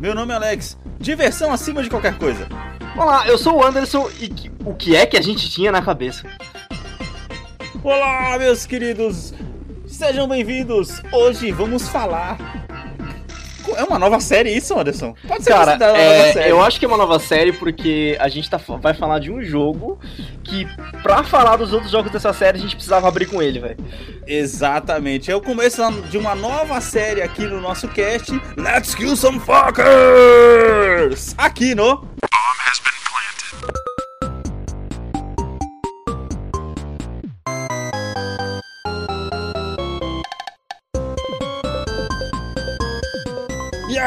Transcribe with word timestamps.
Meu 0.00 0.14
nome 0.14 0.32
é 0.32 0.36
Alex. 0.36 0.76
Diversão 0.98 1.52
acima 1.52 1.82
de 1.82 1.90
qualquer 1.90 2.16
coisa. 2.18 2.46
Olá, 2.96 3.26
eu 3.28 3.38
sou 3.38 3.56
o 3.56 3.64
Anderson 3.64 4.08
e 4.20 4.28
que- 4.28 4.50
o 4.64 4.74
que 4.74 4.96
é 4.96 5.06
que 5.06 5.16
a 5.16 5.22
gente 5.22 5.48
tinha 5.50 5.70
na 5.72 5.82
cabeça? 5.82 6.26
Olá, 7.82 8.36
meus 8.38 8.66
queridos. 8.66 9.32
Sejam 9.86 10.28
bem-vindos. 10.28 11.02
Hoje 11.12 11.50
vamos 11.52 11.88
falar. 11.88 12.38
É 13.76 13.84
uma 13.84 13.98
nova 13.98 14.20
série 14.20 14.50
isso, 14.50 14.78
Anderson? 14.78 15.14
Pode 15.26 15.44
ser 15.44 15.50
Cara, 15.50 15.72
é, 15.72 15.78
nova 15.78 16.32
série. 16.32 16.50
eu 16.50 16.62
acho 16.62 16.78
que 16.78 16.84
é 16.84 16.88
uma 16.88 16.96
nova 16.96 17.18
série 17.18 17.52
porque 17.52 18.16
a 18.20 18.28
gente 18.28 18.48
tá, 18.48 18.58
vai 18.80 18.94
falar 18.94 19.18
de 19.18 19.30
um 19.30 19.42
jogo 19.42 19.98
que, 20.44 20.66
pra 21.02 21.22
falar 21.22 21.56
dos 21.56 21.72
outros 21.72 21.90
jogos 21.90 22.10
dessa 22.10 22.32
série, 22.32 22.58
a 22.58 22.60
gente 22.60 22.74
precisava 22.74 23.08
abrir 23.08 23.26
com 23.26 23.42
ele, 23.42 23.60
velho. 23.60 23.76
Exatamente. 24.26 25.30
É 25.30 25.36
o 25.36 25.40
começo 25.40 25.82
de 26.10 26.18
uma 26.18 26.34
nova 26.34 26.80
série 26.80 27.22
aqui 27.22 27.42
no 27.46 27.60
nosso 27.60 27.88
cast. 27.88 28.32
Let's 28.56 28.94
kill 28.94 29.16
some 29.16 29.40
fuckers! 29.40 31.34
Aqui 31.36 31.74
no. 31.74 32.06
E 32.22 32.28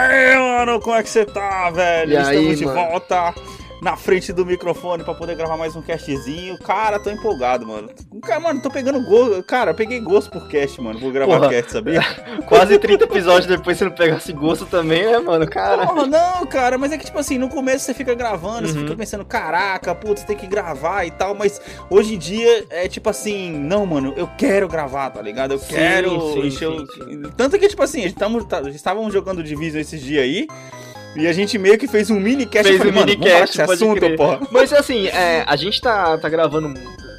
aí, 0.02 0.36
mano, 0.38 0.80
como 0.80 0.96
é 0.96 1.04
que 1.04 1.10
você 1.10 1.26
tá, 1.26 1.70
velho? 1.70 2.12
E 2.14 2.18
aí, 2.18 2.36
Estamos 2.38 2.58
de 2.60 2.66
mano? 2.66 2.80
volta 2.90 3.34
na 3.82 3.98
frente 3.98 4.32
do 4.32 4.46
microfone 4.46 5.04
pra 5.04 5.16
poder 5.16 5.36
gravar 5.36 5.58
mais 5.58 5.76
um 5.76 5.82
castzinho. 5.82 6.56
Cara, 6.60 7.00
tô 7.00 7.10
empolgado, 7.10 7.66
mano. 7.66 7.90
Cara, 8.22 8.40
mano, 8.40 8.62
tô 8.62 8.70
pegando 8.70 9.02
gosto. 9.04 9.42
Cara, 9.44 9.72
eu 9.72 9.76
peguei 9.76 10.00
gosto 10.00 10.30
por 10.30 10.48
cast, 10.48 10.80
mano. 10.80 11.00
Vou 11.00 11.12
gravar 11.12 11.40
Porra. 11.40 11.50
cast, 11.50 11.72
sabia? 11.72 12.00
Quase 12.48 12.78
30 12.78 13.06
episódios 13.06 13.48
depois 13.48 13.78
você 13.78 13.86
não 13.86 13.92
pegasse 13.92 14.32
gosto 14.34 14.68
também, 14.68 15.04
né, 15.08 15.18
mano? 15.18 15.48
Cara. 15.50 15.88
Porra, 15.88 16.06
não, 16.06 16.46
cara, 16.46 16.78
mas 16.78 16.92
é 16.92 16.98
que, 16.98 17.06
tipo 17.06 17.18
assim, 17.18 17.40
no 17.40 17.50
começo 17.50 17.84
você 17.86 17.94
fica 17.96 18.14
gravando, 18.14 18.68
você 18.68 18.76
Uhum. 18.78 18.84
fica 18.84 18.96
pensando, 18.96 19.26
caraca, 19.26 19.96
putz, 19.96 20.24
tem 20.24 20.38
que 20.38 20.46
gravar 20.46 21.06
e 21.06 21.12
tal, 21.12 21.34
mas 21.34 21.60
hoje 21.90 22.14
em 22.14 22.18
dia 22.20 22.66
é 22.70 22.88
tipo 22.88 23.10
assim, 23.10 23.52
não, 23.52 23.86
mano, 23.88 24.14
eu 24.16 24.28
quero 24.38 24.68
gravar, 24.68 25.10
tá 25.10 25.22
ligado? 25.24 25.54
Eu 25.54 25.60
Sim, 25.60 25.74
quero 25.74 26.34
sim, 26.34 26.40
encher 26.48 26.68
o- 26.70 26.86
sim, 26.86 27.22
Tanto 27.36 27.58
que, 27.58 27.68
tipo 27.68 27.82
assim, 27.82 28.02
a 28.02 28.04
gente 28.04 28.16
tamo, 28.16 28.44
tá, 28.44 28.62
estávamos 28.70 29.12
jogando 29.12 29.42
Division 29.42 29.82
esses 29.82 30.00
dias 30.02 30.24
aí, 30.24 30.48
e 31.16 31.28
a 31.28 31.34
gente 31.34 31.58
meio 31.58 31.78
que 31.78 31.88
fez 31.88 32.10
um 32.10 32.20
mini 32.20 32.46
cast 32.46 32.68
Fez 32.68 32.78
falei, 32.78 32.94
um 32.94 33.06
mini 33.06 33.18
cast, 33.18 33.62
assunto, 33.62 34.00
crer. 34.00 34.18
porra. 34.18 34.40
Mas 34.52 34.72
assim, 34.74 35.08
é, 35.08 35.44
a 35.48 35.56
gente 35.56 35.82
tá, 35.82 36.18
tá 36.18 36.30
gravando. 36.30 36.74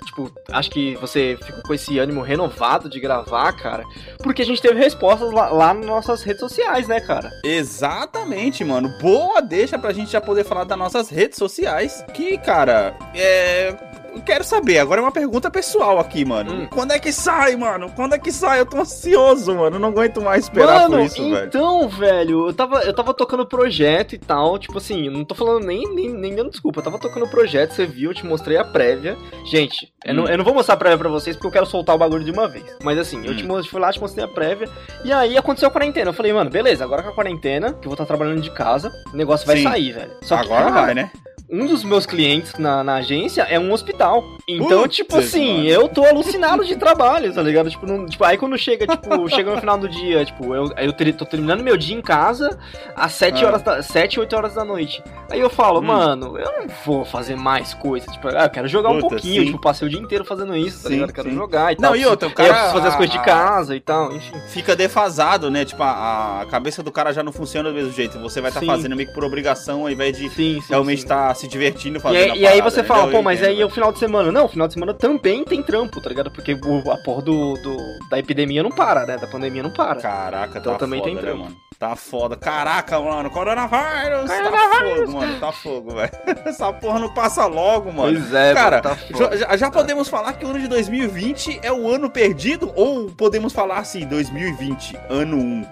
Tipo, 0.07 0.31
acho 0.51 0.71
que 0.71 0.95
você 0.97 1.39
ficou 1.43 1.62
com 1.62 1.73
esse 1.75 1.98
ânimo 1.98 2.20
renovado 2.20 2.89
de 2.89 3.01
gravar, 3.01 3.51
cara. 3.53 3.83
Porque 4.23 4.43
a 4.43 4.45
gente 4.45 4.61
teve 4.61 4.79
respostas 4.79 5.33
lá, 5.33 5.48
lá 5.48 5.73
nas 5.73 5.87
nossas 5.87 6.23
redes 6.23 6.41
sociais, 6.41 6.87
né, 6.87 7.01
cara? 7.01 7.31
Exatamente, 7.43 8.63
mano. 8.63 8.93
Boa 9.01 9.41
deixa 9.41 9.79
pra 9.79 9.93
gente 9.93 10.13
já 10.13 10.20
poder 10.20 10.45
falar 10.45 10.65
das 10.65 10.79
nossas 10.79 11.09
redes 11.09 11.39
sociais. 11.39 12.05
Que, 12.13 12.37
cara, 12.37 12.95
é. 13.15 13.75
Eu 14.15 14.21
quero 14.21 14.45
saber, 14.45 14.79
agora 14.79 15.01
é 15.01 15.05
uma 15.05 15.11
pergunta 15.11 15.51
pessoal 15.51 15.99
aqui, 15.99 16.25
mano. 16.25 16.53
Hum. 16.53 16.67
Quando 16.71 16.93
é 16.93 16.99
que 16.99 17.11
sai, 17.13 17.57
mano? 17.57 17.91
Quando 17.97 18.15
é 18.15 18.19
que 18.19 18.31
sai? 18.31 18.61
Eu 18.61 18.67
tô 18.67 18.79
ansioso, 18.79 19.55
mano. 19.55 19.77
Eu 19.77 19.81
não 19.81 19.89
aguento 19.89 20.21
mais 20.21 20.45
esperar 20.45 20.83
Mano, 20.83 20.97
por 20.99 21.01
isso, 21.07 21.31
velho. 21.31 21.47
então, 21.47 21.89
velho, 21.89 22.47
eu 22.49 22.53
tava, 22.55 22.81
eu 22.83 22.93
tava 22.95 23.15
tocando 23.15 23.47
projeto 23.47 24.15
e 24.15 24.19
tal, 24.19 24.59
tipo 24.59 24.77
assim, 24.79 25.07
eu 25.07 25.13
não 25.13 25.25
tô 25.25 25.35
falando 25.35 25.65
nem, 25.65 25.93
nem, 25.95 26.11
nem 26.11 26.35
dando 26.35 26.51
desculpa, 26.51 26.81
eu 26.81 26.85
tava 26.85 26.99
tocando 26.99 27.27
projeto, 27.29 27.73
você 27.73 27.87
viu, 27.87 28.11
eu 28.11 28.15
te 28.15 28.25
mostrei 28.27 28.57
a 28.59 28.65
prévia. 28.65 29.17
Gente, 29.47 29.93
eu, 30.05 30.15
não, 30.15 30.25
Hum. 30.25 30.29
eu 30.29 30.39
não 30.39 30.45
vou 30.45 30.55
mostrar 30.55 30.75
a 30.75 30.79
prévia 30.79 30.99
pra 30.99 31.09
vocês 31.09 31.35
porque 31.35 31.49
eu 31.49 31.53
quero 31.53 31.67
soltar 31.67 31.95
o 31.97 31.99
bagulho 31.99 32.25
de 32.25 32.31
uma 32.31 32.47
vez. 32.49 32.65
Mas 32.83 32.99
assim, 32.99 33.25
eu 33.25 33.33
Hum. 33.33 33.37
te 33.37 33.45
mostrei, 33.45 33.71
fui 33.71 33.81
lá, 33.81 33.92
te 33.92 34.01
mostrei 34.01 34.25
a 34.25 34.29
prévia, 34.29 34.69
e 35.05 35.13
aí 35.13 35.36
aconteceu 35.39 35.69
a 35.69 35.73
quarentena. 35.73 36.11
Eu 36.11 36.15
falei, 36.15 36.33
mano, 36.33 36.51
beleza, 36.51 36.85
agora 36.85 37.03
com 37.03 37.09
a 37.09 37.15
quarentena, 37.15 37.73
que 37.73 37.79
eu 37.86 37.91
vou 37.91 37.95
estar 37.95 38.05
trabalhando 38.07 38.41
de 38.42 38.51
casa, 38.51 38.92
o 39.13 39.17
negócio 39.17 39.47
vai 39.47 39.57
Sim. 39.57 39.63
sair, 39.65 39.92
velho. 39.92 40.11
Só 40.23 40.36
que, 40.36 40.45
Agora 40.45 40.70
cara, 40.70 40.81
vai, 40.86 40.95
né? 40.95 41.11
Um 41.52 41.67
dos 41.67 41.85
meus 41.85 42.07
clientes 42.07 42.55
na, 42.58 42.83
na 42.83 42.95
agência 42.95 43.42
é 43.42 43.58
um 43.61 43.70
hospital. 43.73 44.24
Então, 44.48 44.83
Putz, 44.83 44.96
tipo 44.96 45.17
assim, 45.18 45.58
mano. 45.58 45.68
eu 45.68 45.86
tô 45.89 46.02
alucinado 46.05 46.64
de 46.64 46.74
trabalho, 46.77 47.33
tá 47.33 47.42
ligado? 47.42 47.68
Tipo, 47.70 47.86
não- 47.86 48.07
tipo, 48.07 48.24
aí 48.24 48.39
quando 48.39 48.57
chega, 48.57 48.86
tipo, 48.86 49.29
chega 49.29 49.55
no 49.55 49.61
final 49.61 49.77
do 49.77 49.89
dia, 49.89 50.24
tipo, 50.24 50.55
eu, 50.55 50.73
eu 50.79 50.92
ter- 50.95 51.12
tô 51.12 51.27
terminando 51.27 51.62
meu 51.62 51.77
dia 51.77 51.95
em 51.96 52.01
casa 52.01 52.58
às 52.96 53.12
7 53.12 53.45
Ah. 53.45 53.48
horas 53.48 53.62
da, 53.62 53.83
7, 53.83 54.18
8 54.18 54.35
horas 54.35 54.55
da 54.55 54.64
noite. 54.64 55.02
Aí 55.30 55.39
eu 55.41 55.51
falo, 55.51 55.80
Hum. 55.80 55.85
mano, 55.85 56.39
eu 56.39 56.52
não 56.61 56.67
vou 56.86 57.05
fazer 57.05 57.36
mais 57.36 57.74
coisa. 57.74 58.07
Tipo, 58.11 58.29
ah, 58.29 58.45
eu 58.45 58.51
quero 58.51 58.67
jogar 58.68 58.89
um 58.89 58.95
Puta, 59.01 59.08
pouquinho, 59.11 59.41
sim. 59.42 59.46
tipo, 59.46 59.61
passei 59.61 59.86
o 59.86 59.91
dia 59.91 60.01
inteiro 60.01 60.24
fazendo 60.24 60.57
isso, 60.57 60.83
tá 60.83 60.89
Sim, 60.89 60.95
ligado? 60.95 61.11
Eu 61.11 61.14
quero 61.14 61.29
sim. 61.30 61.36
jogar 61.36 61.73
e 61.73 61.77
tal. 61.77 61.91
Não, 61.91 61.96
e 61.96 62.07
outra, 62.07 62.29
o 62.29 62.33
cara. 62.33 62.48
eu 62.48 62.52
preciso 62.55 62.74
fazer 62.74 62.89
as 62.89 62.96
coisas 62.96 63.14
de 63.14 63.23
casa 63.23 63.77
e 63.77 63.80
tal, 63.80 64.12
enfim. 64.14 64.33
Fica 64.48 64.74
defasado, 64.74 65.51
né? 65.51 65.64
Tipo, 65.67 65.83
a, 65.83 66.41
a 66.42 66.46
cabeça 66.46 66.83
do 66.83 66.91
cara 66.91 67.12
já 67.12 67.23
não 67.23 67.30
funciona 67.33 67.68
do 67.68 67.74
mesmo 67.74 67.92
jeito. 67.92 68.18
Você 68.20 68.41
vai 68.41 68.48
estar 68.51 68.61
Sim. 68.61 68.67
fazendo 68.67 68.96
meio 68.96 69.08
que 69.08 69.14
por 69.14 69.23
obrigação, 69.24 69.83
ao 69.83 69.91
invés 69.91 70.17
de 70.17 70.29
Sim, 70.30 70.61
sim. 70.61 70.62
realmente 70.68 70.98
estar 70.98 71.35
se 71.42 71.48
divertindo 71.48 71.98
E 71.98 72.01
fazendo 72.01 72.23
aí, 72.23 72.30
a 72.30 72.36
e 72.36 72.47
aí 72.47 72.61
você 72.63 72.83
fala, 72.85 73.03
entendeu? 73.03 73.19
pô, 73.19 73.23
mas 73.23 73.42
aí 73.42 73.55
entendo, 73.55 73.67
o 73.67 73.70
final 73.70 73.92
de 73.92 73.98
semana? 73.98 74.30
Não, 74.33 74.45
o 74.45 74.48
final 74.48 74.67
de 74.69 74.75
semana 74.75 74.95
também 74.95 75.45
tem 75.45 75.63
trampo, 75.63 76.01
tá 76.01 76.08
ligado? 76.08 76.30
Porque 76.30 76.55
o, 76.55 76.91
a 76.91 76.97
porra 76.98 77.23
do, 77.23 77.55
do- 77.55 77.98
da 78.08 78.19
epidemia 78.19 78.63
não 78.63 78.70
para, 78.70 79.05
né? 79.07 79.17
Da 79.19 79.27
pandemia 79.27 79.63
não 79.63 79.70
para. 79.73 79.97
Caraca, 80.01 80.58
Então 80.58 80.73
tá 80.75 80.79
também 80.79 81.01
foda, 81.01 81.11
tem 81.11 81.14
né, 81.17 81.20
trampo. 81.23 81.39
mano? 81.45 81.57
Tá 81.79 81.97
foda. 81.97 82.36
Caraca, 82.36 83.01
mano, 83.01 83.29
coronavírus! 83.30 84.30
Tá 84.30 84.73
fogo, 84.79 85.13
mano, 85.13 85.41
tá 85.41 85.53
fogo, 85.53 85.95
velho. 85.97 86.13
Essa 86.47 86.73
porra 86.73 86.98
não 87.01 87.13
passa 87.13 87.45
logo, 87.47 87.92
mano. 87.92 88.13
Pois 88.20 88.33
é, 88.33 88.55
Cara, 88.55 88.80
mano, 88.83 88.83
tá 88.83 88.97
foda. 89.19 89.36
Já, 89.36 89.57
já 89.57 89.70
podemos 89.70 90.09
falar 90.09 90.35
que 90.35 90.45
o 90.45 90.48
ano 90.51 90.61
de 90.61 90.69
2020 90.69 91.59
é 91.63 91.73
o 91.73 91.91
ano 91.91 92.09
perdido? 92.09 92.70
Ou 92.77 93.07
podemos 93.11 93.53
falar 93.53 93.79
assim, 93.79 94.07
2020, 94.07 94.97
ano 95.11 95.36
1? 95.36 95.63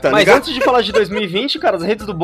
Tá 0.00 0.10
Mas 0.10 0.20
ligado? 0.20 0.36
antes 0.38 0.54
de 0.54 0.60
falar 0.62 0.80
de 0.80 0.92
2020, 0.92 1.58
cara, 1.58 1.76
as 1.76 1.82
redes 1.82 2.06
do 2.06 2.14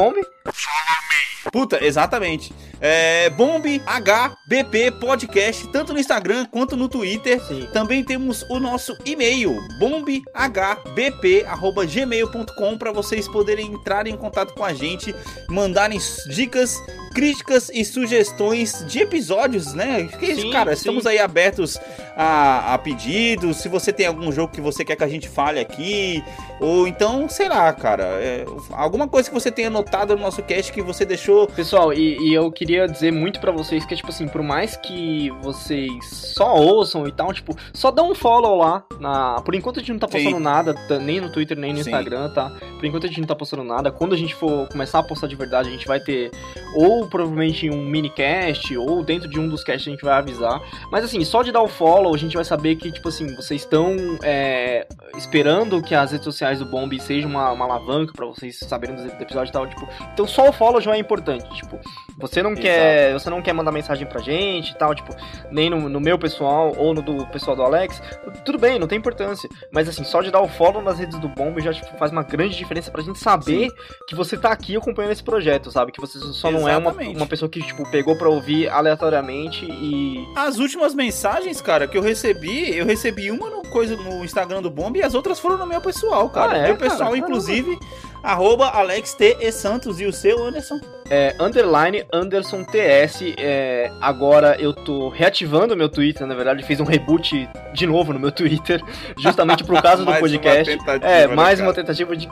Puta, 1.52 1.84
exatamente. 1.84 2.52
É, 2.80 3.28
Bomb 3.30 3.64
HBP 3.84 4.92
Podcast, 5.00 5.66
tanto 5.68 5.92
no 5.92 5.98
Instagram 5.98 6.46
quanto 6.46 6.76
no 6.76 6.88
Twitter. 6.88 7.42
sim. 7.42 7.68
Também 7.72 8.04
temos 8.04 8.42
o 8.48 8.58
nosso 8.58 8.96
e-mail, 9.04 9.54
bombhbp.gmail.com, 9.78 12.78
para 12.78 12.92
vocês 12.92 13.28
poderem 13.28 13.72
entrar 13.72 14.06
em 14.06 14.16
contato 14.16 14.54
com 14.54 14.64
a 14.64 14.72
gente, 14.74 15.14
mandarem 15.48 15.98
dicas, 16.28 16.82
críticas 17.14 17.70
e 17.72 17.84
sugestões 17.84 18.84
de 18.86 19.00
episódios, 19.00 19.74
né? 19.74 20.08
Porque, 20.10 20.34
Sim, 20.34 20.50
cara, 20.50 20.72
sim. 20.72 20.78
estamos 20.78 21.06
aí 21.06 21.18
abertos 21.18 21.78
a, 22.16 22.74
a 22.74 22.78
pedidos. 22.78 23.58
Se 23.58 23.68
você 23.68 23.92
tem 23.92 24.06
algum 24.06 24.32
jogo 24.32 24.52
que 24.52 24.60
você 24.60 24.84
quer 24.84 24.96
que 24.96 25.04
a 25.04 25.08
gente 25.08 25.28
fale 25.28 25.60
aqui, 25.60 26.22
ou 26.60 26.88
então, 26.88 27.28
sei 27.28 27.48
lá, 27.48 27.72
cara, 27.72 28.04
é, 28.04 28.44
alguma 28.72 29.08
coisa 29.08 29.28
que 29.28 29.34
você 29.34 29.50
tenha 29.50 29.70
notado 29.70 30.14
no 30.16 30.22
nosso 30.22 30.42
cast 30.42 30.72
que 30.72 30.82
você 30.82 31.03
deixou. 31.06 31.46
Pessoal, 31.46 31.92
e, 31.92 32.18
e 32.28 32.34
eu 32.34 32.50
queria 32.50 32.86
dizer 32.86 33.12
muito 33.12 33.40
pra 33.40 33.52
vocês 33.52 33.84
que, 33.84 33.94
tipo 33.94 34.08
assim, 34.08 34.28
por 34.28 34.42
mais 34.42 34.76
que 34.76 35.30
vocês 35.42 36.04
só 36.34 36.56
ouçam 36.56 37.06
e 37.06 37.12
tal, 37.12 37.32
tipo, 37.32 37.56
só 37.72 37.90
dá 37.90 38.02
um 38.02 38.14
follow 38.14 38.56
lá. 38.56 38.84
Na... 38.98 39.40
Por 39.42 39.54
enquanto 39.54 39.78
a 39.78 39.80
gente 39.80 39.92
não 39.92 39.98
tá 39.98 40.08
postando 40.08 40.36
Sim. 40.36 40.42
nada, 40.42 40.74
nem 41.00 41.20
no 41.20 41.30
Twitter, 41.30 41.58
nem 41.58 41.72
no 41.72 41.82
Sim. 41.82 41.90
Instagram, 41.90 42.30
tá? 42.30 42.50
Por 42.78 42.84
enquanto 42.84 43.04
a 43.04 43.08
gente 43.08 43.20
não 43.20 43.26
tá 43.26 43.34
postando 43.34 43.64
nada. 43.64 43.90
Quando 43.90 44.14
a 44.14 44.18
gente 44.18 44.34
for 44.34 44.68
começar 44.68 44.98
a 44.98 45.02
postar 45.02 45.26
de 45.26 45.36
verdade, 45.36 45.68
a 45.68 45.72
gente 45.72 45.86
vai 45.86 46.00
ter 46.00 46.30
ou 46.74 47.06
provavelmente 47.06 47.70
um 47.70 47.84
minicast, 47.84 48.76
ou 48.76 49.02
dentro 49.02 49.28
de 49.28 49.38
um 49.38 49.48
dos 49.48 49.62
casts 49.62 49.86
a 49.86 49.90
gente 49.90 50.04
vai 50.04 50.14
avisar. 50.14 50.60
Mas 50.90 51.04
assim, 51.04 51.24
só 51.24 51.42
de 51.42 51.52
dar 51.52 51.62
o 51.62 51.68
follow, 51.68 52.14
a 52.14 52.18
gente 52.18 52.34
vai 52.34 52.44
saber 52.44 52.76
que, 52.76 52.90
tipo 52.90 53.08
assim, 53.08 53.34
vocês 53.34 53.62
estão 53.62 53.96
é, 54.22 54.86
esperando 55.16 55.82
que 55.82 55.94
as 55.94 56.12
redes 56.12 56.24
sociais 56.24 56.58
do 56.58 56.66
Bomb 56.66 56.98
sejam 57.00 57.30
uma, 57.30 57.50
uma 57.52 57.64
alavanca 57.64 58.12
pra 58.14 58.26
vocês 58.26 58.58
saberem 58.58 58.96
dos 58.96 59.04
episódios 59.06 59.50
e 59.50 59.52
tal, 59.52 59.66
tipo. 59.66 59.88
Então 60.12 60.26
só 60.26 60.48
o 60.48 60.52
follow 60.52 60.80
já 60.80 60.93
é 60.94 60.98
importante. 60.98 61.48
Tipo, 61.54 61.78
você 62.18 62.42
não 62.42 62.54
quer. 62.54 63.12
Você 63.12 63.28
não 63.30 63.42
quer 63.42 63.52
mandar 63.52 63.72
mensagem 63.72 64.06
pra 64.06 64.20
gente 64.20 64.70
e 64.70 64.74
tal, 64.76 64.94
tipo, 64.94 65.14
nem 65.50 65.68
no, 65.70 65.88
no 65.88 66.00
meu 66.00 66.18
pessoal 66.18 66.72
ou 66.76 66.94
no 66.94 67.02
do 67.02 67.26
pessoal 67.26 67.56
do 67.56 67.62
Alex. 67.62 68.00
Tudo 68.44 68.58
bem, 68.58 68.78
não 68.78 68.86
tem 68.86 68.98
importância. 68.98 69.48
Mas 69.70 69.88
assim, 69.88 70.04
só 70.04 70.22
de 70.22 70.30
dar 70.30 70.40
o 70.40 70.48
follow 70.48 70.82
nas 70.82 70.98
redes 70.98 71.18
do 71.18 71.28
Bomb 71.28 71.60
já 71.60 71.72
tipo, 71.72 71.96
faz 71.98 72.12
uma 72.12 72.22
grande 72.22 72.56
diferença 72.56 72.90
pra 72.90 73.02
gente 73.02 73.18
saber 73.18 73.70
que 74.08 74.14
você 74.14 74.36
tá 74.36 74.50
aqui 74.50 74.76
acompanhando 74.76 75.12
esse 75.12 75.22
projeto, 75.22 75.70
sabe? 75.70 75.92
Que 75.92 76.00
você 76.00 76.18
só 76.18 76.50
não 76.50 76.68
é 76.68 76.76
uma, 76.76 76.90
Exatamente. 76.90 77.16
uma 77.16 77.26
pessoa 77.26 77.48
que, 77.48 77.62
tipo, 77.62 77.88
pegou 77.90 78.16
pra 78.16 78.28
ouvir 78.28 78.68
aleatoriamente 78.68 79.64
e. 79.64 80.26
As 80.36 80.58
últimas 80.58 80.94
mensagens, 80.94 81.60
cara, 81.60 81.86
que 81.86 81.96
eu 81.96 82.02
recebi, 82.02 82.76
eu 82.76 82.84
recebi 82.84 83.30
uma 83.30 83.50
no, 83.50 83.62
coisa, 83.62 83.96
no 83.96 84.24
Instagram 84.24 84.62
do 84.62 84.70
Bomb 84.70 84.96
e 84.96 85.02
as 85.02 85.14
outras 85.14 85.38
foram 85.38 85.56
no 85.56 85.66
meu 85.66 85.80
pessoal, 85.80 86.28
cara. 86.30 86.52
Ah, 86.52 86.58
é, 86.58 86.66
meu 86.68 86.76
pessoal, 86.76 87.10
cara? 87.10 87.18
inclusive, 87.18 87.78
arroba 88.24 88.68
Alex 88.68 89.14
T. 89.14 89.36
E 89.40 89.52
Santos 89.52 90.00
e 90.00 90.06
o 90.06 90.12
seu, 90.12 90.44
Anderson. 90.44 90.80
É, 91.10 91.36
underline 91.38 92.04
Anderson 92.12 92.64
TS. 92.64 93.34
É, 93.36 93.92
agora 94.00 94.56
eu 94.58 94.72
tô 94.72 95.10
reativando 95.10 95.74
o 95.74 95.76
meu 95.76 95.88
Twitter, 95.88 96.26
na 96.26 96.34
verdade, 96.34 96.62
fiz 96.64 96.80
um 96.80 96.84
reboot 96.84 97.48
de 97.74 97.86
novo 97.86 98.12
no 98.12 98.18
meu 98.18 98.32
Twitter, 98.32 98.82
justamente 99.18 99.62
por 99.62 99.80
causa 99.82 100.04
do 100.04 100.12
podcast. 100.18 100.78
É, 101.02 101.28
né, 101.28 101.34
mais 101.34 101.60
uma 101.60 101.74
tentativa 101.74 102.16
de 102.16 102.28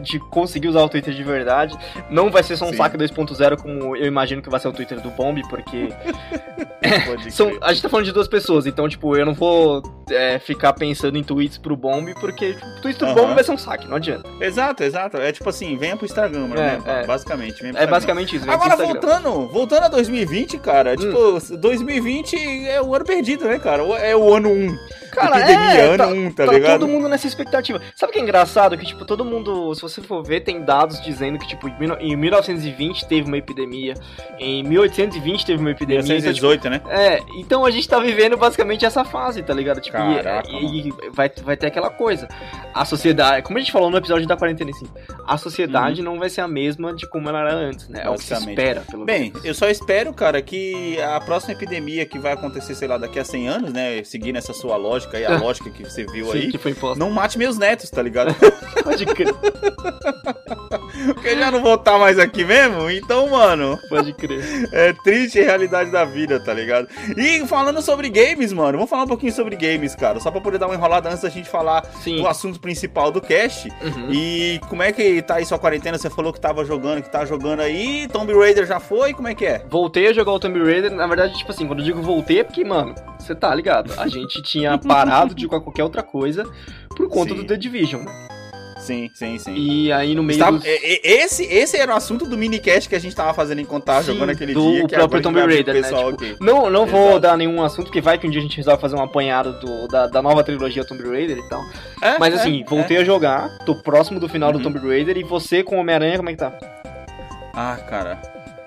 de 0.00 0.18
conseguir 0.18 0.68
usar 0.68 0.82
o 0.82 0.88
Twitter 0.88 1.14
de 1.14 1.22
verdade. 1.22 1.76
Não 2.10 2.30
vai 2.30 2.42
ser 2.42 2.56
só 2.56 2.66
um 2.66 2.70
Sim. 2.70 2.76
saque 2.76 2.96
2.0 2.96 3.56
como 3.56 3.96
eu 3.96 4.06
imagino 4.06 4.42
que 4.42 4.50
vai 4.50 4.60
ser 4.60 4.68
o 4.68 4.72
Twitter 4.72 5.00
do 5.00 5.10
Bomb, 5.10 5.40
porque 5.48 5.88
são, 7.30 7.52
a 7.60 7.72
gente 7.72 7.82
tá 7.82 7.88
falando 7.88 8.06
de 8.06 8.12
duas 8.12 8.28
pessoas, 8.28 8.66
então, 8.66 8.88
tipo, 8.88 9.16
eu 9.16 9.24
não 9.26 9.34
vou 9.34 9.82
é, 10.10 10.38
ficar 10.38 10.72
pensando 10.72 11.16
em 11.18 11.22
tweets 11.22 11.58
pro 11.58 11.76
Bomb, 11.76 12.14
porque 12.20 12.54
tipo, 12.54 12.66
o 12.66 12.80
tweet 12.80 12.98
do 12.98 13.06
Aham. 13.06 13.14
Bomb 13.14 13.34
vai 13.34 13.44
ser 13.44 13.52
um 13.52 13.58
saque, 13.58 13.88
não 13.88 13.96
adianta. 13.96 14.28
Exato, 14.40 14.82
exato. 14.82 15.16
É 15.16 15.32
tipo 15.32 15.48
assim, 15.48 15.76
venha 15.76 15.96
pro 15.96 16.06
Instagram, 16.06 16.48
né? 16.48 16.80
É, 16.84 17.02
é. 17.02 17.06
Basicamente. 17.06 17.64
É 17.74 17.86
basicamente 17.86 18.36
isso. 18.36 18.44
vem 18.44 18.56
pro 18.56 18.66
Agora 18.72 18.84
voltando, 18.86 19.48
voltando 19.48 19.84
a 19.84 19.88
2020, 19.88 20.58
cara, 20.58 20.92
Hum. 20.92 20.96
tipo, 20.96 21.56
2020 21.56 22.36
é 22.68 22.80
o 22.80 22.94
ano 22.94 23.04
perdido, 23.04 23.44
né, 23.46 23.58
cara? 23.58 23.82
É 23.98 24.14
o 24.16 24.32
ano 24.34 24.50
1. 24.50 24.76
Cara, 25.16 25.38
é, 25.50 25.96
tá, 25.96 26.06
1, 26.08 26.32
tá, 26.32 26.46
tá 26.46 26.52
ligado? 26.52 26.80
todo 26.80 26.88
mundo 26.88 27.08
nessa 27.08 27.26
expectativa. 27.26 27.80
Sabe 27.94 28.10
o 28.10 28.12
que 28.12 28.18
é 28.18 28.22
engraçado? 28.22 28.76
Que, 28.76 28.84
tipo, 28.86 29.04
todo 29.04 29.24
mundo, 29.24 29.74
se 29.74 29.82
você 29.82 30.00
for 30.02 30.22
ver, 30.22 30.40
tem 30.40 30.62
dados 30.62 31.00
dizendo 31.02 31.38
que, 31.38 31.46
tipo, 31.48 31.68
em 31.68 31.78
mil- 31.78 31.96
em 31.98 32.16
1920 32.16 33.06
teve 33.06 33.26
uma 33.26 33.36
epidemia, 33.38 33.94
em 34.38 34.62
1820 34.62 35.44
teve 35.46 35.60
uma 35.60 35.70
epidemia. 35.70 36.00
Então, 36.00 36.16
tipo, 36.16 36.30
1918, 36.30 36.70
né? 36.70 36.80
É, 36.88 37.20
então 37.38 37.64
a 37.64 37.70
gente 37.70 37.88
tá 37.88 37.98
vivendo 37.98 38.36
basicamente 38.36 38.84
essa 38.84 39.04
fase, 39.04 39.42
tá 39.42 39.52
ligado? 39.54 39.80
Tipo, 39.80 39.96
Caraca, 39.96 40.48
e, 40.50 40.88
e 40.88 40.92
vai, 41.12 41.30
vai 41.42 41.56
ter 41.56 41.66
aquela 41.68 41.90
coisa. 41.90 42.28
A 42.74 42.84
sociedade, 42.84 43.42
como 43.42 43.58
a 43.58 43.60
gente 43.60 43.72
falou 43.72 43.90
no 43.90 43.96
episódio 43.96 44.26
da 44.26 44.36
quarentena, 44.36 44.70
assim, 44.70 44.86
a 45.26 45.36
sociedade 45.38 46.02
não 46.02 46.18
vai 46.18 46.28
ser 46.28 46.42
a 46.42 46.48
mesma 46.48 46.94
de 46.94 47.08
como 47.08 47.28
ela 47.28 47.40
era 47.40 47.54
antes, 47.54 47.88
né? 47.88 48.02
É 48.04 48.10
o 48.10 48.14
que 48.14 48.24
se 48.24 48.34
Uhum. 48.36 48.50
Espera, 48.50 48.82
pelo 48.90 49.04
Bem, 49.04 49.30
menos. 49.32 49.44
eu 49.44 49.54
só 49.54 49.68
espero, 49.68 50.12
cara, 50.12 50.40
que 50.42 51.00
a 51.00 51.18
próxima 51.20 51.54
epidemia 51.54 52.04
que 52.04 52.18
vai 52.18 52.32
acontecer, 52.32 52.74
sei 52.74 52.86
lá, 52.86 52.98
daqui 52.98 53.18
a 53.18 53.24
100 53.24 53.48
anos, 53.48 53.72
né, 53.72 54.02
seguindo 54.04 54.36
essa 54.36 54.52
sua 54.52 54.76
lógica 54.76 55.05
aí, 55.14 55.24
a 55.24 55.36
lógica 55.38 55.70
que 55.70 55.82
você 55.84 56.04
viu 56.06 56.26
Sim, 56.32 56.38
aí, 56.38 56.50
que 56.50 56.58
foi 56.58 56.72
imposto. 56.72 56.98
não 56.98 57.10
mate 57.10 57.38
meus 57.38 57.58
netos, 57.58 57.90
tá 57.90 58.02
ligado? 58.02 58.34
Pode 58.82 59.04
crer, 59.06 59.34
Porque 61.04 61.28
eu 61.28 61.38
já 61.38 61.50
não 61.50 61.62
vou 61.62 61.74
estar 61.74 61.98
mais 61.98 62.18
aqui 62.18 62.44
mesmo, 62.44 62.90
então, 62.90 63.28
mano, 63.28 63.78
pode 63.88 64.12
crer. 64.12 64.42
é 64.72 64.92
triste 64.92 65.38
a 65.40 65.44
realidade 65.44 65.90
da 65.90 66.04
vida, 66.04 66.40
tá 66.40 66.52
ligado? 66.52 66.88
E 67.16 67.46
falando 67.46 67.80
sobre 67.82 68.08
games, 68.08 68.52
mano, 68.52 68.78
vamos 68.78 68.90
falar 68.90 69.04
um 69.04 69.08
pouquinho 69.08 69.32
sobre 69.32 69.56
games, 69.56 69.94
cara, 69.94 70.20
só 70.20 70.30
pra 70.30 70.40
poder 70.40 70.58
dar 70.58 70.66
uma 70.66 70.74
enrolada 70.74 71.08
antes 71.08 71.22
da 71.22 71.28
gente 71.28 71.48
falar 71.48 71.84
Sim. 72.02 72.16
do 72.16 72.26
assunto 72.26 72.60
principal 72.60 73.10
do 73.10 73.20
cast. 73.20 73.68
Uhum. 73.82 74.12
E 74.12 74.60
como 74.68 74.82
é 74.82 74.92
que 74.92 75.22
tá 75.22 75.36
aí 75.36 75.46
sua 75.46 75.58
quarentena? 75.58 75.98
Você 75.98 76.10
falou 76.10 76.32
que 76.32 76.40
tava 76.40 76.64
jogando, 76.64 77.02
que 77.02 77.10
tá 77.10 77.24
jogando 77.24 77.60
aí, 77.60 78.08
Tomb 78.08 78.32
Raider 78.32 78.66
já 78.66 78.80
foi, 78.80 79.12
como 79.12 79.28
é 79.28 79.34
que 79.34 79.44
é? 79.44 79.64
Voltei 79.68 80.08
a 80.08 80.12
jogar 80.12 80.32
o 80.32 80.40
Tomb 80.40 80.58
Raider, 80.62 80.92
na 80.92 81.06
verdade, 81.06 81.36
tipo 81.36 81.50
assim, 81.50 81.66
quando 81.66 81.80
eu 81.80 81.84
digo 81.84 82.02
voltei 82.02 82.40
é 82.40 82.44
porque, 82.44 82.64
mano, 82.64 82.94
você 83.18 83.34
tá 83.34 83.54
ligado? 83.54 83.92
A 83.98 84.08
gente 84.08 84.42
tinha 84.42 84.78
parado 84.78 85.34
de 85.34 85.42
jogar 85.42 85.60
qualquer 85.60 85.84
outra 85.84 86.02
coisa 86.02 86.44
por 86.96 87.08
conta 87.08 87.34
Sim. 87.34 87.40
do 87.40 87.46
The 87.46 87.56
Division, 87.56 88.02
né? 88.02 88.35
Sim, 88.86 89.10
sim, 89.12 89.38
sim. 89.38 89.54
E 89.54 89.92
aí 89.92 90.14
no 90.14 90.22
meio 90.22 90.38
dos... 90.52 90.64
esse, 90.64 91.44
esse 91.44 91.76
era 91.76 91.92
o 91.92 91.96
assunto 91.96 92.24
do 92.24 92.38
minicast 92.38 92.88
que 92.88 92.94
a 92.94 93.00
gente 93.00 93.16
tava 93.16 93.34
fazendo 93.34 93.60
enquanto 93.60 93.84
tava 93.84 94.02
Sim, 94.02 94.12
jogando 94.12 94.30
aquele 94.30 94.54
do 94.54 94.72
dia. 94.72 94.86
Que 94.86 94.94
próprio 94.94 95.22
Tomb 95.22 95.40
Raider, 95.40 95.74
né? 95.74 95.82
pessoal 95.82 96.12
Tipo. 96.12 96.44
Não, 96.44 96.70
não 96.70 96.86
vou 96.86 97.18
dar 97.18 97.36
nenhum 97.36 97.62
assunto, 97.62 97.86
porque 97.86 98.00
vai 98.00 98.16
que 98.16 98.26
um 98.26 98.30
dia 98.30 98.40
a 98.40 98.42
gente 98.42 98.56
resolve 98.56 98.80
fazer 98.80 98.94
um 98.94 99.02
apanhado 99.02 99.58
do, 99.58 99.88
da, 99.88 100.06
da 100.06 100.22
nova 100.22 100.44
trilogia 100.44 100.84
Tomb 100.84 101.02
Raider 101.02 101.38
e 101.38 101.48
tal. 101.48 101.62
É, 102.00 102.18
Mas 102.18 102.34
é, 102.34 102.36
assim, 102.36 102.62
é. 102.62 102.64
voltei 102.64 102.98
a 102.98 103.04
jogar, 103.04 103.58
tô 103.64 103.74
próximo 103.74 104.20
do 104.20 104.28
final 104.28 104.50
Uhum. 104.50 104.58
do 104.58 104.62
Tomb 104.62 104.78
Raider, 104.78 105.16
e 105.16 105.24
você 105.24 105.64
com 105.64 105.76
o 105.76 105.80
Homem-Aranha, 105.80 106.16
como 106.18 106.30
é 106.30 106.32
que 106.32 106.38
tá? 106.38 106.56
Ah, 107.52 107.76
cara, 107.88 108.16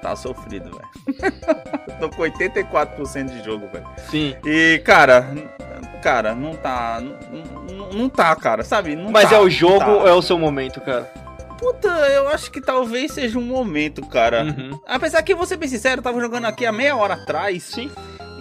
tá 0.01 0.16
sofrido, 0.16 0.69
velho. 0.71 1.30
Tô 2.00 2.10
com 2.10 2.24
84% 2.24 3.30
de 3.30 3.44
jogo, 3.44 3.68
velho. 3.71 3.86
Sim. 4.10 4.36
E, 4.45 4.81
cara, 4.86 5.27
cara, 6.01 6.33
não 6.33 6.56
tá. 6.56 7.01
Não, 7.01 7.69
não- 7.94 8.09
tá, 8.09 8.36
cara, 8.36 8.63
sabe? 8.63 8.95
Não 8.95 9.12
Mas 9.12 9.30
tá, 9.30 9.36
é 9.36 9.39
o 9.39 9.50
jogo 9.50 9.80
tá. 9.80 9.88
ou 9.89 10.07
é 10.07 10.13
o 10.13 10.21
seu 10.21 10.38
momento, 10.38 10.80
cara? 10.81 11.12
Puta, 11.57 11.88
eu 11.89 12.30
acho 12.30 12.50
que 12.51 12.62
talvez 12.62 13.12
seja 13.12 13.38
um 13.38 13.41
momento, 13.44 14.06
cara. 14.06 14.44
Uhum. 14.44 14.80
Apesar 14.88 15.21
que, 15.24 15.36
vou 15.36 15.45
ser 15.45 15.57
bem 15.57 15.68
sincero, 15.68 16.00
eu 16.00 16.03
tava 16.03 16.19
jogando 16.21 16.45
aqui 16.45 16.65
há 16.65 16.71
meia 16.71 16.95
hora 16.95 17.15
atrás. 17.15 17.63
Sim. 17.63 17.91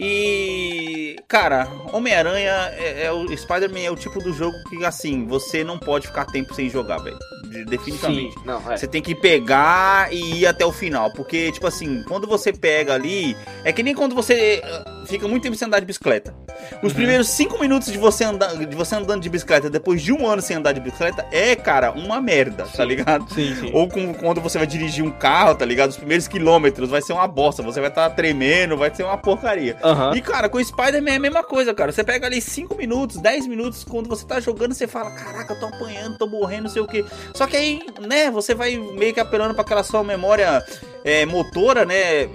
E. 0.00 1.17
Cara, 1.29 1.69
Homem-Aranha 1.93 2.53
é, 2.77 3.05
é 3.05 3.12
o. 3.12 3.37
Spider-Man 3.37 3.81
é 3.81 3.91
o 3.91 3.97
tipo 3.97 4.19
do 4.23 4.33
jogo 4.33 4.56
que, 4.71 4.85
assim, 4.85 5.27
você 5.27 5.62
não 5.62 5.79
pode 5.79 6.06
ficar 6.06 6.25
tempo 6.27 6.55
sem 6.55 6.69
jogar, 6.71 6.99
velho. 6.99 7.19
De- 7.50 7.65
Definitivamente. 7.65 8.35
Sim. 8.35 8.41
Não, 8.45 8.73
é. 8.73 8.77
Você 8.77 8.87
tem 8.87 9.03
que 9.03 9.15
pegar 9.15 10.12
e 10.12 10.41
ir 10.41 10.47
até 10.47 10.65
o 10.65 10.73
final. 10.73 11.12
Porque, 11.12 11.50
tipo 11.53 11.67
assim, 11.67 12.03
quando 12.06 12.27
você 12.27 12.53
pega 12.53 12.95
ali. 12.95 13.37
É 13.65 13.73
que 13.73 13.83
nem 13.83 13.95
quando 13.95 14.15
você 14.15 14.62
ah, 14.65 15.03
fica 15.06 15.27
muito 15.29 15.43
tempo 15.43 15.56
sem 15.56 15.67
andar 15.67 15.81
de 15.81 15.87
bicicleta. 15.87 16.35
Os 16.83 16.91
Uhum. 16.91 16.97
primeiros 16.97 17.29
cinco 17.29 17.59
minutos 17.59 17.91
de 17.93 17.99
você, 17.99 18.25
andar, 18.25 18.55
de 18.56 18.75
você 18.77 18.94
andando 18.94 19.23
de 19.23 19.29
bicicleta, 19.29 19.71
depois 19.71 20.03
de 20.03 20.12
um 20.12 20.27
ano 20.27 20.43
sem 20.43 20.56
andar 20.56 20.73
de 20.73 20.81
bicicleta, 20.81 21.27
é, 21.33 21.55
cara, 21.56 21.93
uma 21.93 22.21
merda, 22.21 22.65
tá 22.65 22.83
Sim. 22.83 22.85
ligado? 22.85 23.33
Sim, 23.33 23.55
sim. 23.55 23.71
Ou 23.73 23.89
com- 23.89 24.12
quando 24.15 24.41
você 24.41 24.59
vai 24.59 24.67
dirigir 24.67 25.05
um 25.05 25.11
carro, 25.11 25.55
tá 25.55 25.65
ligado? 25.65 25.91
Os 25.91 25.97
primeiros 25.97 26.27
quilômetros 26.29 26.91
vai 26.91 27.01
ser 27.01 27.12
uma 27.12 27.27
bosta. 27.27 27.62
Você 27.62 27.81
vai 27.81 27.89
estar 27.91 28.11
tremendo, 28.11 28.77
vai 28.77 28.94
ser 28.94 29.05
uma 29.05 29.17
porcaria. 29.17 29.77
Aham. 29.88 30.17
E, 30.17 30.20
cara, 30.20 30.49
com 30.49 30.58
o 30.58 30.64
Spider-Man 30.64 31.11
é 31.11 31.17
a 31.17 31.20
mesma 31.20 31.43
coisa, 31.43 31.75
cara. 31.75 31.93
Você 31.93 32.05
pega 32.05 32.26
ali 32.26 32.40
5 32.40 32.75
minutos, 32.76 33.17
10 33.19 33.46
minutos, 33.46 33.85
quando 33.85 34.08
você 34.08 34.25
tá 34.26 34.40
jogando, 34.40 34.75
você 34.75 34.87
fala, 34.87 35.11
caraca, 35.11 35.55
eu 35.55 35.61
tô 35.61 35.67
apanhando, 35.67 36.19
tô 36.19 36.26
morrendo, 36.26 36.64
não 36.64 36.70
sei 36.70 36.82
o 36.82 36.87
quê. 36.87 37.05
Só 37.35 37.46
que 37.46 37.56
aí, 37.56 37.81
né, 38.00 38.31
você 38.31 38.55
vai 38.55 38.76
meio 38.76 39.14
que 39.14 39.20
apelando 39.20 39.55
pra 39.55 39.62
aquela 39.62 39.82
sua 39.82 40.05
memória 40.05 40.64
é, 41.05 41.25
motora, 41.25 41.85
né? 41.85 42.29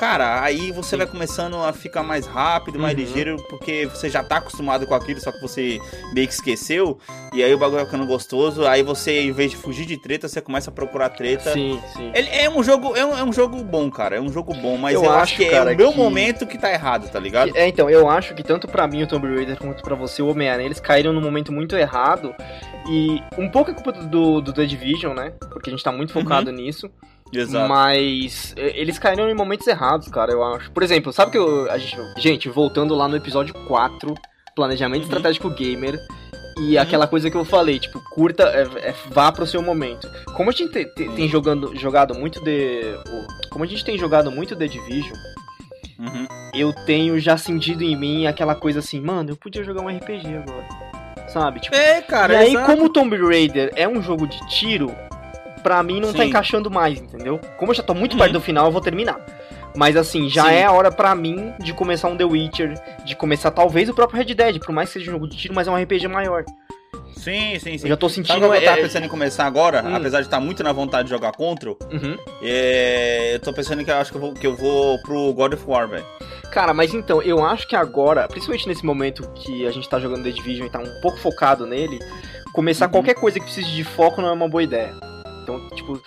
Cara, 0.00 0.42
aí 0.42 0.72
você 0.72 0.96
vai 0.96 1.06
começando 1.06 1.56
a 1.62 1.74
ficar 1.74 2.02
mais 2.02 2.26
rápido, 2.26 2.78
mais 2.78 2.94
Uhum. 2.96 3.04
ligeiro, 3.04 3.36
porque 3.50 3.84
você 3.84 4.08
já 4.08 4.24
tá 4.24 4.36
acostumado 4.38 4.86
com 4.86 4.94
aquilo, 4.94 5.20
só 5.20 5.30
que 5.30 5.38
você 5.42 5.78
meio 6.14 6.26
que 6.26 6.32
esqueceu. 6.32 6.98
E 7.34 7.44
aí 7.44 7.52
o 7.52 7.58
bagulho 7.58 7.76
vai 7.76 7.84
ficando 7.84 8.06
gostoso. 8.06 8.66
Aí 8.66 8.82
você, 8.82 9.20
em 9.20 9.30
vez 9.30 9.50
de 9.50 9.58
fugir 9.58 9.84
de 9.84 9.98
treta, 9.98 10.26
você 10.26 10.40
começa 10.40 10.70
a 10.70 10.72
procurar 10.72 11.10
treta. 11.10 11.52
Sim, 11.52 11.78
sim. 11.94 12.10
Ele 12.14 12.30
é 12.30 12.48
um 12.48 12.62
jogo, 12.62 12.96
é 12.96 13.04
um, 13.04 13.18
é 13.18 13.22
um 13.22 13.30
jogo 13.30 13.62
bom, 13.62 13.90
cara. 13.90 14.16
É 14.16 14.20
um 14.22 14.32
jogo 14.32 14.54
bom, 14.54 14.78
mas 14.78 14.94
Eu 14.94 15.04
eu, 15.04 15.10
acho 15.10 15.20
acho, 15.22 15.36
que 15.36 15.44
é 15.44 15.50
cara, 15.50 15.72
o 15.74 15.76
meu 15.76 15.90
que- 15.92 15.98
momento 15.98 16.46
que 16.46 16.56
tá 16.56 16.72
errado, 16.72 17.10
tá 17.10 17.20
ligado? 17.20 17.54
É, 17.54 17.68
então, 17.68 17.90
eu 17.90 18.08
acho 18.08 18.34
que 18.34 18.42
tanto 18.42 18.66
pra 18.66 18.88
mim 18.88 19.02
o 19.02 19.06
Tomb 19.06 19.26
Raider 19.28 19.58
quanto 19.58 19.82
pra 19.82 19.94
você 19.94 20.22
o 20.22 20.28
Homem-Aranha, 20.30 20.64
eles 20.66 20.80
caíram 20.80 21.12
no 21.12 21.20
momento 21.20 21.52
muito 21.52 21.76
errado. 21.76 22.34
E 22.88 23.22
um 23.36 23.50
pouco 23.50 23.70
é 23.70 23.74
culpa 23.74 23.92
do, 23.92 24.40
do 24.40 24.50
The 24.50 24.64
Division, 24.64 25.14
né? 25.14 25.34
Porque 25.50 25.68
a 25.68 25.72
gente 25.72 25.84
tá 25.84 25.92
muito 25.92 26.10
focado 26.14 26.50
nisso. 26.50 26.90
Exato. 27.32 27.68
Mas 27.68 28.52
eles 28.56 28.98
caíram 28.98 29.28
em 29.30 29.34
momentos 29.34 29.66
errados, 29.66 30.08
cara, 30.08 30.32
eu 30.32 30.42
acho. 30.42 30.70
Por 30.72 30.82
exemplo, 30.82 31.12
sabe 31.12 31.32
que 31.32 31.38
eu, 31.38 31.70
a 31.70 31.78
gente, 31.78 31.96
gente, 32.18 32.48
voltando 32.48 32.94
lá 32.94 33.06
no 33.06 33.16
episódio 33.16 33.54
4, 33.66 34.14
Planejamento 34.56 35.02
Uhum. 35.02 35.08
Estratégico 35.08 35.50
Gamer, 35.50 35.98
e 36.60 36.76
aquela 36.76 37.06
coisa 37.06 37.30
que 37.30 37.36
eu 37.36 37.44
falei, 37.44 37.78
tipo, 37.78 38.00
curta, 38.10 38.42
é, 38.44 38.88
é, 38.90 38.94
vá 39.10 39.30
pro 39.32 39.46
seu 39.46 39.62
momento. 39.62 40.10
Como 40.36 40.50
a 40.50 40.52
gente 40.52 40.70
te- 40.72 40.84
te- 40.94 41.08
tem, 41.10 41.28
jogando, 41.28 41.74
jogado 41.76 42.14
muito 42.14 42.42
de. 42.44 42.82
Como 43.50 43.64
a 43.64 43.66
gente 43.68 43.84
tem 43.84 43.96
jogado 43.96 44.30
muito 44.30 44.56
The 44.56 44.66
Division, 44.66 45.16
Uhum. 45.98 46.26
eu 46.54 46.72
tenho 46.86 47.18
já 47.20 47.36
sentido 47.36 47.82
em 47.82 47.96
mim 47.96 48.26
aquela 48.26 48.54
coisa 48.54 48.80
assim, 48.80 49.00
mano, 49.00 49.30
eu 49.30 49.36
podia 49.36 49.62
jogar 49.62 49.82
um 49.82 49.88
RPG 49.88 50.26
agora. 50.36 50.66
Sabe? 51.28 51.60
Tipo, 51.60 51.76
É, 51.76 52.02
cara, 52.02 52.32
e 52.34 52.36
aí, 52.36 52.50
exato. 52.54 52.66
como 52.66 52.86
o 52.86 52.88
Tomb 52.88 53.16
Raider 53.16 53.70
é 53.76 53.86
um 53.86 54.02
jogo 54.02 54.26
de 54.26 54.38
tiro, 54.48 54.92
pra 55.62 55.82
mim 55.82 56.00
não 56.00 56.12
tá 56.12 56.22
Sim. 56.22 56.28
encaixando 56.28 56.70
mais, 56.70 56.98
entendeu? 57.00 57.40
Como 57.58 57.70
eu 57.70 57.76
já 57.76 57.82
tô 57.82 57.94
muito 57.94 58.12
Uhum. 58.12 58.18
perto 58.18 58.32
do 58.32 58.40
final, 58.40 58.66
eu 58.66 58.72
vou 58.72 58.80
terminar. 58.80 59.18
Mas 59.76 59.96
assim, 59.96 60.28
já 60.28 60.44
Sim. 60.44 60.50
é 60.54 60.64
a 60.64 60.72
hora 60.72 60.90
pra 60.90 61.14
mim 61.14 61.52
de 61.60 61.72
começar 61.72 62.08
um 62.08 62.16
The 62.16 62.24
Witcher, 62.24 62.74
de 63.04 63.14
começar 63.14 63.50
talvez 63.52 63.88
o 63.88 63.94
próprio 63.94 64.18
Red 64.18 64.34
Dead, 64.34 64.58
por 64.58 64.72
mais 64.72 64.88
que 64.88 64.94
seja 64.98 65.10
um 65.10 65.14
jogo 65.14 65.28
de 65.28 65.36
tiro, 65.36 65.54
mas 65.54 65.68
é 65.68 65.70
um 65.70 65.76
RPG 65.76 66.08
maior. 66.08 66.44
Sim, 67.16 67.58
sim, 67.58 67.76
sim. 67.76 67.84
Eu 67.84 67.90
já 67.90 67.96
tô 67.96 68.08
Sabe 68.08 68.26
sentindo. 68.26 68.38
que 68.50 68.56
eu 68.56 68.64
tava 68.64 68.78
é- 68.78 68.82
pensando 68.82 69.04
em 69.04 69.08
começar 69.08 69.44
agora? 69.44 69.84
Hum. 69.86 69.94
Apesar 69.94 70.20
de 70.20 70.26
estar 70.26 70.40
muito 70.40 70.62
na 70.64 70.72
vontade 70.72 71.04
de 71.04 71.10
jogar 71.10 71.32
Control, 71.32 71.78
Uhum. 71.92 72.16
é, 72.42 73.34
eu 73.34 73.40
tô 73.40 73.52
pensando 73.52 73.84
que 73.84 73.90
eu 73.90 73.96
acho 73.96 74.10
que 74.10 74.16
eu 74.16 74.20
vou, 74.20 74.32
que 74.34 74.46
eu 74.46 74.56
vou 74.56 74.98
pro 75.02 75.32
God 75.34 75.52
of 75.52 75.62
War, 75.66 75.86
velho. 75.86 76.04
Cara, 76.50 76.72
mas 76.74 76.92
então, 76.94 77.20
eu 77.22 77.44
acho 77.44 77.68
que 77.68 77.76
agora, 77.76 78.26
principalmente 78.26 78.66
nesse 78.66 78.84
momento 78.84 79.30
que 79.34 79.66
a 79.66 79.70
gente 79.70 79.88
tá 79.88 80.00
jogando 80.00 80.24
The 80.24 80.30
Division 80.30 80.66
e 80.66 80.70
tá 80.70 80.78
um 80.80 81.00
pouco 81.02 81.18
focado 81.18 81.66
nele, 81.66 81.98
começar 82.54 82.86
Uhum. 82.86 82.92
qualquer 82.92 83.14
coisa 83.14 83.38
que 83.38 83.44
precise 83.44 83.70
de 83.70 83.84
foco 83.84 84.20
não 84.22 84.30
é 84.30 84.32
uma 84.32 84.48
boa 84.48 84.62
ideia. 84.62 84.92
Então, 85.56 85.70
tipo, 85.70 86.00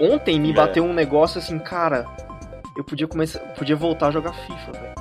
ontem 0.00 0.40
me 0.40 0.50
É. 0.50 0.54
bateu 0.54 0.84
um 0.84 0.92
negócio 0.92 1.38
assim, 1.38 1.58
cara, 1.58 2.06
eu 2.76 2.84
podia 2.84 3.06
começar, 3.06 3.38
podia 3.54 3.76
voltar 3.76 4.08
a 4.08 4.10
jogar 4.10 4.32
FIFA, 4.32 4.72
velho. 4.72 4.94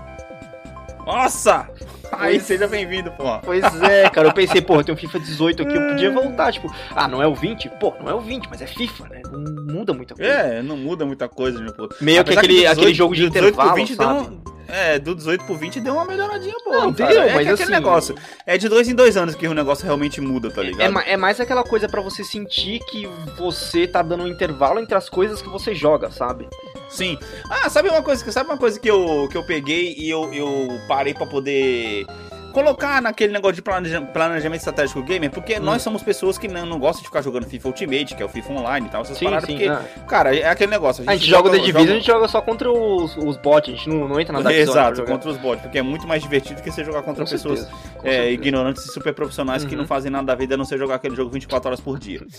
Nossa! 1.06 1.70
Aí, 2.20 2.40
seja 2.40 2.68
bem-vindo, 2.68 3.12
pô. 3.12 3.40
Pois 3.44 3.64
é, 3.84 4.10
cara, 4.10 4.28
eu 4.28 4.34
pensei, 4.34 4.62
pô, 4.62 4.76
eu 4.76 4.84
tenho 4.84 4.98
FIFA 4.98 5.20
18 5.20 5.64
aqui, 5.64 5.76
eu 5.76 5.88
podia 5.90 6.12
voltar, 6.12 6.52
tipo, 6.52 6.74
ah, 6.96 7.08
não 7.08 7.22
é 7.22 7.28
o 7.28 7.36
20? 7.36 7.70
Pô, 7.80 7.94
não 8.00 8.10
é 8.10 8.14
o 8.14 8.20
20, 8.22 8.48
mas 8.50 8.62
é 8.62 8.68
FIFA, 8.68 9.08
né? 9.10 9.22
Não 9.32 9.76
muda 9.76 9.94
muita 9.94 10.16
coisa. 10.16 10.32
É, 10.32 10.62
não 10.62 10.78
muda 10.78 11.06
muita 11.06 11.28
coisa, 11.28 11.60
meu 11.62 11.74
puto. 11.74 11.96
Meio 12.02 12.24
que 12.24 12.32
Apesar 12.34 12.40
aquele, 12.42 12.62
do 12.64 12.68
aquele 12.70 12.94
jogo 12.94 13.16
de 13.16 13.30
18 13.30 13.38
intervalo, 13.48 13.76
20 13.76 13.96
sabe? 13.96 14.14
Deu 14.14 14.32
um, 14.32 14.56
é, 14.68 14.98
do 14.98 15.14
18 15.16 15.44
pro 15.46 15.56
20 15.56 15.80
deu 15.80 15.94
uma 15.94 16.06
melhoradinha 16.06 16.56
boa, 16.66 16.86
Não, 16.86 16.94
cara. 16.94 17.12
deu, 17.14 17.22
é 17.22 17.34
mas 17.36 17.46
que 17.46 17.54
aquele 17.54 17.54
assim- 17.64 17.72
negócio. 17.72 18.16
É 18.48 18.58
de 18.58 18.68
dois 18.68 18.88
em 18.90 18.96
dois 18.96 19.16
anos 19.16 19.36
que 19.36 19.48
o 19.48 19.54
negócio 19.54 19.86
realmente 19.86 20.20
muda, 20.20 20.50
tá 20.50 20.62
ligado? 20.64 21.00
É, 21.02 21.12
é 21.12 21.18
mais 21.18 21.40
aquela 21.40 21.64
coisa 21.64 21.88
pra 21.88 22.02
você 22.02 22.24
sentir 22.24 22.80
que 22.90 23.08
você 23.38 23.88
tá 23.88 24.02
dando 24.02 24.24
um 24.24 24.28
intervalo 24.28 24.80
entre 24.80 24.96
as 24.96 25.08
coisas 25.08 25.42
que 25.42 25.50
você 25.50 25.76
joga, 25.76 26.10
sabe? 26.10 26.48
Sim. 26.90 27.18
Ah, 27.50 27.70
sabe 27.70 27.90
uma 27.90 28.02
coisa 28.02 28.24
que 28.24 28.32
sabe 28.32 28.50
uma 28.50 28.58
coisa 28.58 28.80
que 28.80 28.90
eu, 28.90 29.28
que 29.30 29.38
eu 29.38 29.44
peguei 29.46 29.96
e 29.98 30.10
eu, 30.10 30.32
eu 30.34 30.68
parei 30.88 31.14
pra 31.14 31.26
poder 31.26 32.05
colocar 32.54 33.02
naquele 33.02 33.34
negócio 33.34 33.56
de 33.58 33.62
planeja- 33.62 34.02
planejamento 34.02 34.60
estratégico 34.60 35.04
gamer, 35.04 35.30
porque 35.30 35.58
Hum. 35.58 35.64
nós 35.64 35.82
somos 35.82 36.02
pessoas 36.02 36.38
que 36.38 36.48
não, 36.48 36.66
não 36.66 36.80
gostam 36.80 37.02
de 37.02 37.08
ficar 37.10 37.22
jogando 37.22 37.46
FIFA 37.46 37.68
Ultimate, 37.68 38.16
que 38.16 38.24
é 38.24 38.26
o 38.26 38.30
FIFA 38.30 38.54
Online 38.54 38.88
e 38.88 38.90
tal, 38.90 39.02
essas 39.02 39.18
Sim, 39.18 39.26
paradas, 39.26 39.46
sim. 39.46 39.58
porque, 39.58 39.68
ah. 39.68 39.82
cara, 40.08 40.34
é 40.34 40.48
aquele 40.48 40.72
negócio. 40.72 41.04
A 41.06 41.14
gente 41.18 41.28
joga 41.30 41.50
o 41.50 41.52
The 41.52 41.58
Division, 41.60 41.84
a 41.84 41.94
gente 41.96 42.08
joga 42.08 42.28
só 42.30 42.42
contra 42.42 42.72
os, 42.72 43.18
os 43.18 43.36
bots, 43.36 43.74
a 43.74 43.76
gente 43.76 43.90
não, 43.90 44.08
não 44.08 44.18
entra 44.22 44.32
na 44.32 44.40
Dark 44.40 44.56
Exato, 44.56 44.96
jogar. 44.98 45.12
contra 45.12 45.30
os 45.32 45.38
bots, 45.38 45.62
porque 45.64 45.78
é 45.78 45.82
muito 45.82 46.08
mais 46.08 46.24
divertido 46.24 46.62
que 46.62 46.72
você 46.72 46.82
jogar 46.86 47.02
contra 47.02 47.26
Com 47.26 47.30
pessoas 47.32 47.60
certeza, 47.60 47.78
é, 48.04 48.10
certeza. 48.12 48.30
ignorantes 48.32 48.86
e 48.86 48.94
super 48.94 49.14
profissionais 49.14 49.66
que 49.66 49.74
Uhum. 49.76 49.82
não 49.82 49.88
fazem 49.88 50.10
nada 50.10 50.26
da 50.28 50.36
vida 50.36 50.56
a 50.56 50.58
não 50.58 50.64
ser 50.66 50.78
jogar 50.78 50.96
aquele 50.96 51.16
jogo 51.16 51.30
24 51.32 51.68
horas 51.68 51.82
por 51.82 52.00
dia. 52.00 52.22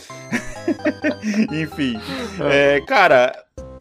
Enfim, 1.53 2.01
é, 2.51 2.81
cara, 2.87 3.33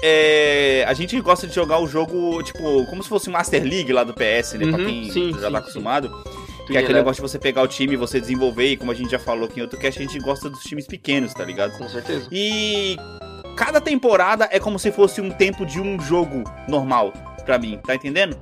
é, 0.02 0.86
a 0.88 0.94
gente 0.94 1.20
gosta 1.22 1.48
de 1.48 1.54
jogar 1.54 1.80
o 1.80 1.88
jogo, 1.88 2.42
tipo, 2.44 2.86
como 2.88 3.02
se 3.04 3.10
fosse 3.10 3.30
Master 3.30 3.64
League 3.64 3.92
lá 3.94 4.04
do 4.04 4.14
PS, 4.14 4.54
né? 4.54 4.68
pra 4.68 4.78
Uhum, 4.80 4.86
quem 4.86 5.12
sim, 5.12 5.30
já 5.32 5.36
sim, 5.38 5.42
tá 5.42 5.50
sim. 5.50 5.56
acostumado. 5.56 6.10
Que 6.10 6.64
é 6.64 6.66
Twin 6.66 6.78
aquele 6.80 6.98
negócio 7.00 7.24
de 7.24 7.30
você 7.30 7.38
pegar 7.38 7.62
o 7.62 7.68
time 7.68 7.94
e 7.94 7.98
você 7.98 8.20
desenvolver, 8.20 8.66
e 8.72 8.78
como 8.78 8.92
a 8.92 8.96
gente 8.96 9.12
já 9.12 9.20
falou 9.20 9.46
aqui 9.46 9.60
em 9.60 9.64
outro 9.64 9.78
cast, 9.80 10.00
a 10.02 10.06
gente 10.06 10.18
gosta 10.20 10.50
dos 10.50 10.62
times 10.64 10.88
pequenos, 10.88 11.32
tá 11.34 11.44
ligado? 11.46 11.78
Com 11.78 11.88
certeza. 11.88 12.28
E 12.32 12.98
cada 13.56 13.80
temporada 13.80 14.50
é 14.52 14.60
como 14.60 14.80
se 14.80 14.92
fosse 14.92 15.22
um 15.22 15.30
tempo 15.30 15.64
de 15.66 15.80
um 15.80 16.00
jogo 16.02 16.44
normal, 16.68 17.14
pra 17.46 17.60
mim, 17.60 17.80
tá 17.86 17.94
entendendo? 17.94 18.36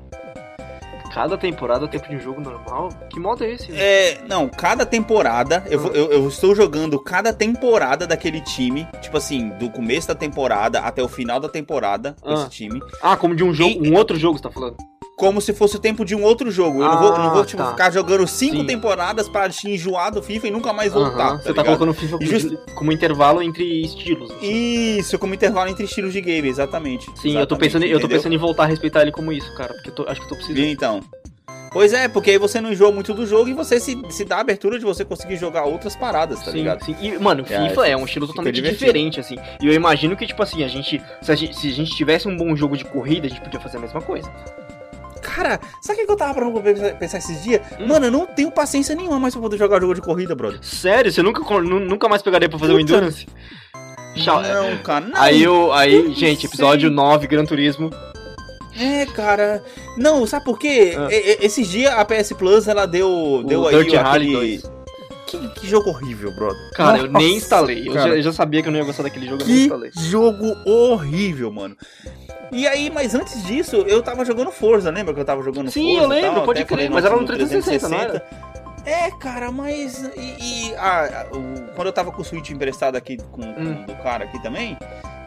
Cada 1.14 1.38
temporada 1.38 1.88
tempo 1.88 2.10
de 2.10 2.18
jogo 2.20 2.42
normal. 2.42 2.90
Que 3.10 3.20
modo 3.20 3.44
é 3.44 3.52
esse? 3.52 3.72
É, 3.72 4.18
não, 4.28 4.50
cada 4.50 4.84
temporada, 4.86 5.64
eu, 5.70 5.80
vou- 5.80 5.92
eu, 5.92 6.12
eu 6.12 6.28
estou 6.28 6.56
jogando 6.56 7.00
cada 7.00 7.32
temporada 7.32 8.08
daquele 8.08 8.42
time, 8.42 8.88
tipo 9.02 9.16
assim, 9.18 9.50
do 9.60 9.70
começo 9.70 10.08
da 10.08 10.16
temporada 10.16 10.80
até 10.80 11.04
o 11.04 11.08
final 11.08 11.40
da 11.40 11.48
temporada, 11.48 12.16
Ah. 12.26 12.34
esse 12.34 12.50
time, 12.50 12.82
Ah, 13.02 13.16
como 13.16 13.36
de 13.36 13.44
um 13.44 13.54
jogo, 13.54 13.86
E- 13.86 13.92
um 13.92 13.96
outro 13.96 14.18
jogo 14.18 14.38
você 14.38 14.44
tá 14.44 14.50
falando? 14.50 14.76
Como 15.16 15.40
se 15.40 15.54
fosse 15.54 15.76
o 15.76 15.80
tempo 15.80 16.04
de 16.04 16.16
um 16.16 16.24
outro 16.24 16.50
jogo. 16.52 16.82
Eu 16.82 16.90
não 16.90 16.98
vou, 16.98 17.18
não 17.18 17.32
vou 17.32 17.42
Ah, 17.42 17.46
tipo, 17.46 17.62
tá. 17.62 17.70
ficar 17.70 17.92
jogando 17.92 18.28
cinco 18.28 18.58
Sim. 18.58 18.66
temporadas 18.66 19.30
pra 19.30 19.48
te 19.50 19.70
enjoar 19.70 20.12
do 20.12 20.22
FIFA 20.24 20.48
e 20.48 20.52
nunca 20.52 20.74
mais 20.74 20.92
voltar. 20.94 21.28
Aham, 21.30 21.38
tá 21.38 21.44
você 21.44 21.44
tá 21.44 21.50
ligado? 21.62 21.66
colocando 21.66 21.90
o 21.92 21.94
FIFA 21.94 22.18
como, 22.18 22.30
just- 22.30 22.56
como 22.76 22.92
intervalo 22.92 23.42
entre 23.42 23.64
estilos. 23.84 24.32
assim. 24.32 24.52
Isso, 24.98 25.20
como 25.20 25.34
intervalo 25.34 25.70
entre 25.70 25.86
estilos 25.86 26.12
de 26.14 26.20
game, 26.22 26.48
exatamente. 26.48 27.06
Sim, 27.16 27.30
eu 27.38 27.46
tô 27.48 27.56
Exatamente, 27.56 27.60
pensando, 27.60 27.86
eu 27.86 28.00
tô 28.00 28.08
pensando 28.10 28.34
em 28.34 28.38
voltar 28.38 28.64
a 28.64 28.68
respeitar 28.68 29.02
ele 29.04 29.12
como 29.12 29.32
isso, 29.32 29.54
cara, 29.56 29.74
porque 29.74 29.90
eu 29.90 29.96
tô- 29.96 30.04
acho 30.08 30.20
que 30.20 30.26
eu 30.26 30.30
tô 30.30 30.36
precisando. 30.36 30.66
Então. 30.66 31.00
Pois 31.72 31.92
é, 31.92 32.08
porque 32.08 32.30
aí 32.30 32.38
você 32.38 32.62
não 32.62 32.72
enjoa 32.72 32.92
muito 32.92 33.16
do 33.16 33.26
jogo 33.26 33.50
e 33.50 33.54
você 33.54 33.80
se, 33.80 34.00
se 34.10 34.24
dá 34.24 34.38
a 34.38 34.42
abertura 34.42 34.78
de 34.78 34.86
você 34.86 35.04
conseguir 35.04 35.38
jogar 35.38 35.64
outras 35.64 35.96
paradas, 35.96 36.38
tá 36.40 36.52
sim, 36.52 36.58
ligado? 36.60 36.86
sim. 36.86 36.96
E, 37.02 37.18
mano, 37.18 37.44
É, 37.50 37.68
FIFA 37.70 37.88
é 37.88 37.98
um 37.98 38.06
estilo 38.06 38.28
totalmente 38.28 38.62
diferente, 38.62 39.20
assim. 39.20 39.38
E 39.60 39.66
eu 39.66 39.74
imagino 39.74 40.16
que, 40.16 40.28
tipo 40.28 40.42
assim, 40.44 40.64
a 40.64 40.68
gente 40.68 41.02
se, 41.22 41.32
a 41.32 41.36
gente. 41.36 41.58
se 41.58 41.68
a 41.70 41.72
gente 41.72 41.92
tivesse 41.96 42.28
um 42.28 42.38
bom 42.38 42.56
jogo 42.56 42.78
de 42.78 42.86
corrida, 42.86 43.26
a 43.26 43.30
gente 43.30 43.42
podia 43.42 43.60
fazer 43.60 43.78
a 43.78 43.80
mesma 43.82 44.02
coisa. 44.02 44.32
Cara, 45.36 45.60
sabe 45.82 46.02
o 46.02 46.06
que 46.06 46.12
eu 46.12 46.16
tava 46.16 46.34
pra 46.34 46.94
pensar- 46.94 47.18
esses 47.18 47.44
dias? 47.44 47.62
Hum. 47.80 47.88
Mano, 47.88 48.06
eu 48.08 48.12
não 48.12 48.26
tenho 48.26 48.52
paciência 48.52 48.96
nenhuma 48.96 49.20
mais 49.20 49.34
pra 49.34 49.42
poder 49.42 49.58
jogar 49.58 49.82
jogo 49.82 49.96
de 49.96 50.02
corrida, 50.02 50.36
brother. 50.36 50.60
Sério? 50.64 51.12
Você 51.12 51.22
nunca, 51.24 51.42
nu- 51.62 51.80
nunca 51.80 52.08
mais 52.08 52.22
pegaria 52.22 52.48
pra 52.50 52.60
fazer 52.60 52.74
o. 52.74 52.80
Endurance? 52.80 53.26
Não, 54.16 54.78
cara, 54.84 55.06
não. 55.08 55.20
Aí 55.20 55.42
eu. 55.42 55.74
Aí, 55.74 55.96
eu 55.96 56.14
gente, 56.14 56.46
episódio 56.46 56.88
sei. 56.90 56.96
9, 56.96 57.28
Gran 57.28 57.46
Turismo. 57.46 57.90
É, 58.80 59.06
cara. 59.08 59.64
Não, 59.98 60.26
sabe 60.28 60.46
por 60.46 60.58
quê? 60.60 60.94
Ah. 60.98 61.08
Esses 61.12 61.68
dias 61.68 61.92
a 61.94 62.06
PS 62.06 62.34
Plus, 62.34 62.68
ela 62.68 62.86
deu, 62.86 63.44
deu 63.46 63.62
o 63.62 63.68
aí 63.68 63.76
Dirt 63.84 63.94
o 63.94 63.98
Rally 64.04 64.36
aquele... 64.36 64.58
2. 64.60 64.74
Que, 65.28 65.48
que 65.62 65.68
jogo 65.68 65.90
horrível, 65.90 66.32
brother. 66.36 66.58
Cara, 66.76 66.98
eu 67.00 67.04
nem 67.06 67.12
Nossa, 67.12 67.24
instalei. 67.38 67.88
Eu 67.90 67.94
já, 67.94 68.08
eu 68.10 68.22
já 68.22 68.32
sabia 68.34 68.62
que 68.62 68.68
eu 68.68 68.72
não 68.72 68.80
ia 68.80 68.86
gostar 68.86 69.02
daquele 69.02 69.26
jogo, 69.26 69.42
eu 69.42 69.46
Que 69.48 69.64
instalei. 69.64 69.92
jogo 69.96 70.56
horrível, 70.64 71.52
mano. 71.52 71.76
E 72.54 72.68
aí, 72.68 72.90
mas 72.90 73.16
antes 73.16 73.44
disso, 73.44 73.78
eu 73.88 74.02
tava 74.04 74.24
jogando 74.24 74.52
Forza, 74.52 74.90
lembra 74.92 75.14
que 75.14 75.20
eu 75.20 75.26
tava 75.26 75.42
jogando 75.42 75.72
Sim, 75.72 75.98
Forza? 75.98 76.14
eu 76.14 76.18
e 76.18 76.22
lembro, 76.22 76.36
tal? 76.36 76.46
pode 76.46 76.66
crer, 76.66 76.90
mas 76.90 77.04
era 77.06 77.16
no 77.16 77.26
360, 77.26 77.90
não 77.90 77.98
360. 77.98 78.54
É, 78.86 79.10
cara, 79.12 79.52
mas. 79.52 80.12
E, 80.16 80.70
e 80.70 80.76
a- 80.76 81.22
a- 81.32 81.36
o- 81.38 81.74
quando 81.76 81.88
eu 81.88 81.94
tava 81.94 82.12
com 82.12 82.22
o 82.22 82.26
Switch 82.26 82.50
emprestado 82.50 82.96
aqui 82.98 83.18
com, 83.32 83.42
com 83.42 83.62
Hum. 83.62 83.86
do 83.86 83.96
cara 84.04 84.26
aqui 84.26 84.42
também, 84.44 84.78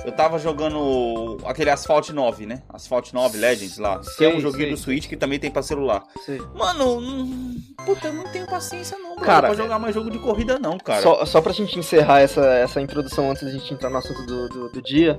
eu 0.07 0.13
tava 0.13 0.39
jogando 0.39 1.37
aquele 1.45 1.69
Asphalt 1.69 2.11
9, 2.11 2.47
né? 2.47 2.63
Asphalt 2.73 3.13
9 3.13 3.37
Legends 3.37 3.77
lá. 3.77 4.01
que 4.17 4.25
é 4.25 4.29
um 4.29 4.33
Sei, 4.33 4.41
joguinho 4.41 4.67
sei. 4.67 4.71
do 4.71 4.77
Switch 4.79 5.09
que 5.09 5.17
também 5.17 5.39
tem 5.39 5.51
pra 5.51 5.63
celular. 5.63 6.05
Sei. 6.25 6.41
Mano, 6.55 6.99
hum, 6.99 7.61
puta, 7.85 8.07
eu 8.07 8.13
não 8.15 8.25
tenho 8.31 8.47
paciência 8.47 8.97
não, 8.99 9.17
cara, 9.17 9.27
Cara, 9.27 9.47
pra 9.49 9.57
jogar 9.57 9.79
mais 9.81 9.95
jogo 9.95 10.11
de 10.11 10.19
corrida 10.21 10.59
não, 10.59 10.79
cara. 10.79 11.03
Só, 11.03 11.25
só 11.27 11.41
pra 11.43 11.53
gente 11.53 11.77
encerrar 11.79 12.21
essa, 12.21 12.41
essa 12.55 12.81
introdução 12.81 13.31
antes 13.31 13.43
da 13.43 13.51
gente 13.51 13.75
entrar 13.75 13.91
no 13.91 13.99
assunto 13.99 14.25
do, 14.25 14.49
do, 14.49 14.69
do 14.71 14.83
dia, 14.83 15.19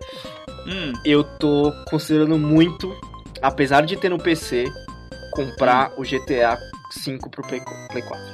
Hum, 0.65 0.91
eu 1.05 1.23
tô 1.23 1.71
considerando 1.89 2.37
muito, 2.37 2.93
apesar 3.41 3.85
de 3.85 3.95
ter 3.97 4.09
no 4.09 4.17
PC, 4.17 4.65
comprar 5.31 5.91
Hum. 5.91 6.01
o 6.01 6.03
GTA 6.03 6.57
V 7.05 7.17
pro 7.29 7.45
Play, 7.47 7.61
Play 7.89 8.03
4. 8.03 8.25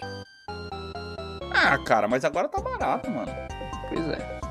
Ah, 1.54 1.78
cara, 1.80 2.08
mas 2.08 2.24
agora 2.26 2.48
tá 2.48 2.60
barato, 2.62 3.10
mano. 3.10 3.32
Pois 3.90 4.08
é. 4.10 4.43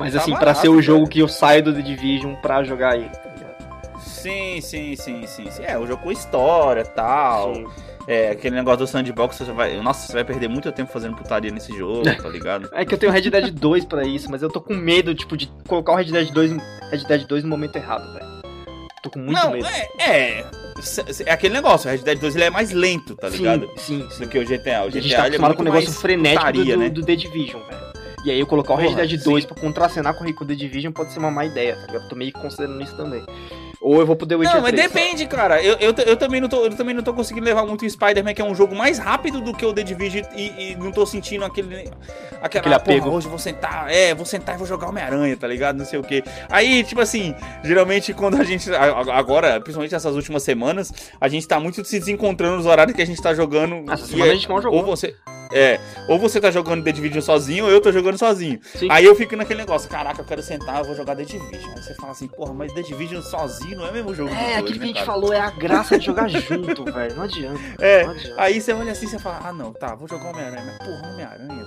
Mas 0.00 0.14
Tá 0.14 0.20
assim, 0.20 0.30
pra 0.32 0.40
barato, 0.40 0.60
ser 0.60 0.68
o 0.68 0.82
jogo 0.82 1.00
velho. 1.00 1.10
que 1.10 1.18
eu 1.20 1.28
saio 1.28 1.62
do 1.62 1.72
The 1.72 1.82
Division 1.82 2.34
pra 2.36 2.64
jogar 2.64 2.96
ele. 2.96 3.08
tá? 3.10 3.30
Sim, 4.00 4.60
sim, 4.60 4.96
sim, 4.96 5.26
sim, 5.26 5.50
sim. 5.50 5.62
É, 5.62 5.78
o 5.78 5.86
jogo 5.86 6.02
com 6.02 6.10
história 6.10 6.80
e 6.80 6.84
tal. 6.84 7.54
Sim. 7.54 7.66
É, 8.06 8.30
aquele 8.30 8.56
negócio 8.56 8.78
do 8.78 8.86
sandbox, 8.86 9.36
você 9.36 9.52
vai. 9.52 9.76
Nossa, 9.80 10.06
você 10.06 10.12
vai 10.14 10.24
perder 10.24 10.48
muito 10.48 10.70
tempo 10.72 10.90
fazendo 10.90 11.14
putaria 11.16 11.50
nesse 11.50 11.76
jogo, 11.76 12.02
tá 12.02 12.28
ligado? 12.28 12.68
É 12.72 12.84
que 12.84 12.94
eu 12.94 12.98
tenho 12.98 13.12
Red 13.12 13.30
Dead 13.30 13.50
2 13.50 13.84
pra 13.84 14.04
isso, 14.04 14.30
mas 14.30 14.42
eu 14.42 14.48
tô 14.48 14.60
com 14.60 14.74
medo, 14.74 15.14
tipo, 15.14 15.36
de 15.36 15.46
colocar 15.68 15.92
o 15.92 15.96
Red 15.96 16.06
Dead 16.06 16.30
2, 16.32 16.50
Red 16.90 17.04
Dead 17.06 17.26
2 17.26 17.44
no 17.44 17.50
momento 17.50 17.76
errado, 17.76 18.12
velho. 18.14 18.26
Tô 19.02 19.10
com 19.10 19.18
muito 19.20 19.32
não, 19.38 19.52
medo. 19.52 19.66
é, 19.66 19.88
é. 20.38 20.44
É 21.26 21.32
aquele 21.32 21.54
negócio, 21.54 21.88
o 21.88 21.92
Red 21.92 21.98
Dead 21.98 22.18
2 22.18 22.34
ele 22.36 22.44
é 22.44 22.50
mais 22.50 22.70
lento, 22.72 23.14
tá 23.16 23.28
ligado? 23.28 23.68
Sim, 23.76 24.00
sim, 24.02 24.08
sim. 24.10 24.24
Do 24.24 24.30
que 24.30 24.38
o 24.38 24.44
GTA. 24.46 24.82
O 24.82 24.84
a 24.86 24.88
GTA 24.88 25.00
gente 25.00 25.10
tá 25.14 25.16
é 25.16 25.26
acostumado 25.26 25.48
muito 25.50 25.56
com 25.56 25.62
o 25.62 25.64
negócio 25.64 25.92
frenético 25.92 26.46
putaria, 26.46 26.74
do, 26.76 26.80
né? 26.80 26.88
do 26.88 27.04
The 27.04 27.16
Division, 27.16 27.62
velho. 27.68 27.89
E 28.24 28.30
aí 28.30 28.38
eu 28.38 28.46
colocar 28.46 28.74
o 28.74 28.76
Red 28.76 28.88
Porra, 28.88 29.06
Dead 29.06 29.22
2 29.22 29.42
sim. 29.42 29.48
pra 29.48 29.60
contracenar 29.60 30.14
com 30.14 30.24
o 30.24 30.46
The 30.46 30.54
Division 30.54 30.92
pode 30.92 31.12
ser 31.12 31.18
uma 31.18 31.30
má 31.30 31.44
ideia, 31.44 31.76
tá 31.76 31.86
ligado? 31.86 32.02
Eu 32.02 32.08
tô 32.08 32.16
meio 32.16 32.32
que 32.32 32.40
considerando 32.40 32.82
isso 32.82 32.96
também. 32.96 33.24
Ou 33.80 33.98
eu 33.98 34.06
vou 34.06 34.14
poder 34.14 34.34
Witcher 34.36 34.54
Não, 34.56 34.62
mas 34.62 34.72
3. 34.72 34.92
depende, 34.92 35.26
cara. 35.26 35.62
Eu, 35.62 35.76
eu, 35.80 35.94
eu 36.06 36.16
também 36.16 36.38
não 36.38 36.48
tô, 36.48 36.64
eu 36.64 36.76
também 36.76 36.94
não 36.94 37.02
tô 37.02 37.14
conseguindo 37.14 37.46
levar 37.46 37.64
muito 37.64 37.84
o 37.84 37.88
Spider-Man, 37.90 38.34
que 38.34 38.42
é 38.42 38.44
um 38.44 38.54
jogo 38.54 38.74
mais 38.74 38.98
rápido 38.98 39.40
do 39.40 39.54
que 39.54 39.64
o 39.64 39.72
The 39.72 39.82
Division 39.82 40.22
e, 40.36 40.72
e 40.72 40.76
não 40.76 40.92
tô 40.92 41.06
sentindo 41.06 41.44
aquele. 41.46 41.88
Aquela, 42.42 42.60
Aquele 42.60 42.74
apego. 42.74 43.04
Porra, 43.04 43.16
hoje 43.16 43.26
eu 43.26 43.30
vou 43.30 43.38
sentar, 43.38 43.90
é, 43.90 44.14
vou 44.14 44.26
sentar 44.26 44.54
e 44.54 44.58
vou 44.58 44.66
jogar 44.66 44.88
Homem-Aranha, 44.88 45.36
tá 45.36 45.46
ligado? 45.46 45.76
Não 45.76 45.84
sei 45.84 45.98
o 45.98 46.02
quê. 46.02 46.22
Aí, 46.50 46.84
tipo 46.84 47.00
assim, 47.00 47.34
geralmente 47.64 48.12
quando 48.12 48.38
a 48.40 48.44
gente. 48.44 48.70
Agora, 48.74 49.60
principalmente 49.60 49.94
essas 49.94 50.14
últimas 50.14 50.42
semanas, 50.42 50.92
a 51.20 51.28
gente 51.28 51.46
tá 51.48 51.58
muito 51.58 51.84
se 51.84 51.98
desencontrando 51.98 52.56
nos 52.56 52.66
horários 52.66 52.94
que 52.94 53.02
a 53.02 53.06
gente 53.06 53.20
tá 53.22 53.34
jogando. 53.34 53.90
Essa 53.90 54.06
semana 54.06 54.26
é- 54.28 54.32
a 54.32 54.34
gente 54.34 54.48
mal 54.48 54.60
jogou. 54.60 54.80
Ou 54.80 54.84
você. 54.86 55.14
É, 55.52 55.80
ou 56.06 56.16
você 56.16 56.40
tá 56.40 56.48
jogando 56.48 56.84
The 56.84 56.92
Division 56.92 57.20
sozinho, 57.20 57.64
ou 57.64 57.70
eu 57.72 57.80
tô 57.80 57.90
jogando 57.90 58.16
sozinho. 58.16 58.60
Sim. 58.62 58.86
Aí 58.88 59.04
eu 59.04 59.16
fico 59.16 59.34
naquele 59.34 59.58
negócio, 59.58 59.90
caraca, 59.90 60.20
eu 60.20 60.24
quero 60.24 60.40
sentar, 60.42 60.78
eu 60.78 60.84
vou 60.84 60.94
jogar 60.94 61.16
The 61.16 61.24
Division. 61.24 61.72
Aí 61.76 61.82
você 61.82 61.92
fala 61.94 62.12
assim, 62.12 62.28
porra, 62.28 62.54
mas 62.54 62.72
The 62.72 62.82
Division 62.82 63.20
sozinho 63.20 63.69
não 63.74 63.86
é 63.86 63.90
o 63.90 63.92
mesmo 63.92 64.14
jogo. 64.14 64.30
É, 64.30 64.34
dois, 64.34 64.56
aquilo 64.58 64.72
que 64.72 64.78
né, 64.78 64.84
a 64.84 64.86
gente 64.88 64.94
cara? 64.94 65.06
falou 65.06 65.32
é 65.32 65.40
a 65.40 65.50
graça 65.50 65.98
de 65.98 66.06
jogar 66.06 66.28
junto, 66.28 66.84
velho. 66.84 67.16
Não 67.16 67.22
adianta. 67.24 67.60
É, 67.80 68.04
Não 68.04 68.10
adianta. 68.12 68.42
aí 68.42 68.60
você 68.60 68.72
olha 68.72 68.92
assim 68.92 69.06
e 69.06 69.08
você 69.08 69.18
fala, 69.18 69.40
ah 69.44 69.52
não, 69.52 69.72
tá, 69.72 69.94
vou 69.94 70.06
jogar 70.08 70.30
Homem-Aranha, 70.30 70.62
mas 70.66 70.78
porra, 70.78 71.12
Homem-Aranha. 71.12 71.66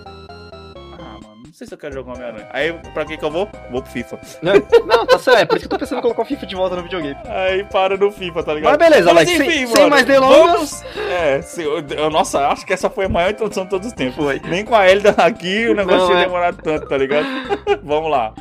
Ah, 1.00 1.20
mano, 1.24 1.44
não 1.48 1.54
sei 1.54 1.68
se 1.68 1.74
eu 1.74 1.78
quero 1.78 1.94
jogar 1.94 2.14
Homem-Aranha. 2.14 2.48
Aí 2.52 2.74
pra 2.94 3.06
que 3.06 3.18
que 3.18 3.26
eu 3.26 3.32
vou? 3.32 3.50
Vou 3.72 3.82
pro 3.82 3.92
FIFA. 3.92 4.20
Não, 4.42 4.54
não, 4.86 5.06
tá 5.06 5.18
certo. 5.20 5.40
É 5.40 5.46
por 5.46 5.58
isso 5.58 5.68
que 5.68 5.74
eu 5.74 5.78
tô 5.78 5.80
pensando 5.80 6.00
em 6.00 6.02
colocar 6.02 6.22
o 6.22 6.26
FIFA 6.26 6.46
de 6.46 6.56
volta 6.56 6.76
no 6.76 6.84
videogame. 6.84 7.18
Aí 7.26 7.64
para 7.66 7.98
no 7.98 8.12
FIFA, 8.12 8.44
tá 8.44 8.54
ligado? 8.54 8.78
Mas 8.80 8.90
beleza, 8.90 9.10
Alex, 9.10 9.30
sem- 9.32 9.50
sem 9.50 9.66
brother, 9.68 9.90
mais 9.90 10.06
delongas. 10.06 10.52
vamos- 10.54 10.84
É, 11.12 11.42
se, 11.42 11.64
eu, 11.64 11.80
eu- 11.90 12.10
nossa, 12.10 12.48
acho 12.48 12.66
que 12.66 12.74
essa 12.74 12.90
foi 12.90 13.06
a 13.06 13.10
maior 13.10 13.32
introdução 13.32 13.64
de 13.64 13.70
todos 13.70 13.88
os 13.88 13.94
tempos. 13.94 14.16
Foi. 14.16 14.40
Nem 14.46 14.64
com 14.64 14.76
a 14.76 14.88
Elida 14.90 15.12
aqui 15.18 15.68
o 15.68 15.74
negócio 15.76 16.00
Não, 16.02 16.08
tinha 16.08 16.20
é. 16.20 16.26
demorado 16.26 16.58
tanto, 16.62 16.88
tá 16.88 16.98
ligado? 16.98 17.26
vamos 17.84 18.10
lá. 18.12 18.34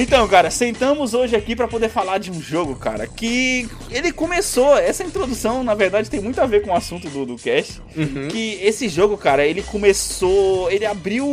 Então, 0.00 0.28
cara, 0.28 0.48
sentamos 0.48 1.12
hoje 1.12 1.34
aqui 1.34 1.56
pra 1.56 1.66
poder 1.66 1.88
falar 1.88 2.18
de 2.18 2.30
um 2.30 2.40
jogo, 2.40 2.76
cara, 2.76 3.04
que 3.08 3.68
ele 3.90 4.12
começou, 4.12 4.78
essa 4.78 5.02
introdução, 5.02 5.64
na 5.64 5.74
verdade, 5.74 6.08
tem 6.08 6.20
muito 6.20 6.40
a 6.40 6.46
ver 6.46 6.62
com 6.62 6.70
o 6.70 6.74
assunto 6.76 7.08
do, 7.10 7.26
do 7.26 7.36
cast, 7.36 7.82
Uhum. 7.96 8.28
que 8.28 8.60
esse 8.62 8.88
jogo, 8.88 9.16
cara, 9.18 9.44
ele 9.44 9.60
começou, 9.60 10.70
ele 10.70 10.86
abriu, 10.86 11.26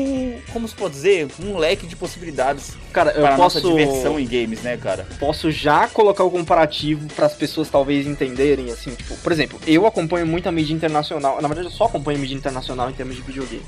como 0.52 0.68
se 0.68 0.74
pode 0.74 0.96
dizer, 0.96 1.28
um 1.44 1.58
leque 1.58 1.86
de 1.86 1.96
possibilidades 1.96 2.74
Cara, 2.92 3.12
eu 3.12 3.22
para 3.22 3.36
a 3.36 3.38
posso, 3.38 3.62
nossa 3.62 3.78
diversão 3.78 4.20
em 4.20 4.26
games, 4.26 4.64
né, 4.64 4.78
cara? 4.78 5.06
posso 5.20 5.52
já 5.52 5.88
colocar 5.88 6.24
o 6.24 6.32
comparativo 6.32 7.08
para 7.16 7.28
as 7.28 7.34
pessoas 7.36 7.70
talvez 7.70 8.08
entenderem, 8.08 8.72
assim, 8.72 8.96
tipo, 8.96 9.16
por 9.18 9.32
exemplo, 9.32 9.60
eu 9.68 9.86
acompanho 9.86 10.26
muito 10.26 10.50
a 10.50 10.52
mídia 10.52 10.74
internacional, 10.74 11.40
na 11.40 11.48
verdade 11.48 11.68
eu 11.68 11.72
só 11.72 11.86
acompanho 11.86 12.18
a 12.18 12.22
mídia 12.22 12.36
internacional 12.36 12.90
em 12.90 12.94
termos 12.94 13.16
de 13.16 13.22
videogame. 13.22 13.62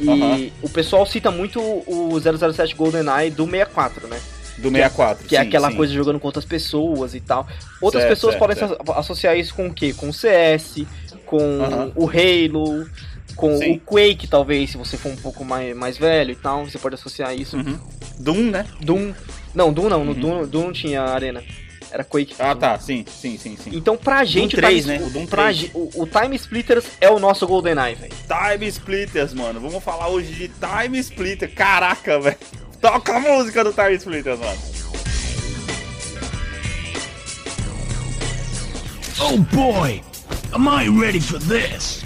E 0.00 0.08
Aham. 0.08 0.50
o 0.62 0.68
pessoal 0.70 1.04
cita 1.04 1.30
muito 1.30 1.60
o 1.60 2.18
007 2.20 2.74
GoldenEye 2.74 3.30
do 3.30 3.44
64, 3.44 4.08
né? 4.08 4.18
Do 4.58 4.70
64, 4.70 5.26
Que 5.26 5.36
é 5.36 5.40
sim, 5.42 5.46
aquela 5.48 5.70
sim. 5.70 5.76
coisa 5.76 5.92
jogando 5.92 6.18
com 6.20 6.26
outras 6.28 6.44
pessoas 6.44 7.14
e 7.14 7.20
tal. 7.20 7.46
Outras 7.80 8.02
Certo, 8.02 8.14
pessoas 8.14 8.32
certo, 8.34 8.40
podem 8.40 8.56
certo. 8.56 8.82
asso- 8.90 8.98
associar 9.00 9.36
isso 9.38 9.54
com 9.54 9.66
o 9.68 9.72
quê? 9.74 9.92
Com 9.94 10.08
o 10.08 10.12
CS, 10.12 10.84
com 11.26 11.38
Aham. 11.62 11.92
o 11.94 12.08
Halo, 12.08 12.88
Com 13.36 13.56
Sim. 13.56 13.72
o 13.76 13.80
Quake, 13.80 14.26
talvez, 14.26 14.70
se 14.70 14.76
você 14.76 14.98
for 14.98 15.10
um 15.12 15.16
pouco 15.16 15.44
mais, 15.44 15.74
mais 15.74 15.96
velho 15.96 16.32
e 16.32 16.34
tal, 16.34 16.66
você 16.66 16.78
pode 16.78 16.96
associar 16.96 17.34
isso. 17.34 17.56
Uhum. 17.56 17.78
Doom, 18.18 18.50
né? 18.50 18.66
Doom. 18.82 19.14
Não, 19.54 19.72
Doom 19.72 19.88
não, 19.88 20.04
no 20.04 20.12
Uhum. 20.12 20.20
Doom, 20.20 20.46
Doom 20.46 20.64
não 20.64 20.72
tinha 20.72 21.00
arena. 21.02 21.42
Era 21.92 22.04
Quake. 22.04 22.34
Ah, 22.38 22.54
tá, 22.54 22.78
sim, 22.78 23.04
sim, 23.08 23.36
sim, 23.36 23.56
sim. 23.56 23.70
Então, 23.74 23.96
pra 23.96 24.24
gente, 24.24 24.54
o 24.54 24.58
3, 24.58 24.84
Time, 24.84 24.98
né? 24.98 25.04
O 25.06 25.10
Doom 25.10 25.26
pra 25.26 25.42
3. 25.44 25.56
ge- 25.56 25.70
o, 25.74 25.90
o 26.02 26.06
Time 26.06 26.36
Splitters 26.36 26.84
é 27.00 27.10
o 27.10 27.18
nosso 27.18 27.46
GoldenEye, 27.46 27.94
velho. 27.96 28.12
Time 28.28 28.66
Splitters, 28.68 29.34
mano. 29.34 29.60
Vamos 29.60 29.82
falar 29.82 30.08
hoje 30.08 30.32
de 30.32 30.48
Time 30.48 30.98
Splitter. 30.98 31.52
Caraca, 31.54 32.20
velho. 32.20 32.36
Toca 32.80 33.16
a 33.16 33.20
música 33.20 33.64
do 33.64 33.72
Time 33.72 33.94
Splitters, 33.96 34.38
mano. 34.38 34.58
Oh 39.22 39.36
boy, 39.54 40.02
am 40.54 40.66
I 40.68 40.88
ready 40.88 41.20
for 41.20 41.38
this? 41.40 42.02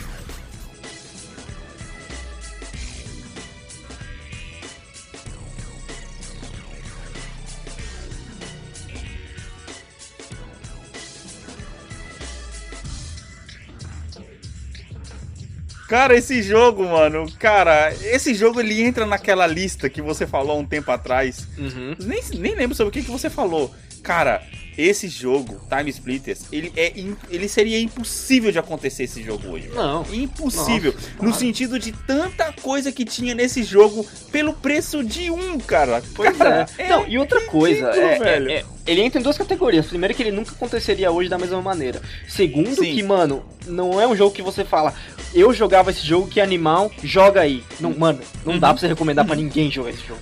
Cara, 15.95 16.17
esse 16.17 16.43
jogo, 16.43 16.83
mano, 16.89 17.25
cara, 17.39 17.95
esse 18.03 18.35
jogo 18.35 18.59
ele 18.59 18.83
entra 18.83 19.07
naquela 19.07 19.47
lista 19.47 19.89
que 19.89 20.03
você 20.03 20.27
falou 20.27 20.57
há 20.57 20.61
um 20.61 20.67
tempo 20.67 20.91
atrás. 20.91 21.47
Uhum. 21.57 21.95
Nem, 22.01 22.21
nem 22.37 22.57
lembro 22.57 22.75
sobre 22.75 22.89
o 22.89 22.93
que, 22.93 23.05
que 23.05 23.13
você 23.13 23.31
falou. 23.31 23.73
Cara, 24.03 24.43
esse 24.77 25.07
jogo, 25.07 25.61
Time 25.69 25.89
Splitters, 25.89 26.47
ele, 26.51 26.73
é, 26.77 26.93
ele 27.31 27.49
seria 27.49 27.79
impossível 27.81 28.51
de 28.51 28.59
acontecer 28.59 29.05
esse 29.05 29.23
jogo 29.23 29.51
hoje. 29.51 29.69
Não. 29.69 30.05
Impossível. 30.13 30.93
No 31.13 31.19
claro. 31.19 31.35
sentido 31.35 31.79
de 31.79 31.93
tanta 31.93 32.53
coisa 32.61 32.91
que 32.91 33.05
tinha 33.05 33.33
nesse 33.33 33.63
jogo 33.63 34.05
pelo 34.33 34.53
preço 34.53 35.05
de 35.05 35.31
um, 35.31 35.61
cara. 35.61 36.03
Pois 36.13 36.37
cara, 36.37 36.67
é. 36.77 36.89
Não, 36.89 37.07
e 37.07 37.17
outra 37.17 37.41
coisa, 37.43 37.87
ridículo, 37.93 38.11
é, 38.13 38.19
velho. 38.19 38.51
é- 38.51 38.55
é- 38.57 38.65
ele 38.87 39.01
entra 39.01 39.19
em 39.19 39.23
duas 39.23 39.39
categorias. 39.39 39.87
Primeiro, 39.87 40.13
que 40.13 40.23
ele 40.23 40.33
nunca 40.33 40.53
aconteceria 40.53 41.11
hoje 41.11 41.29
da 41.31 41.39
mesma 41.39 41.63
maneira. 41.63 42.03
Segundo, 42.29 42.75
Sim. 42.75 42.95
que, 42.95 43.03
mano, 43.03 43.43
não 43.67 43.99
é 43.99 44.07
um 44.07 44.15
jogo 44.15 44.35
que 44.35 44.43
você 44.43 44.63
fala, 44.65 44.93
eu 45.35 45.53
jogava 45.53 45.91
esse 45.91 46.07
jogo, 46.07 46.29
que 46.29 46.41
animal, 46.41 46.91
joga 47.03 47.41
aí. 47.41 47.63
Não, 47.81 47.93
mano, 47.97 48.21
não 48.45 48.55
Uhum. 48.55 48.59
dá 48.59 48.69
pra 48.73 48.81
você 48.81 48.87
recomendar 48.87 49.25
pra 49.27 49.35
ninguém 49.37 49.71
jogar 49.71 49.91
esse 49.91 50.07
jogo. 50.07 50.21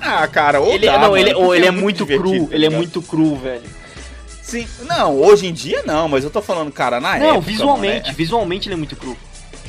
Ah, 0.00 0.26
cara, 0.26 0.60
ou 0.60 0.72
ele, 0.72 0.86
dá, 0.86 0.92
não, 0.94 1.00
mano, 1.10 1.16
ele, 1.18 1.34
ou 1.34 1.42
porque 1.46 1.58
ele 1.58 1.66
é 1.66 1.70
muito 1.70 2.04
divertido, 2.06 2.36
cru, 2.38 2.48
tá 2.48 2.54
ele 2.54 2.66
é 2.66 2.70
muito 2.70 3.02
cru, 3.02 3.36
velho. 3.36 3.62
Sim, 4.42 4.66
não, 4.86 5.16
hoje 5.20 5.46
em 5.46 5.52
dia 5.52 5.82
não, 5.86 6.08
mas 6.08 6.24
eu 6.24 6.30
tô 6.30 6.42
falando, 6.42 6.70
cara, 6.72 7.00
na 7.00 7.10
época. 7.10 7.20
não, 7.24 7.28
mano, 7.34 7.42
visualmente, 7.42 8.10
é- 8.10 8.12
visualmente 8.12 8.68
ele 8.68 8.74
é 8.74 8.78
muito 8.78 8.96
cru. 8.96 9.16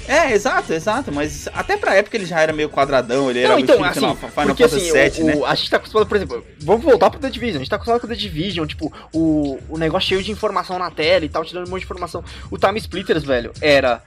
É, 0.08 0.34
exato, 0.34 0.74
exato, 0.74 1.12
mas 1.12 1.48
até 1.54 1.78
pra 1.78 1.96
época 1.96 2.18
ele 2.18 2.26
já 2.26 2.40
era 2.42 2.52
meio 2.52 2.70
quadradão, 2.70 3.30
ele 3.30 3.40
era 3.40 3.50
Não, 3.50 3.56
o 3.56 3.60
então, 3.60 3.76
estilo 3.76 3.88
assim, 3.90 4.00
Final, 4.18 4.32
Final 4.32 4.48
porque 4.48 4.64
Fantasy 4.68 4.98
assim, 5.00 5.10
VII, 5.10 5.24
o, 5.24 5.26
né? 5.28 5.36
o- 5.38 5.46
a 5.46 5.56
gente 5.56 5.70
tá 5.70 5.78
acostumado, 5.78 6.08
por 6.08 6.18
exemplo, 6.18 6.46
vamos 6.60 6.84
voltar 6.84 7.10
pro 7.10 7.20
The 7.20 7.30
Division, 7.30 7.56
a 7.56 7.60
gente 7.60 7.70
tá 7.70 7.78
acostumado 7.78 8.02
com 8.02 8.08
o 8.08 8.10
The 8.10 8.16
Division, 8.16 8.66
tipo, 8.68 8.92
o, 9.14 9.58
o 9.70 9.78
negócio 9.78 10.10
cheio 10.10 10.22
de 10.24 10.32
informação 10.32 10.78
na 10.78 10.92
tela 10.92 11.24
e 11.24 11.30
tal, 11.30 11.46
te 11.46 11.54
dando 11.54 11.68
um 11.68 11.70
monte 11.70 11.80
de 11.82 11.86
informação. 11.86 12.24
O 12.52 12.58
Time 12.58 12.78
Splitters, 12.80 13.24
velho, 13.24 13.54
era 13.62 14.04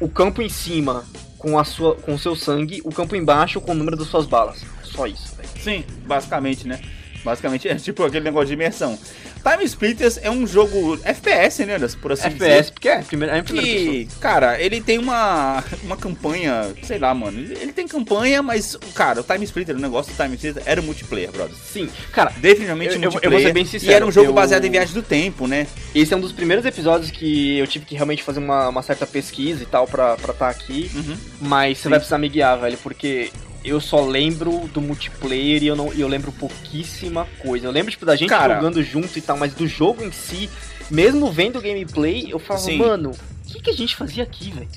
o 0.00 0.08
campo 0.08 0.40
em 0.42 0.48
cima 0.48 1.04
com 1.38 1.58
a 1.58 1.64
sua 1.64 1.96
com 1.96 2.14
o 2.14 2.18
seu 2.18 2.36
sangue, 2.36 2.80
o 2.84 2.92
campo 2.92 3.16
embaixo 3.16 3.60
com 3.60 3.72
o 3.72 3.74
número 3.74 3.96
das 3.96 4.06
suas 4.06 4.26
balas. 4.26 4.60
Só 4.84 5.06
isso, 5.08 5.34
velho. 5.36 5.48
Sim, 5.60 5.84
basicamente, 6.06 6.68
né? 6.68 6.80
Basicamente 7.24 7.68
é 7.68 7.74
tipo 7.76 8.04
aquele 8.04 8.24
negócio 8.24 8.48
de 8.48 8.54
imersão. 8.54 8.98
Time 9.42 9.64
Splitters 9.64 10.18
é 10.22 10.30
um 10.30 10.46
jogo 10.46 10.98
FPS, 11.04 11.64
né, 11.64 11.74
Anderson, 11.74 11.98
por 11.98 12.12
assim 12.12 12.28
FPS, 12.28 12.70
porque 12.70 12.88
é, 12.88 13.02
primeira, 13.02 13.36
é 13.36 13.42
primeira. 13.42 13.68
Que, 13.68 14.08
cara, 14.20 14.60
ele 14.60 14.80
tem 14.80 14.98
uma, 14.98 15.62
uma 15.82 15.96
campanha, 15.96 16.72
sei 16.84 16.98
lá, 16.98 17.12
mano. 17.12 17.38
Ele, 17.38 17.72
tem 17.72 17.88
campanha, 17.88 18.40
mas, 18.42 18.76
cara, 18.94 19.20
o 19.20 19.24
Time 19.24 19.44
Splitter, 19.44 19.74
o 19.76 19.80
negócio 19.80 20.12
do 20.12 20.16
Time 20.16 20.34
Splitter 20.36 20.62
era 20.64 20.80
o 20.80 20.84
multiplayer, 20.84 21.30
brother. 21.32 21.54
Sim, 21.56 21.88
cara, 22.12 22.32
Definitivamente 22.40 22.94
Eu- 22.94 22.94
eu- 22.94 23.02
eu 23.02 23.10
vou 23.10 23.12
multiplayer. 23.12 23.46
ser 23.48 23.52
bem 23.52 23.64
sincero, 23.64 23.90
e 23.92 23.94
era 23.94 24.06
um 24.06 24.12
jogo 24.12 24.28
eu- 24.30 24.32
baseado 24.32 24.64
em 24.64 24.70
viagem 24.70 24.94
do 24.94 25.02
tempo, 25.02 25.46
né? 25.46 25.66
esse 25.94 26.14
é 26.14 26.16
um 26.16 26.20
dos 26.20 26.32
primeiros 26.32 26.64
episódios 26.64 27.10
que 27.10 27.58
eu 27.58 27.66
tive 27.66 27.84
que 27.84 27.94
realmente 27.94 28.22
fazer 28.22 28.38
uma, 28.38 28.68
uma 28.68 28.82
certa 28.82 29.06
pesquisa 29.06 29.62
e 29.62 29.66
tal 29.66 29.86
pra 29.86 30.14
estar 30.14 30.32
tá 30.32 30.48
aqui. 30.48 30.90
Uhum. 30.94 31.16
Mas 31.40 31.78
você 31.78 31.84
Sim. 31.84 31.88
vai 31.90 31.98
precisar 31.98 32.18
me 32.18 32.28
guiar, 32.28 32.58
velho, 32.60 32.78
porque 32.78 33.30
eu 33.64 33.80
só 33.80 34.04
lembro 34.04 34.68
do 34.68 34.80
multiplayer 34.80 35.62
e 35.62 35.66
eu, 35.66 35.76
não, 35.76 35.92
eu 35.92 36.08
lembro 36.08 36.32
pouquíssima 36.32 37.26
coisa. 37.40 37.66
Eu 37.66 37.70
lembro, 37.70 37.90
tipo, 37.90 38.04
da 38.04 38.16
gente 38.16 38.28
Cara. 38.28 38.56
jogando 38.56 38.82
junto 38.82 39.18
e 39.18 39.22
tal, 39.22 39.36
mas 39.36 39.54
do 39.54 39.66
jogo 39.66 40.02
em 40.04 40.12
si, 40.12 40.50
mesmo 40.90 41.30
vendo 41.30 41.58
o 41.58 41.62
gameplay, 41.62 42.28
eu 42.30 42.40
Sim. 42.58 42.78
mano, 42.78 43.10
o 43.10 43.52
que, 43.52 43.60
que 43.60 43.70
a 43.70 43.74
gente 43.74 43.96
fazia 43.96 44.22
aqui, 44.22 44.50
velho? 44.50 44.68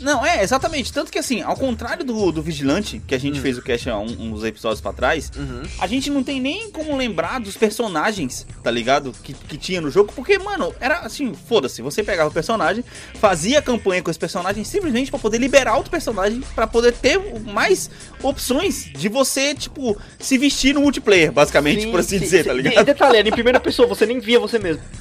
Não, 0.00 0.26
é, 0.26 0.42
exatamente. 0.42 0.92
Tanto 0.92 1.10
que, 1.12 1.18
assim, 1.18 1.40
ao 1.40 1.56
contrário 1.56 2.04
do, 2.04 2.32
do 2.32 2.42
Vigilante, 2.42 3.00
que 3.06 3.14
a 3.14 3.18
gente 3.18 3.38
Hum. 3.38 3.42
fez 3.42 3.56
o 3.56 3.62
cast 3.62 3.88
há 3.88 3.96
um- 3.98 4.32
uns 4.32 4.42
episódios 4.42 4.80
pra 4.80 4.92
trás, 4.92 5.30
a 5.78 5.86
gente 5.86 6.10
não 6.10 6.22
tem 6.22 6.40
nem 6.40 6.68
como 6.70 6.96
lembrar 6.96 7.38
dos 7.40 7.56
personagens, 7.56 8.46
tá 8.62 8.70
ligado? 8.70 9.12
Que, 9.22 9.32
que 9.32 9.56
tinha 9.56 9.80
no 9.80 9.90
jogo, 9.90 10.12
porque, 10.14 10.38
mano, 10.38 10.74
era 10.80 10.98
assim, 11.00 11.32
foda-se, 11.48 11.80
você 11.80 12.02
pegava 12.02 12.28
o 12.28 12.32
personagem, 12.32 12.84
fazia 13.20 13.62
campanha 13.62 14.02
com 14.02 14.10
esse 14.10 14.18
personagem 14.18 14.64
simplesmente 14.64 15.10
pra 15.10 15.18
poder 15.20 15.38
liberar 15.38 15.76
outro 15.76 15.90
personagem, 15.90 16.42
pra 16.54 16.66
poder 16.66 16.92
ter 16.92 17.18
mais 17.44 17.88
opções 18.22 18.84
de 18.92 19.08
você, 19.08 19.54
tipo, 19.54 19.96
se 20.18 20.36
vestir 20.36 20.74
no 20.74 20.80
multiplayer, 20.80 21.30
basicamente, 21.30 21.82
Sim, 21.82 21.90
por 21.90 22.00
assim 22.00 22.18
sim, 22.18 22.24
dizer, 22.24 22.42
sim. 22.42 22.48
tá 22.48 22.54
E 22.54 22.62
ligado? 22.62 22.84
detalhe, 22.84 23.16
era 23.18 23.28
em 23.28 23.32
primeira 23.32 23.60
pessoa, 23.60 23.86
você 23.86 24.04
nem 24.06 24.18
via 24.18 24.40
você 24.40 24.58
mesmo. 24.58 24.82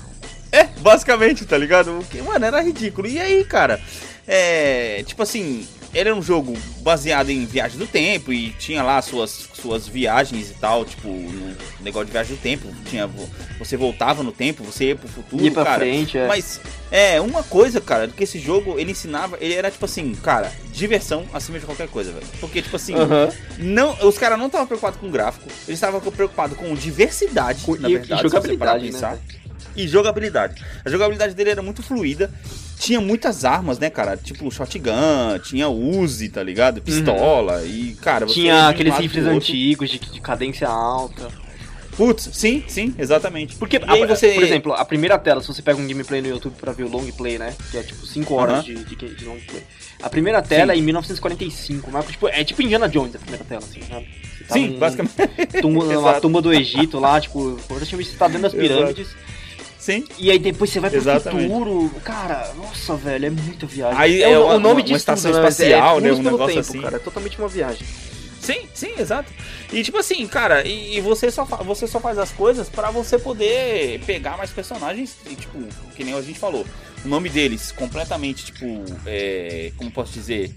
É, 0.54 0.66
basicamente, 0.82 1.46
tá 1.48 1.58
ligado? 1.58 1.92
Porque, 1.98 2.22
mano, 2.22 2.46
era 2.46 2.62
ridículo. 2.62 3.08
E 3.08 3.20
aí, 3.20 3.44
cara, 3.44 3.82
é. 4.28 5.04
Tipo 5.06 5.24
assim, 5.24 5.68
era 5.94 6.14
um 6.16 6.22
jogo 6.22 6.58
baseado 6.80 7.30
em 7.30 7.46
viagem 7.46 7.78
do 7.78 7.86
tempo 7.88 8.34
e 8.34 8.50
tinha 8.52 8.82
lá 8.82 9.02
suas, 9.02 9.50
suas 9.54 9.88
viagens 9.88 10.50
e 10.50 10.54
tal, 10.56 10.84
tipo, 10.86 11.08
no 11.08 11.56
negócio 11.82 12.08
de 12.08 12.12
viagem 12.12 12.36
do 12.36 12.42
tempo. 12.42 12.68
Tinha, 12.86 13.06
vo- 13.06 13.30
você 13.60 13.78
voltava 13.78 14.24
no 14.24 14.32
tempo, 14.32 14.64
você 14.64 14.86
ia 14.86 14.96
pro 14.96 15.08
futuro, 15.08 15.44
Ia 15.44 15.52
pra 15.52 15.64
cara. 15.64 15.80
frente, 15.80 16.18
é. 16.18 16.28
Mas 16.28 16.60
é, 16.92 17.22
uma 17.22 17.44
coisa, 17.44 17.80
cara, 17.80 18.08
que 18.08 18.24
esse 18.24 18.40
jogo 18.40 18.80
ele 18.80 18.92
ensinava, 18.92 19.38
ele 19.40 19.54
era 19.54 19.70
tipo 19.70 19.86
assim, 19.86 20.14
cara, 20.16 20.52
diversão 20.72 21.26
acima 21.34 21.60
de 21.60 21.66
qualquer 21.66 21.88
coisa, 21.88 22.12
velho. 22.12 22.26
Porque, 22.40 22.62
tipo 22.62 22.76
assim, 22.76 22.94
não, 23.60 23.96
os 24.08 24.18
caras 24.18 24.38
não 24.40 24.48
estavam 24.48 24.66
preocupados 24.68 25.00
com 25.00 25.10
gráfico, 25.12 25.46
eles 25.68 25.78
estavam 25.78 26.00
preocupados 26.02 26.58
com 26.58 26.74
diversidade, 26.74 27.64
Com- 27.64 27.76
na 27.76 27.88
e- 27.88 27.92
e 27.94 27.98
verdade, 27.98 28.22
se 28.22 28.28
você 28.30 28.58
parar 28.58 28.80
jogabilidade, 28.80 28.92
né. 29.16 29.20
E 29.76 29.88
jogabilidade. 29.88 30.64
A 30.86 30.90
jogabilidade 30.90 31.34
dele 31.34 31.50
era 31.52 31.62
muito 31.62 31.82
fluida. 31.82 32.32
Tinha 32.80 33.00
muitas 33.00 33.46
armas, 33.46 33.80
né, 33.80 33.90
cara? 33.90 34.18
Tipo 34.18 34.52
shotgun, 34.52 35.40
tinha 35.44 35.70
Uzi, 35.70 36.30
tá 36.30 36.44
ligado? 36.44 36.82
Pistola. 36.82 37.64
E, 37.66 37.96
cara, 38.02 38.26
Tinha 38.26 38.68
aqueles 38.68 38.96
rifles 38.98 39.26
antigos 39.26 39.90
de, 39.90 40.00
de 40.00 40.20
cadência 40.20 40.68
alta. 40.68 41.30
Putz, 41.96 42.28
sim, 42.34 42.64
sim, 42.68 42.94
exatamente. 42.98 43.56
Porque, 43.56 43.80
aí 43.88 44.02
a- 44.04 44.08
você. 44.08 44.34
por 44.34 44.44
exemplo, 44.44 44.74
a 44.74 44.84
primeira 44.84 45.18
tela, 45.20 45.42
se 45.42 45.48
você 45.48 45.62
pega 45.62 45.80
um 45.80 45.88
gameplay 45.88 46.22
no 46.22 46.28
YouTube 46.28 46.56
pra 46.60 46.72
ver 46.72 46.84
o 46.84 46.90
long 46.90 47.06
play, 47.12 47.38
né? 47.38 47.54
Que 47.70 47.78
é 47.78 47.84
tipo 47.84 48.04
5 48.06 48.34
horas 48.34 48.56
Aham. 48.56 48.64
de, 48.64 48.84
de, 48.96 49.16
de 49.16 49.26
long 49.26 49.38
play. 49.48 49.64
A 50.02 50.10
primeira 50.10 50.42
tela 50.42 50.74
Sim. 50.74 50.80
é 50.80 50.82
em 50.82 50.86
1945, 50.86 51.92
mas, 51.92 52.06
tipo, 52.08 52.28
é 52.28 52.44
tipo 52.44 52.62
Indiana 52.64 52.90
Jones 52.90 53.16
a 53.16 53.20
primeira 53.20 53.46
tela, 53.46 53.62
assim, 53.64 53.80
sabe? 53.88 54.08
Tá 54.48 54.54
Sim, 54.56 54.70
num- 54.70 54.80
basicamente. 54.80 55.14
tumba, 55.62 55.84
uma 56.00 56.20
tumba 56.20 56.42
do 56.42 56.52
Egito 56.52 57.00
lá, 57.00 57.22
tipo, 57.22 57.58
praticamente 57.68 58.10
você 58.10 58.18
tá 58.18 58.28
dentro 58.28 58.42
das 58.42 58.54
Exato. 58.56 59.06
Sim. 59.84 60.06
E 60.18 60.32
aí 60.32 60.40
depois 60.40 60.70
você 60.70 60.80
vai 60.80 60.90
pro 60.90 60.98
Exatamente. 61.00 61.50
futuro. 61.52 61.92
Cara, 62.06 62.54
nossa, 62.56 62.96
velho, 62.96 63.26
é 63.26 63.30
muita 63.30 63.66
viagem. 63.66 64.00
Aí 64.00 64.24
é, 64.24 64.32
é 64.32 64.40
o, 64.40 64.46
uma- 64.46 64.54
o 64.56 64.60
nome 64.60 64.76
uma 64.76 64.82
disso 64.84 64.96
estação 64.96 65.30
tudo, 65.30 65.42
né? 65.42 65.50
espacial, 65.50 65.98
é 65.98 66.02
né, 66.02 66.12
um 66.14 66.22
negócio 66.24 66.48
tempo, 66.48 66.60
assim. 66.62 66.82
cara, 66.82 66.96
é 66.96 67.00
totalmente 67.00 67.38
uma 67.38 67.50
viagem. 67.50 67.86
Sim, 68.40 68.62
sim, 68.74 68.94
exato. 68.98 69.30
E 69.74 69.84
tipo 69.84 69.98
assim, 69.98 70.26
cara, 70.26 70.66
e, 70.66 70.98
e 70.98 71.02
você, 71.02 71.30
só 71.30 71.44
você 71.44 71.86
só 71.86 72.00
faz 72.00 72.18
as 72.18 72.32
coisas 72.32 72.70
pra 72.70 72.92
você 72.92 73.20
poder 73.20 74.00
pegar 74.06 74.38
mais 74.38 74.52
personagens 74.52 75.18
e, 75.30 75.36
tipo, 75.36 75.60
que 75.98 76.04
nem 76.06 76.14
a 76.14 76.22
gente 76.22 76.40
falou. 76.40 76.66
O 77.04 77.08
nome 77.10 77.28
deles 77.28 77.74
completamente, 77.74 78.46
tipo, 78.46 78.66
é, 79.06 79.74
como 79.76 79.92
posso 79.92 80.14
dizer? 80.14 80.54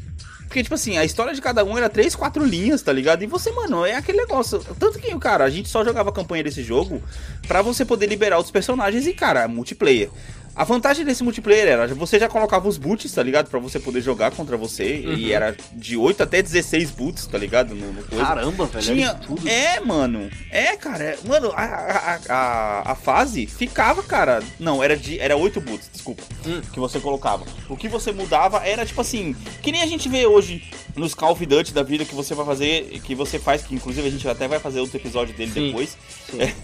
Porque, 0.46 0.62
tipo 0.62 0.74
assim, 0.74 0.96
a 0.96 1.04
história 1.04 1.34
de 1.34 1.40
cada 1.40 1.64
um 1.64 1.76
era 1.76 1.88
três, 1.88 2.14
quatro 2.14 2.44
linhas, 2.44 2.80
tá 2.80 2.92
ligado? 2.92 3.22
E 3.22 3.26
você, 3.26 3.50
mano, 3.50 3.84
é 3.84 3.94
aquele 3.94 4.18
negócio. 4.18 4.58
Tanto 4.78 4.98
que, 4.98 5.16
cara, 5.18 5.44
a 5.44 5.50
gente 5.50 5.68
só 5.68 5.84
jogava 5.84 6.10
a 6.10 6.12
campanha 6.12 6.44
desse 6.44 6.62
jogo 6.62 7.02
pra 7.46 7.62
você 7.62 7.84
poder 7.84 8.06
liberar 8.06 8.36
outros 8.36 8.52
personagens 8.52 9.06
e, 9.06 9.12
cara, 9.12 9.48
multiplayer. 9.48 10.08
A 10.56 10.64
vantagem 10.64 11.04
desse 11.04 11.22
multiplayer 11.22 11.68
era, 11.68 11.86
você 11.94 12.18
já 12.18 12.30
colocava 12.30 12.66
os 12.66 12.78
boots, 12.78 13.12
tá 13.12 13.22
ligado? 13.22 13.50
Pra 13.50 13.60
você 13.60 13.78
poder 13.78 14.00
jogar 14.00 14.30
contra 14.30 14.56
você. 14.56 15.04
Uhum. 15.06 15.12
E 15.12 15.30
era 15.30 15.54
de 15.74 15.98
8 15.98 16.22
até 16.22 16.40
16 16.40 16.92
boots, 16.92 17.26
tá 17.26 17.36
ligado? 17.36 17.74
No, 17.74 17.92
no. 17.92 18.02
Caramba, 18.04 18.64
velho, 18.64 18.82
Tinha. 18.82 19.20
É, 19.44 19.80
mano. 19.80 20.30
É, 20.50 20.74
cara. 20.76 21.04
é- 21.04 21.18
Mano, 21.28 21.52
a, 21.54 21.62
a, 21.62 22.20
a, 22.28 22.92
a 22.92 22.94
fase 22.94 23.46
ficava, 23.46 24.02
cara. 24.02 24.42
Não, 24.58 24.82
era 24.82 24.96
de. 24.96 25.20
Era 25.20 25.36
8 25.36 25.60
boots, 25.60 25.90
desculpa. 25.92 26.22
Hum. 26.46 26.62
Que 26.72 26.80
você 26.80 26.98
colocava. 27.00 27.44
O 27.68 27.76
que 27.76 27.86
você 27.86 28.10
mudava 28.10 28.64
era 28.66 28.86
tipo 28.86 29.02
assim. 29.02 29.36
Que 29.60 29.70
nem 29.70 29.82
a 29.82 29.86
gente 29.86 30.08
vê 30.08 30.24
hoje 30.26 30.62
nos 30.96 31.14
Call 31.14 31.32
of 31.32 31.44
Duty 31.44 31.74
da 31.74 31.82
vida 31.82 32.06
que 32.06 32.14
você 32.14 32.34
vai 32.34 32.46
fazer. 32.46 32.98
Que 33.04 33.14
você 33.14 33.38
faz, 33.38 33.60
que 33.62 33.74
inclusive 33.74 34.08
a 34.08 34.10
gente 34.10 34.26
até 34.26 34.48
vai 34.48 34.58
fazer 34.58 34.80
outro 34.80 34.96
episódio 34.96 35.36
dele 35.36 35.52
Sim. 35.52 35.66
depois. 35.66 35.98
Sim. 36.30 36.40
É, 36.40 36.54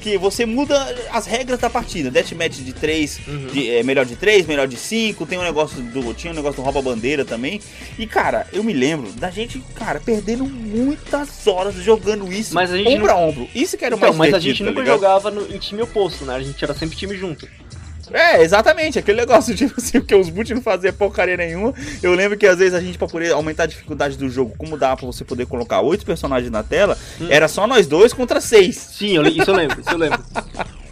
que 0.00 0.18
você 0.18 0.44
muda 0.44 0.76
as 1.12 1.26
regras 1.26 1.58
da 1.60 1.70
partida. 1.70 2.10
Deathmatch 2.10 2.58
de 2.58 2.72
3, 2.72 3.20
Uhum. 3.26 3.46
de, 3.46 3.70
é, 3.70 3.82
melhor 3.82 4.04
de 4.04 4.16
3, 4.16 4.46
melhor 4.46 4.66
de 4.66 4.76
5. 4.76 5.24
Tem 5.26 5.38
um 5.38 5.42
negócio 5.42 5.80
do. 5.80 6.12
Tinha 6.14 6.32
um 6.32 6.36
negócio 6.36 6.56
do 6.56 6.62
rouba-bandeira 6.62 7.24
também. 7.24 7.60
E, 7.98 8.06
cara, 8.06 8.46
eu 8.52 8.62
me 8.64 8.72
lembro 8.72 9.10
da 9.12 9.30
gente, 9.30 9.62
cara, 9.74 10.00
perdendo 10.00 10.44
muitas 10.44 11.46
horas 11.46 11.74
jogando 11.76 12.32
isso 12.32 12.54
Mas 12.54 12.72
a 12.72 12.76
gente 12.76 12.88
ombro 12.88 13.06
não- 13.06 13.14
a 13.14 13.18
ombro. 13.18 13.48
Isso 13.54 13.76
que 13.78 13.84
era 13.84 13.94
o 13.94 13.98
Então, 13.98 14.08
mais 14.12 14.18
mas 14.32 14.34
a 14.34 14.40
gente 14.40 14.58
tá 14.58 14.64
nunca 14.70 14.80
ligado? 14.80 14.94
jogava 14.96 15.30
no- 15.30 15.54
em 15.54 15.58
time 15.58 15.82
oposto, 15.82 16.24
né? 16.24 16.34
A 16.34 16.42
gente 16.42 16.62
era 16.62 16.74
sempre 16.74 16.96
time 16.96 17.16
junto. 17.16 17.46
É, 18.10 18.42
exatamente, 18.42 18.98
aquele 18.98 19.18
negócio, 19.20 19.54
tipo 19.56 19.74
assim, 19.78 20.00
porque 20.00 20.14
os 20.14 20.28
boot 20.28 20.52
não 20.54 20.62
fazia 20.62 20.92
porcaria 20.92 21.36
nenhuma. 21.36 21.72
Eu 22.02 22.14
lembro 22.14 22.36
que 22.38 22.46
às 22.46 22.58
vezes 22.58 22.74
a 22.74 22.80
gente, 22.80 22.98
pra 22.98 23.06
poder 23.06 23.32
aumentar 23.32 23.64
a 23.64 23.66
dificuldade 23.66 24.16
do 24.16 24.28
jogo, 24.28 24.54
como 24.58 24.76
dá 24.76 24.96
pra 24.96 25.06
você 25.06 25.24
poder 25.24 25.46
colocar 25.46 25.80
oito 25.82 26.04
personagens 26.04 26.50
na 26.50 26.62
tela, 26.62 26.98
Hum. 27.20 27.26
era 27.30 27.46
só 27.48 27.66
nós 27.66 27.86
dois 27.86 28.12
contra 28.12 28.40
seis. 28.40 28.76
Sim, 28.76 29.16
eu, 29.16 29.22
isso 29.26 29.50
eu 29.50 29.54
lembro, 29.54 29.80
isso 29.80 29.90
eu 29.90 29.98
lembro. 29.98 30.22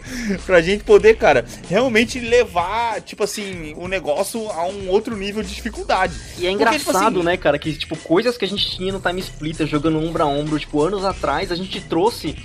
Pra 0.45 0.61
gente 0.61 0.83
poder, 0.83 1.15
cara, 1.15 1.45
realmente 1.69 2.19
levar, 2.19 3.01
tipo 3.01 3.23
assim, 3.23 3.73
o 3.77 3.87
negócio 3.87 4.49
a 4.51 4.65
um 4.65 4.89
outro 4.89 5.15
nível 5.15 5.41
de 5.41 5.53
dificuldade. 5.53 6.13
E 6.37 6.45
é 6.45 6.49
Porque, 6.49 6.63
engraçado, 6.63 6.79
tipo 6.79 6.97
assim- 6.97 7.23
né, 7.23 7.37
cara, 7.37 7.57
que, 7.57 7.73
tipo, 7.73 7.95
coisas 7.97 8.37
que 8.37 8.43
a 8.43 8.47
gente 8.47 8.69
tinha 8.69 8.91
no 8.91 8.99
Time 8.99 9.19
Splitter 9.21 9.65
jogando 9.65 9.97
ombro 9.99 10.21
a 10.21 10.25
ombro, 10.25 10.59
tipo, 10.59 10.81
anos 10.81 11.05
atrás, 11.05 11.49
a 11.51 11.55
gente 11.55 11.79
trouxe 11.81 12.35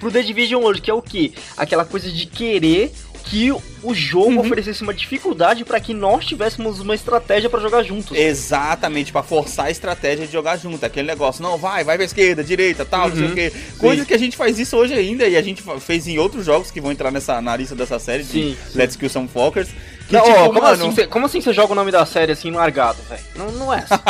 pro 0.00 0.10
The 0.10 0.20
Division 0.22 0.62
hoje, 0.64 0.80
que 0.80 0.90
é 0.90 0.94
o 0.94 1.00
quê? 1.00 1.32
Aquela 1.56 1.84
coisa 1.84 2.10
de 2.10 2.26
querer 2.26 2.92
que 3.32 3.50
o 3.82 3.94
jogo 3.94 4.32
Uhum. 4.32 4.40
oferecesse 4.40 4.82
uma 4.82 4.92
dificuldade 4.92 5.64
pra 5.64 5.80
que 5.80 5.94
nós 5.94 6.26
tivéssemos 6.26 6.80
uma 6.80 6.94
estratégia 6.94 7.48
pra 7.48 7.58
jogar 7.60 7.82
juntos. 7.82 8.14
Exatamente, 8.14 9.10
pra 9.10 9.22
forçar 9.22 9.66
a 9.66 9.70
estratégia 9.70 10.26
de 10.26 10.32
jogar 10.32 10.58
junto. 10.58 10.84
Aquele 10.84 11.06
negócio, 11.06 11.42
não, 11.42 11.56
vai, 11.56 11.82
vai 11.82 11.96
pra 11.96 12.04
esquerda, 12.04 12.44
direita, 12.44 12.84
tal, 12.84 13.08
não 13.08 13.16
sei 13.16 13.24
Uhum, 13.24 13.32
o 13.32 13.34
quê. 13.34 13.50
Coisas 13.78 14.06
que 14.06 14.12
a 14.12 14.18
gente 14.18 14.36
faz 14.36 14.58
isso 14.58 14.76
hoje 14.76 14.92
ainda 14.92 15.26
e 15.26 15.34
a 15.34 15.40
gente 15.40 15.62
fez 15.80 16.06
em 16.06 16.18
outros 16.18 16.44
jogos 16.44 16.70
que 16.70 16.78
vão 16.78 16.92
entrar 16.92 17.10
nessa, 17.10 17.40
na 17.40 17.56
lista 17.56 17.74
dessa 17.74 17.98
série 17.98 18.22
de 18.22 18.28
Sim, 18.32 18.56
sim. 18.70 18.78
Let's 18.78 18.96
Kill 18.96 19.08
Some 19.08 19.28
Fuckers. 19.28 19.68
Que, 20.08 20.12
Não, 20.12 20.24
tipo, 20.24 20.36
ó, 20.36 20.46
como, 20.48 20.60
mano, 20.60 20.74
assim, 20.74 20.94
cê, 20.94 21.06
como 21.06 21.24
assim 21.24 21.40
você 21.40 21.54
joga 21.54 21.72
o 21.72 21.74
nome 21.74 21.90
da 21.90 22.04
série 22.04 22.32
assim 22.32 22.50
largado, 22.50 22.98
velho? 23.08 23.22
Não, 23.34 23.50
não 23.52 23.72
é 23.72 23.78
assim. 23.78 24.02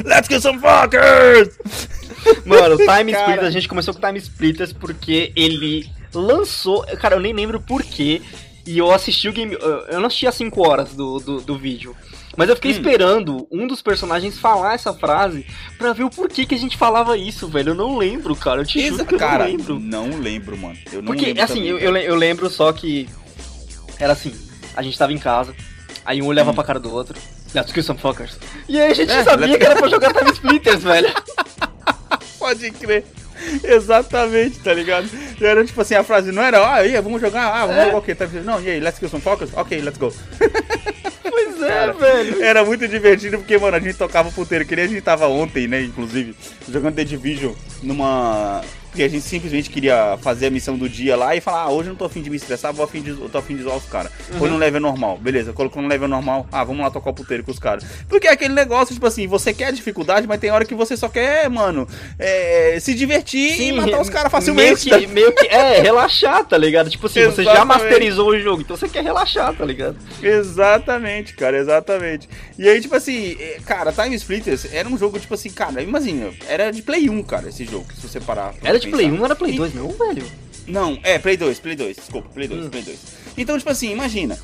Let's 0.06 0.28
Kill 0.28 0.40
Some 0.40 0.58
Fuckers! 0.60 1.58
Mano, 2.46 2.76
o 2.76 2.78
Time 2.78 3.12
Cara. 3.12 3.20
Splitters, 3.24 3.46
a 3.46 3.50
gente 3.50 3.68
começou 3.68 3.92
com 3.92 4.00
o 4.00 4.06
Time 4.06 4.18
Splitters 4.18 4.72
porque 4.72 5.30
ele 5.36 5.90
lançou. 6.14 6.82
Cara, 7.00 7.16
eu 7.16 7.20
nem 7.20 7.32
lembro 7.32 7.60
porquê. 7.60 8.22
E 8.66 8.78
eu 8.78 8.90
assisti 8.90 9.28
o 9.28 9.32
game. 9.32 9.54
eu- 9.60 10.00
não 10.00 10.06
assisti 10.06 10.26
as 10.26 10.34
5 10.36 10.66
horas 10.66 10.94
do, 10.94 11.18
do, 11.20 11.40
do 11.42 11.58
vídeo. 11.58 11.94
Mas 12.36 12.48
eu 12.48 12.56
fiquei 12.56 12.72
Hum. 12.72 12.74
esperando 12.76 13.46
um 13.50 13.66
dos 13.66 13.80
personagens 13.82 14.38
falar 14.38 14.74
essa 14.74 14.92
frase 14.92 15.46
pra 15.78 15.92
ver 15.92 16.02
o 16.04 16.10
porquê 16.10 16.44
que 16.46 16.54
a 16.54 16.58
gente 16.58 16.76
falava 16.76 17.16
isso, 17.16 17.46
velho. 17.46 17.70
Eu 17.70 17.74
não 17.74 17.96
lembro, 17.98 18.34
cara. 18.34 18.62
Eu 18.62 18.66
te 18.66 18.78
Exa- 18.80 18.90
juro 18.96 19.06
que 19.06 19.14
eu 19.14 19.18
cara, 19.18 19.44
não 19.44 19.50
lembro. 19.50 19.78
não 19.78 20.08
lembro, 20.18 20.56
mano. 20.56 20.76
Eu 20.90 21.00
não 21.02 21.06
Porque, 21.06 21.26
lembro 21.26 21.42
assim, 21.42 21.54
também, 21.56 21.68
eu, 21.68 21.78
eu, 21.78 21.90
le- 21.92 22.04
eu 22.06 22.14
lembro 22.16 22.48
só 22.50 22.72
que. 22.72 23.08
Era 24.00 24.14
assim: 24.14 24.34
a 24.74 24.82
gente 24.82 24.98
tava 24.98 25.12
em 25.12 25.18
casa, 25.18 25.54
aí 26.04 26.20
um 26.22 26.26
olhava 26.26 26.50
Hum. 26.50 26.54
pra 26.54 26.64
cara 26.64 26.80
do 26.80 26.90
outro. 26.92 27.16
Let's 27.54 27.70
kill 27.70 27.84
some 27.84 28.00
fuckers. 28.00 28.36
E 28.68 28.80
aí 28.80 28.90
a 28.90 28.94
gente 28.94 29.12
É, 29.12 29.22
sabia 29.22 29.46
let's- 29.46 29.58
que 29.58 29.64
era 29.64 29.76
pra 29.76 29.88
jogar 29.88 30.12
Time 30.12 30.30
Splitters, 30.32 30.82
velho. 30.82 31.12
Pode 32.38 32.70
crer. 32.72 33.04
Exatamente, 33.64 34.58
tá 34.60 34.72
ligado? 34.72 35.08
Era 35.40 35.64
tipo 35.64 35.80
assim, 35.80 35.94
a 35.94 36.04
frase 36.04 36.32
não 36.32 36.42
era, 36.42 36.58
ah, 36.60 36.74
aí, 36.76 36.92
vamos 37.00 37.20
jogar, 37.20 37.46
ah, 37.52 37.66
vamos 37.66 37.82
É. 37.82 37.90
jogar? 37.90 38.14
Tá, 38.16 38.26
Não, 38.44 38.60
e 38.60 38.70
aí, 38.70 38.80
let's 38.80 38.98
kill 38.98 39.08
some 39.08 39.22
fuckers? 39.22 39.50
Ok, 39.54 39.80
let's 39.80 39.98
go. 39.98 40.12
Pois 41.28 41.53
é, 41.64 41.68
Cara, 41.68 41.92
velho. 41.92 42.42
Era 42.42 42.64
muito 42.64 42.86
divertido 42.88 43.38
porque, 43.38 43.58
mano, 43.58 43.76
a 43.76 43.80
gente 43.80 43.96
tocava 43.96 44.30
puteiro, 44.30 44.64
que 44.64 44.76
nem 44.76 44.84
a 44.84 44.88
gente 44.88 45.02
tava 45.02 45.26
ontem, 45.26 45.66
né, 45.66 45.82
inclusive, 45.82 46.34
jogando 46.68 46.94
The 46.94 47.04
Division 47.04 47.52
numa... 47.82 48.62
Porque 48.94 49.02
a 49.02 49.08
gente 49.08 49.22
simplesmente 49.22 49.70
queria 49.70 50.16
fazer 50.22 50.46
a 50.46 50.50
missão 50.50 50.78
do 50.78 50.88
dia 50.88 51.16
lá 51.16 51.34
e 51.34 51.40
falar, 51.40 51.62
ah, 51.62 51.68
hoje 51.68 51.88
eu 51.88 51.94
não 51.94 51.96
tô 51.96 52.04
afim 52.04 52.22
de 52.22 52.30
me 52.30 52.36
estressar, 52.36 52.72
vou 52.72 52.84
afim 52.84 53.02
de, 53.02 53.10
eu 53.10 53.28
tô 53.28 53.38
afim 53.38 53.56
de 53.56 53.64
zoar 53.64 53.76
os 53.76 53.86
caras. 53.86 54.12
Foi 54.38 54.48
no 54.48 54.56
level 54.56 54.80
normal, 54.80 55.18
beleza, 55.18 55.52
colocou 55.52 55.82
no 55.82 55.88
level 55.88 56.06
normal, 56.06 56.46
ah, 56.52 56.62
vamos 56.62 56.80
lá 56.80 56.92
tocar 56.92 57.10
o 57.10 57.12
puteiro 57.12 57.42
com 57.42 57.50
os 57.50 57.58
caras. 57.58 57.84
Porque 58.08 58.28
é 58.28 58.30
aquele 58.30 58.54
negócio, 58.54 58.94
tipo 58.94 59.04
assim, 59.04 59.26
você 59.26 59.52
quer 59.52 59.72
dificuldade, 59.72 60.28
mas 60.28 60.38
tem 60.38 60.52
hora 60.52 60.64
que 60.64 60.76
você 60.76 60.96
só 60.96 61.08
quer, 61.08 61.50
mano, 61.50 61.88
é, 62.16 62.78
se 62.78 62.94
divertir 62.94 63.60
e 63.60 63.72
matar 63.72 64.00
os 64.00 64.08
caras 64.08 64.30
facilmente. 64.30 64.88
Meio 64.88 65.00
que, 65.00 65.06
meio 65.08 65.32
que, 65.32 65.48
é, 65.48 65.80
relaxar, 65.80 66.44
tá 66.44 66.56
ligado? 66.56 66.88
Tipo 66.88 67.08
assim, 67.08 67.24
você 67.24 67.42
já 67.42 67.50
Exatamente. 67.50 67.82
masterizou 67.82 68.28
o 68.28 68.38
jogo, 68.38 68.62
então 68.62 68.76
você 68.76 68.88
quer 68.88 69.02
relaxar, 69.02 69.52
tá 69.56 69.64
ligado? 69.64 69.96
Exatamente, 70.22 71.34
cara, 71.34 71.53
exatamente. 71.58 72.28
E 72.58 72.68
aí, 72.68 72.80
tipo 72.80 72.94
assim, 72.94 73.36
é, 73.38 73.58
cara, 73.64 73.92
Time 73.92 74.14
Splitters 74.16 74.66
era 74.72 74.88
um 74.88 74.96
jogo, 74.98 75.18
tipo 75.18 75.34
assim, 75.34 75.50
cara, 75.50 75.82
imagina, 75.82 76.30
era 76.48 76.70
de 76.70 76.82
Play 76.82 77.08
1, 77.08 77.22
cara, 77.22 77.48
esse 77.48 77.64
jogo, 77.64 77.86
se 77.94 78.06
você 78.06 78.20
parar. 78.20 78.54
Era 78.62 78.78
de 78.78 78.86
pensar. 78.86 78.96
Play 78.96 79.10
1, 79.10 79.16
não 79.16 79.24
era 79.24 79.36
Play 79.36 79.52
E- 79.54 79.56
2, 79.56 79.74
não, 79.74 79.88
velho. 79.90 80.24
Não, 80.66 80.98
é, 81.02 81.18
Play 81.18 81.36
2, 81.36 81.58
Play 81.58 81.76
2, 81.76 81.96
desculpa, 81.96 82.28
Play 82.30 82.48
2, 82.48 82.66
Hum. 82.66 82.70
Play 82.70 82.82
2. 82.82 82.98
Então, 83.36 83.58
tipo 83.58 83.70
assim, 83.70 83.92
imagina. 83.92 84.38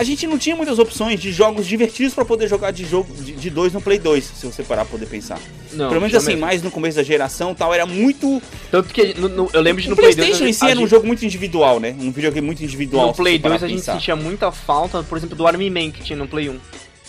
A 0.00 0.02
gente 0.02 0.26
não 0.26 0.38
tinha 0.38 0.56
muitas 0.56 0.78
opções 0.78 1.20
de 1.20 1.30
jogos 1.30 1.66
divertidos 1.66 2.14
pra 2.14 2.24
poder 2.24 2.48
jogar 2.48 2.70
de 2.70 2.86
jogo 2.86 3.12
de, 3.22 3.32
de 3.32 3.50
dois 3.50 3.70
no 3.74 3.82
Play 3.82 3.98
2, 3.98 4.24
se 4.24 4.46
você 4.46 4.62
parar 4.62 4.86
pra 4.86 4.92
poder 4.92 5.04
pensar. 5.04 5.38
Não, 5.74 5.90
Pelo 5.90 6.00
menos 6.00 6.16
assim, 6.16 6.28
mesmo. 6.28 6.40
mais 6.40 6.62
no 6.62 6.70
começo 6.70 6.96
da 6.96 7.02
geração 7.02 7.54
tal, 7.54 7.74
era 7.74 7.84
muito. 7.84 8.40
Tanto 8.70 8.94
que 8.94 9.12
no- 9.20 9.28
no- 9.28 9.50
eu 9.52 9.60
lembro 9.60 9.82
de 9.82 9.88
O 9.88 9.90
no 9.90 9.96
Play 9.96 10.14
2. 10.14 10.16
PlayStation 10.16 10.46
em 10.48 10.54
si 10.54 10.66
era 10.66 10.80
um 10.80 10.86
jogo 10.86 11.06
muito 11.06 11.22
individual, 11.22 11.78
né? 11.78 11.94
Um 12.00 12.10
videogame 12.10 12.46
muito 12.46 12.64
individual. 12.64 13.08
No 13.08 13.14
Play 13.14 13.34
você 13.36 13.42
parar 13.42 13.52
2 13.58 13.62
a 13.62 13.66
pra 13.66 13.68
gente 13.68 13.78
pensar. 13.80 13.92
sentia 13.92 14.16
muita 14.16 14.50
falta, 14.50 15.02
por 15.02 15.18
exemplo, 15.18 15.36
do 15.36 15.46
Army 15.46 15.68
Man 15.68 15.90
que 15.90 16.02
tinha 16.02 16.16
no 16.16 16.26
Play 16.26 16.48
1. 16.48 16.54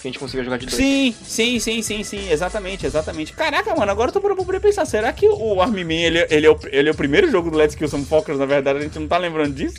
Que 0.01 0.07
a 0.07 0.11
gente 0.11 0.19
conseguia 0.19 0.43
jogar 0.43 0.57
de 0.57 0.65
dois. 0.65 0.75
Sim, 0.75 1.15
sim, 1.23 1.59
sim, 1.59 1.81
sim, 1.81 2.03
sim, 2.03 2.29
exatamente, 2.29 2.85
exatamente. 2.85 3.31
Caraca, 3.31 3.73
mano, 3.73 3.89
agora 3.89 4.09
eu 4.09 4.13
tô 4.13 4.19
por 4.19 4.35
poder 4.35 4.59
pensar, 4.59 4.83
será 4.85 5.13
que 5.13 5.29
o 5.29 5.61
Army 5.61 5.85
Man, 5.85 5.93
ele, 5.93 6.27
ele, 6.29 6.45
é 6.45 6.49
o, 6.51 6.59
ele 6.71 6.89
é 6.89 6.91
o 6.91 6.95
primeiro 6.95 7.31
jogo 7.31 7.49
do 7.51 7.57
Let's 7.57 7.73
Kill 7.75 7.87
Some 7.87 8.03
Fuckers, 8.03 8.37
na 8.37 8.45
verdade, 8.45 8.79
a 8.79 8.81
gente 8.81 8.99
não 8.99 9.07
tá 9.07 9.17
lembrando 9.17 9.53
disso? 9.55 9.77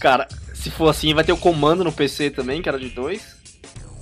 Cara, 0.00 0.28
se 0.64 0.70
for 0.70 0.88
assim, 0.88 1.12
vai 1.12 1.22
ter 1.22 1.32
o 1.32 1.36
comando 1.36 1.84
no 1.84 1.92
PC 1.92 2.30
também, 2.30 2.62
que 2.62 2.68
era 2.70 2.78
de 2.78 2.88
dois. 2.88 3.20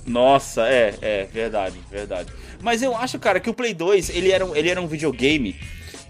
Nossa, 0.05 0.61
é, 0.67 0.95
é, 1.01 1.27
verdade, 1.31 1.75
verdade. 1.91 2.31
Mas 2.61 2.81
eu 2.81 2.95
acho, 2.95 3.19
cara, 3.19 3.39
que 3.41 3.49
o 3.49 3.53
Play 3.53 3.73
2, 3.73 4.09
ele 4.11 4.31
era, 4.31 4.45
um- 4.45 4.55
ele 4.55 4.69
era 4.69 4.81
um 4.81 4.87
videogame, 4.87 5.55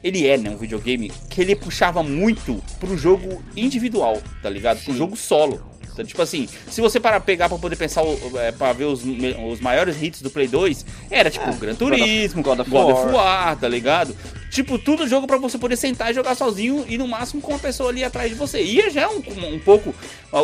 ele 0.04 0.28
é, 0.28 0.38
né, 0.38 0.52
um 0.52 0.58
videogame, 0.58 1.12
que 1.28 1.42
ele 1.42 1.56
puxava 1.56 2.04
muito 2.04 2.64
pro 2.80 2.96
jogo 2.96 3.44
individual, 3.58 4.22
tá 4.44 4.50
ligado? 4.50 4.78
Pro 4.84 4.92
Sim. 4.94 4.98
jogo 5.00 5.16
solo. 5.18 5.60
Então, 5.92 6.06
tipo 6.06 6.22
assim, 6.22 6.48
se 6.70 6.82
você 6.82 7.00
parar 7.00 7.20
pegar 7.20 7.50
pra 7.50 7.58
poder 7.58 7.76
pensar, 7.76 8.04
é, 8.38 8.52
pra 8.52 8.74
ver 8.74 8.86
os, 8.86 9.02
os 9.04 9.60
maiores 9.60 10.00
hits 10.02 10.22
do 10.22 10.30
Play 10.30 10.48
2, 10.48 10.86
era 11.10 11.32
tipo 11.32 11.50
É, 11.50 11.54
Gran 11.54 11.74
Turismo, 11.76 12.44
God 12.44 12.60
of 12.60 12.70
God 12.70 12.90
of. 12.96 13.12
War, 13.12 13.56
tá 13.60 13.68
ligado? 13.68 14.16
Tipo, 14.54 14.78
tudo 14.78 15.08
jogo 15.08 15.26
pra 15.26 15.38
você 15.38 15.58
poder 15.58 15.76
sentar 15.76 16.12
e 16.12 16.14
jogar 16.14 16.36
sozinho 16.36 16.86
e 16.88 16.96
no 16.96 17.08
máximo 17.08 17.42
com 17.42 17.54
uma 17.54 17.60
pessoa 17.60 17.90
ali 17.90 18.04
atrás 18.04 18.30
de 18.30 18.36
você. 18.36 18.62
E 18.62 18.88
já 18.92 19.02
é 19.02 19.08
um, 19.08 19.56
um 19.56 19.58
pouco 19.58 19.96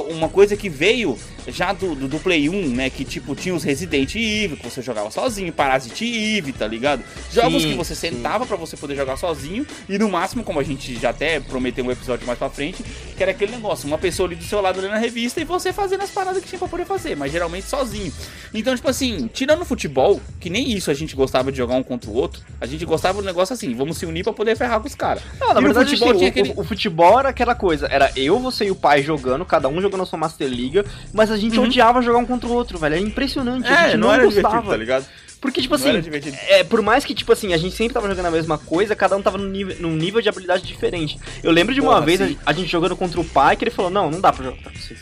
uma 0.09 0.27
coisa 0.27 0.57
que 0.57 0.67
veio 0.67 1.15
já 1.47 1.73
do, 1.73 1.93
do, 1.93 2.07
do 2.07 2.19
Play 2.19 2.49
1, 2.49 2.69
né? 2.69 2.89
Que 2.89 3.05
tipo, 3.05 3.35
tinha 3.35 3.53
os 3.53 3.63
Resident 3.63 4.15
Evil, 4.15 4.57
que 4.57 4.67
você 4.67 4.81
jogava 4.81 5.11
sozinho, 5.11 5.53
Parasite 5.53 6.37
Eve, 6.37 6.51
tá 6.53 6.65
ligado? 6.65 7.03
Jogos 7.31 7.61
Sim, 7.61 7.69
que 7.69 7.77
você 7.77 7.93
sentava 7.93 8.47
pra 8.47 8.57
você 8.57 8.75
poder 8.75 8.95
jogar 8.95 9.15
sozinho 9.15 9.63
e 9.87 9.99
no 9.99 10.09
máximo, 10.09 10.43
como 10.43 10.59
a 10.59 10.63
gente 10.63 10.95
já 10.99 11.11
até 11.11 11.39
prometeu 11.39 11.85
um 11.85 11.91
episódio 11.91 12.25
mais 12.25 12.39
pra 12.39 12.49
frente, 12.49 12.83
que 13.19 13.23
era 13.23 13.33
aquele 13.33 13.51
negócio, 13.51 13.85
uma 13.85 13.97
pessoa 13.97 14.27
ali 14.29 14.35
do 14.37 14.43
seu 14.45 14.61
lado 14.61 14.79
lendo 14.79 14.93
a 14.93 14.97
revista 14.97 15.41
e 15.41 15.43
você 15.43 15.73
fazendo 15.73 16.01
as 16.03 16.09
paradas 16.09 16.41
que 16.41 16.47
tinha 16.47 16.57
pra 16.57 16.69
poder 16.69 16.85
fazer, 16.85 17.17
mas 17.17 17.31
geralmente 17.33 17.67
sozinho. 17.67 18.13
Então, 18.53 18.73
tipo 18.73 18.89
assim, 18.89 19.29
tirando 19.33 19.61
o 19.63 19.65
futebol, 19.65 20.21
que 20.39 20.49
nem 20.49 20.71
isso 20.71 20.89
a 20.89 20.93
gente 20.93 21.17
gostava 21.17 21.51
de 21.51 21.57
jogar 21.57 21.75
um 21.75 21.83
contra 21.83 22.09
o 22.09 22.13
outro, 22.13 22.41
a 22.61 22.65
gente 22.65 22.85
gostava 22.85 23.21
do 23.21 23.25
negócio 23.25 23.51
assim, 23.53 23.75
vamos 23.75 23.97
se 23.97 24.05
unir 24.05 24.23
pra 24.23 24.31
poder 24.31 24.55
ferrar 24.55 24.79
com 24.79 24.87
os 24.87 24.95
caras. 24.95 25.21
Não, 25.37 25.53
na 25.53 25.59
E 25.59 25.63
verdade, 25.65 25.89
futebol 25.89 26.09
assim, 26.11 26.17
tinha 26.19 26.29
o, 26.29 26.31
aquele- 26.31 26.53
o- 26.57 26.61
o 26.61 26.63
futebol 26.63 27.19
era 27.19 27.27
aquela 27.29 27.53
coisa. 27.55 27.87
Era 27.91 28.09
eu, 28.15 28.39
você 28.39 28.65
e 28.67 28.71
o 28.71 28.75
pai 28.75 29.03
jogando, 29.03 29.43
cada 29.45 29.67
um 29.67 29.81
jogando 29.81 30.03
a 30.03 30.05
sua 30.05 30.17
Master 30.17 30.47
Liga, 30.47 30.85
mas 31.13 31.29
a 31.29 31.35
gente 31.37 31.57
Uhum. 31.59 31.65
odiava 31.65 32.01
jogar 32.01 32.19
um 32.19 32.25
contra 32.25 32.47
o 32.47 32.53
outro, 32.53 32.79
velho. 32.79 32.95
Era 32.95 33.03
impressionante. 33.03 33.67
a 33.67 33.71
É, 33.71 33.83
gente 33.89 33.97
não, 33.97 34.07
não, 34.07 34.13
era 34.13 34.23
gostava. 34.23 34.69
tá 34.69 34.77
ligado? 34.77 35.05
Porque, 35.41 35.61
tipo 35.61 35.73
assim, 35.75 35.89
é, 36.47 36.63
por 36.65 36.81
mais 36.81 37.05
que, 37.05 37.13
tipo 37.13 37.31
assim, 37.31 37.53
a 37.53 37.57
gente 37.57 37.73
sempre 37.73 37.93
tava 37.93 38.09
jogando 38.09 38.25
a 38.25 38.31
mesma 38.31 38.57
coisa, 38.57 38.95
cada 38.95 39.15
um 39.15 39.21
tava 39.21 39.37
num 39.37 39.47
nível, 39.47 39.75
num 39.79 39.95
nível 39.95 40.21
de 40.21 40.27
habilidade 40.27 40.63
diferente. 40.63 41.17
Eu 41.41 41.51
lembro 41.51 41.73
de 41.73 41.79
uma 41.79 41.93
Porra, 41.93 42.05
vez 42.05 42.19
sim. 42.19 42.37
a, 42.45 42.49
a 42.49 42.53
gente 42.53 42.69
jogando 42.69 42.95
contra 42.95 43.21
o 43.21 43.25
pai, 43.25 43.55
que 43.55 43.63
ele 43.63 43.71
falou, 43.71 43.89
não, 43.89 44.11
não 44.11 44.19
dá 44.19 44.33
pra 44.33 44.43
jogar 44.43 44.57
contra 44.57 44.73
vocês. 44.79 44.99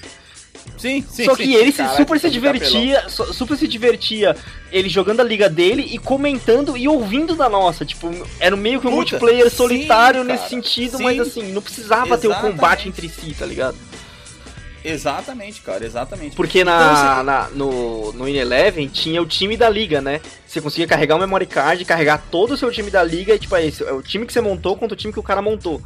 Sim, 0.77 1.03
sim. 1.09 1.25
Só 1.25 1.35
sim. 1.35 1.43
que 1.43 1.55
ele 1.55 1.71
se 1.71 1.77
Caraca, 1.77 1.97
super 1.97 2.19
se 2.19 2.27
é 2.27 2.29
divertia, 2.29 3.09
super 3.09 3.57
se 3.57 3.67
divertia 3.67 4.35
ele 4.71 4.89
jogando 4.89 5.21
a 5.21 5.23
liga 5.23 5.49
dele 5.49 5.87
e 5.91 5.97
comentando 5.97 6.77
e 6.77 6.87
ouvindo 6.87 7.35
da 7.35 7.49
nossa. 7.49 7.83
Tipo, 7.83 8.11
era 8.39 8.55
meio 8.55 8.79
que 8.79 8.87
um 8.87 8.91
Puta, 8.91 8.95
multiplayer 8.97 9.49
sim, 9.49 9.55
solitário 9.55 10.21
cara, 10.21 10.33
nesse 10.33 10.49
sentido, 10.49 10.97
sim. 10.97 11.03
mas 11.03 11.19
assim, 11.19 11.51
não 11.51 11.61
precisava 11.61 12.17
ter 12.17 12.27
o 12.27 12.31
Exatamente. 12.31 12.55
combate 12.55 12.87
entre 12.89 13.09
si, 13.09 13.33
tá 13.33 13.45
ligado? 13.45 13.77
Exatamente, 14.89 15.61
cara, 15.61 15.85
exatamente. 15.85 16.35
Porque 16.35 16.61
Então, 16.61 16.73
na, 16.73 17.13
assim, 17.17 17.25
na- 17.25 17.49
no, 17.49 18.13
no 18.13 18.27
In-Eleven 18.27 18.87
tinha 18.87 19.21
o 19.21 19.25
time 19.25 19.55
da 19.57 19.69
liga, 19.69 20.01
né? 20.01 20.21
Você 20.47 20.61
conseguia 20.61 20.87
carregar 20.87 21.15
o 21.15 21.19
memory 21.19 21.45
card, 21.45 21.83
carregar 21.85 22.23
todo 22.31 22.51
o 22.53 22.57
seu 22.57 22.71
time 22.71 22.89
da 22.89 23.03
liga 23.03 23.35
e, 23.35 23.39
tipo, 23.39 23.55
é 23.55 23.65
esse, 23.65 23.83
é 23.83 23.91
o 23.91 24.01
time 24.01 24.25
que 24.25 24.33
você 24.33 24.41
montou 24.41 24.75
contra 24.77 24.93
o 24.93 24.97
time 24.97 25.11
que 25.13 25.19
o 25.19 25.23
cara 25.23 25.41
montou. 25.41 25.81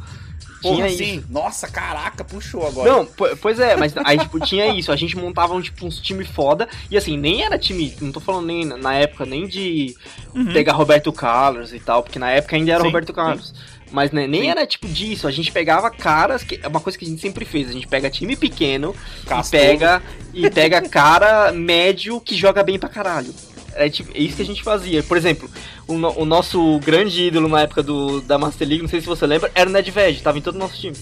Porra, 0.62 0.76
tinha 0.76 0.88
sim. 0.90 1.16
isso. 1.16 1.26
Nossa, 1.28 1.66
caraca, 1.66 2.22
puxou 2.22 2.64
agora. 2.64 2.88
Não, 2.88 3.04
po- 3.04 3.36
pois 3.38 3.58
é, 3.58 3.74
mas 3.76 3.92
aí, 4.04 4.16
tipo, 4.16 4.38
tinha 4.38 4.68
isso. 4.68 4.92
A 4.92 4.96
gente 4.96 5.16
montava, 5.16 5.60
tipo, 5.60 5.84
uns 5.84 6.00
time 6.00 6.24
foda. 6.24 6.68
E 6.88 6.96
assim, 6.96 7.16
nem 7.18 7.42
era 7.44 7.58
time. 7.58 7.92
Não 8.00 8.12
tô 8.12 8.20
falando 8.20 8.46
nem 8.46 8.64
na- 8.64 8.94
época 8.94 9.26
nem 9.26 9.48
de 9.48 9.96
Uhum. 10.32 10.52
pegar 10.52 10.74
Roberto 10.74 11.12
Carlos 11.12 11.72
e 11.74 11.80
tal, 11.80 12.04
porque 12.04 12.16
na 12.16 12.30
época 12.30 12.54
ainda 12.54 12.70
era 12.70 12.80
Sim, 12.80 12.86
Roberto 12.86 13.12
Carlos. 13.12 13.52
Mas 13.92 14.10
né, 14.10 14.26
nem 14.26 14.42
Sim. 14.42 14.48
era 14.48 14.66
tipo 14.66 14.88
disso, 14.88 15.28
a 15.28 15.30
gente 15.30 15.52
pegava 15.52 15.90
caras, 15.90 16.42
que 16.42 16.58
é 16.62 16.66
uma 16.66 16.80
coisa 16.80 16.98
que 16.98 17.04
a 17.04 17.08
gente 17.08 17.20
sempre 17.20 17.44
fez, 17.44 17.68
a 17.68 17.72
gente 17.72 17.86
pega 17.86 18.08
time 18.08 18.34
pequeno 18.34 18.96
Castor. 19.26 19.60
e 19.60 19.62
pega 19.62 20.02
e 20.32 20.50
pega 20.50 20.80
cara 20.88 21.52
médio 21.52 22.18
que 22.20 22.34
joga 22.34 22.62
bem 22.62 22.78
pra 22.78 22.88
caralho. 22.88 23.34
É 23.74 23.88
tipo, 23.88 24.10
é 24.14 24.20
isso 24.20 24.36
que 24.36 24.42
a 24.42 24.46
gente 24.46 24.62
fazia. 24.62 25.02
Por 25.02 25.16
exemplo, 25.16 25.48
o, 25.86 25.94
no- 25.94 26.18
o 26.18 26.24
nosso 26.24 26.78
grande 26.80 27.22
ídolo 27.28 27.48
na 27.48 27.62
época 27.62 27.82
do, 27.82 28.20
da 28.22 28.38
Master 28.38 28.66
League, 28.66 28.82
não 28.82 28.88
sei 28.88 29.00
se 29.00 29.06
você 29.06 29.26
lembra, 29.26 29.50
era 29.54 29.68
o 29.68 29.72
Nedved, 29.72 30.22
tava 30.22 30.38
em 30.38 30.42
todo 30.42 30.56
o 30.56 30.58
nosso 30.58 30.78
time. 30.80 30.96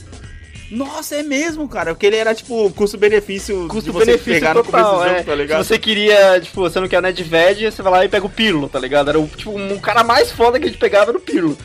Nossa, 0.71 1.17
é 1.17 1.23
mesmo, 1.25 1.69
cara. 1.69 1.93
Porque 1.95 2.07
ele 2.07 2.15
era 2.17 2.33
tipo 2.33 2.71
custo-benefício 2.73 3.67
Custo-benefício 3.67 4.35
pegar 4.35 4.55
no 4.55 4.63
começo 4.65 4.85
total, 4.85 5.01
do 5.01 5.05
jogo, 5.09 5.21
é. 5.21 5.23
tá 5.25 5.35
ligado? 5.35 5.63
Se 5.65 5.69
você 5.69 5.79
queria, 5.81 6.41
tipo, 6.41 6.61
você 6.61 6.79
não 6.79 6.87
quer 6.87 6.99
o 6.99 7.03
Nedved, 7.03 7.71
você 7.73 7.83
vai 7.83 7.93
lá 7.93 8.05
e 8.05 8.09
pega 8.09 8.25
o 8.27 8.31
Pirlo, 8.31 8.69
tá 8.69 8.79
ligado? 8.79 9.11
Era 9.11 9.19
o, 9.19 9.27
tipo, 9.27 9.51
um 9.51 9.79
cara 9.81 10.05
mais 10.05 10.31
foda 10.31 10.61
que 10.61 10.67
a 10.67 10.69
gente 10.69 10.79
pegava 10.79 11.11
era 11.11 11.19
o 11.19 11.21
Pirlo. 11.21 11.59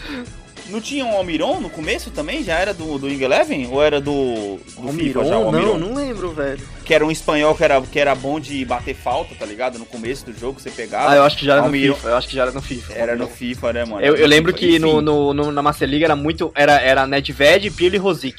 Não 0.70 0.82
tinha 0.82 1.06
um 1.06 1.16
Almiron 1.16 1.60
no 1.60 1.70
começo 1.70 2.10
também? 2.10 2.44
Já 2.44 2.58
era 2.58 2.74
do, 2.74 2.98
do 2.98 3.06
Wing 3.06 3.24
Eleven? 3.24 3.68
Ou 3.72 3.84
era 3.84 4.02
do, 4.02 4.58
do 4.80 4.92
FIFA 4.94 5.26
já? 5.26 5.38
o 5.38 5.52
não, 5.52 5.60
Almiron? 5.60 5.78
não 5.78 5.94
lembro, 5.96 6.32
velho. 6.32 6.60
Que 6.84 6.94
era 6.94 7.06
um 7.06 7.12
espanhol 7.12 7.54
que 7.56 7.64
era, 7.64 7.80
que 7.82 8.00
era 8.00 8.16
bom 8.16 8.40
de 8.40 8.66
bater 8.66 8.96
falta, 8.96 9.36
tá 9.36 9.46
ligado? 9.46 9.78
No 9.78 9.86
começo 9.86 10.26
do 10.26 10.34
jogo 10.38 10.60
você 10.60 10.72
pegava. 10.72 11.12
Ah, 11.12 11.16
eu 11.18 11.24
acho 11.24 11.38
que 11.38 11.46
já 11.46 11.54
era 11.54 11.62
Almiron. 11.62 11.90
no 11.90 11.96
FIFA, 11.96 12.10
eu 12.10 12.18
acho 12.18 12.28
que 12.28 12.36
já 12.36 12.42
era 12.42 12.52
no 12.52 12.62
FIFA. 12.62 12.94
Era 12.94 13.16
no 13.16 13.28
FIFA, 13.28 13.74
né, 13.74 13.86
mano? 13.86 14.02
Eu, 14.06 14.16
eu 14.16 14.28
lembro 14.28 14.52
FIFA. 14.54 14.68
que 14.72 14.80
no, 14.80 15.02
no, 15.02 15.34
no- 15.34 15.52
na 15.52 15.62
Master 15.62 15.88
League 15.88 16.04
era 16.04 16.16
muito. 16.16 16.52
Era, 16.56 16.82
era 16.82 17.06
Nedved, 17.06 17.70
Pirlo 17.72 17.96
e 17.96 18.00
Rosic. 18.00 18.36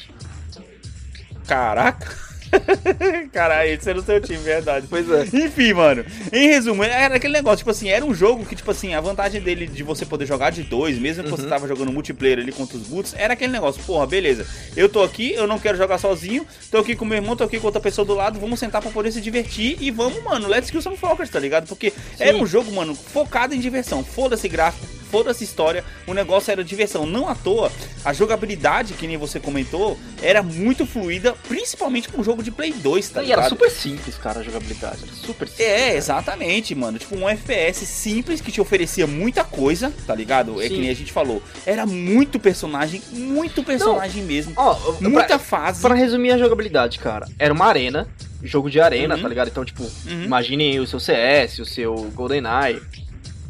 Caraca. 1.47 2.26
Caralho, 3.31 3.69
esse 3.71 3.89
era 3.89 3.99
o 3.99 4.03
seu 4.03 4.19
time, 4.21 4.37
verdade. 4.39 4.87
Pois 4.89 5.09
é. 5.09 5.23
Enfim, 5.33 5.73
mano. 5.73 6.05
Em 6.31 6.47
resumo, 6.47 6.83
era 6.83 7.15
aquele 7.15 7.33
negócio, 7.33 7.59
tipo 7.59 7.71
assim, 7.71 7.89
era 7.89 8.03
um 8.05 8.13
jogo 8.13 8.45
que, 8.45 8.55
tipo 8.55 8.69
assim, 8.71 8.93
a 8.93 9.01
vantagem 9.01 9.41
dele 9.41 9.67
de 9.67 9.83
você 9.83 10.05
poder 10.05 10.25
jogar 10.25 10.51
de 10.51 10.63
dois, 10.63 10.97
mesmo 10.97 11.23
que 11.23 11.29
você 11.29 11.43
Uhum. 11.43 11.49
tava 11.49 11.67
jogando 11.67 11.91
multiplayer 11.91 12.39
ali 12.39 12.51
contra 12.51 12.77
os 12.77 12.83
boots, 12.83 13.13
era 13.17 13.33
aquele 13.33 13.51
negócio, 13.51 13.81
porra, 13.83 14.05
beleza. 14.07 14.45
Eu 14.75 14.89
tô 14.89 15.01
aqui, 15.03 15.33
eu 15.33 15.47
não 15.47 15.59
quero 15.59 15.77
jogar 15.77 15.97
sozinho, 15.97 16.45
tô 16.71 16.77
aqui 16.79 16.95
com 16.95 17.05
meu 17.05 17.17
irmão, 17.17 17.35
tô 17.35 17.43
aqui 17.43 17.59
com 17.59 17.67
outra 17.67 17.81
pessoa 17.81 18.05
do 18.05 18.13
lado, 18.13 18.39
vamos 18.39 18.59
sentar 18.59 18.81
pra 18.81 18.91
poder 18.91 19.11
se 19.11 19.21
divertir 19.21 19.77
e 19.79 19.91
vamos, 19.91 20.21
mano, 20.23 20.47
let's 20.47 20.69
kill 20.71 20.81
some 20.81 20.97
fuckers, 20.97 21.29
tá 21.29 21.39
ligado? 21.39 21.67
Porque 21.67 21.93
era 22.19 22.35
um 22.37 22.45
jogo, 22.45 22.71
mano, 22.71 22.95
focado 22.95 23.53
em 23.53 23.59
diversão. 23.59 24.03
Foda-se 24.03 24.47
gráfico, 24.47 24.85
foda-se 25.11 25.43
história, 25.43 25.83
o 26.05 26.13
negócio 26.13 26.51
era 26.51 26.63
diversão. 26.63 27.05
Não 27.05 27.29
à 27.29 27.35
toa, 27.35 27.71
a 28.03 28.13
jogabilidade, 28.13 28.93
que 28.93 29.07
nem 29.07 29.17
você 29.17 29.39
comentou, 29.39 29.97
era 30.21 30.41
muito 30.43 30.85
fluida, 30.85 31.33
principalmente 31.47 32.09
com 32.09 32.21
um 32.21 32.23
jogo 32.23 32.36
de 32.43 32.51
Play 32.51 32.73
2, 32.73 33.09
tá 33.09 33.21
e 33.21 33.31
era 33.31 33.41
ligado? 33.41 33.49
super 33.49 33.69
simples, 33.71 34.15
cara, 34.17 34.39
a 34.39 34.43
jogabilidade. 34.43 35.03
Era 35.03 35.13
super 35.13 35.47
simples. 35.47 35.67
É, 35.67 35.77
cara. 35.87 35.95
exatamente, 35.95 36.75
mano. 36.75 36.97
Tipo, 36.99 37.15
um 37.15 37.27
FPS 37.29 37.85
simples 37.85 38.41
que 38.41 38.51
te 38.51 38.59
oferecia 38.61 39.05
muita 39.07 39.43
coisa, 39.43 39.93
tá 40.05 40.13
ligado? 40.15 40.61
É 40.61 40.67
Sim. 40.67 40.75
que 40.75 40.81
nem 40.81 40.89
a 40.89 40.95
gente 40.95 41.11
falou. 41.11 41.41
Era 41.65 41.85
muito 41.85 42.39
personagem, 42.39 43.01
muito 43.11 43.63
personagem 43.63 44.23
mesmo. 44.23 44.53
Ó, 44.55 44.75
Muita 45.01 45.25
pra, 45.27 45.39
fase. 45.39 45.81
pra 45.81 45.93
resumir 45.95 46.31
a 46.31 46.37
jogabilidade, 46.37 46.99
cara, 46.99 47.27
era 47.39 47.53
uma 47.53 47.65
arena, 47.65 48.07
jogo 48.43 48.69
de 48.69 48.79
arena, 48.79 49.15
Uhum. 49.15 49.21
tá 49.21 49.27
ligado? 49.27 49.47
Então, 49.49 49.65
tipo, 49.65 49.83
Uhum. 49.83 50.23
imaginem 50.23 50.79
o 50.79 50.87
seu 50.87 50.99
CS, 50.99 51.59
o 51.59 51.65
seu 51.65 51.95
GoldenEye, 52.13 52.81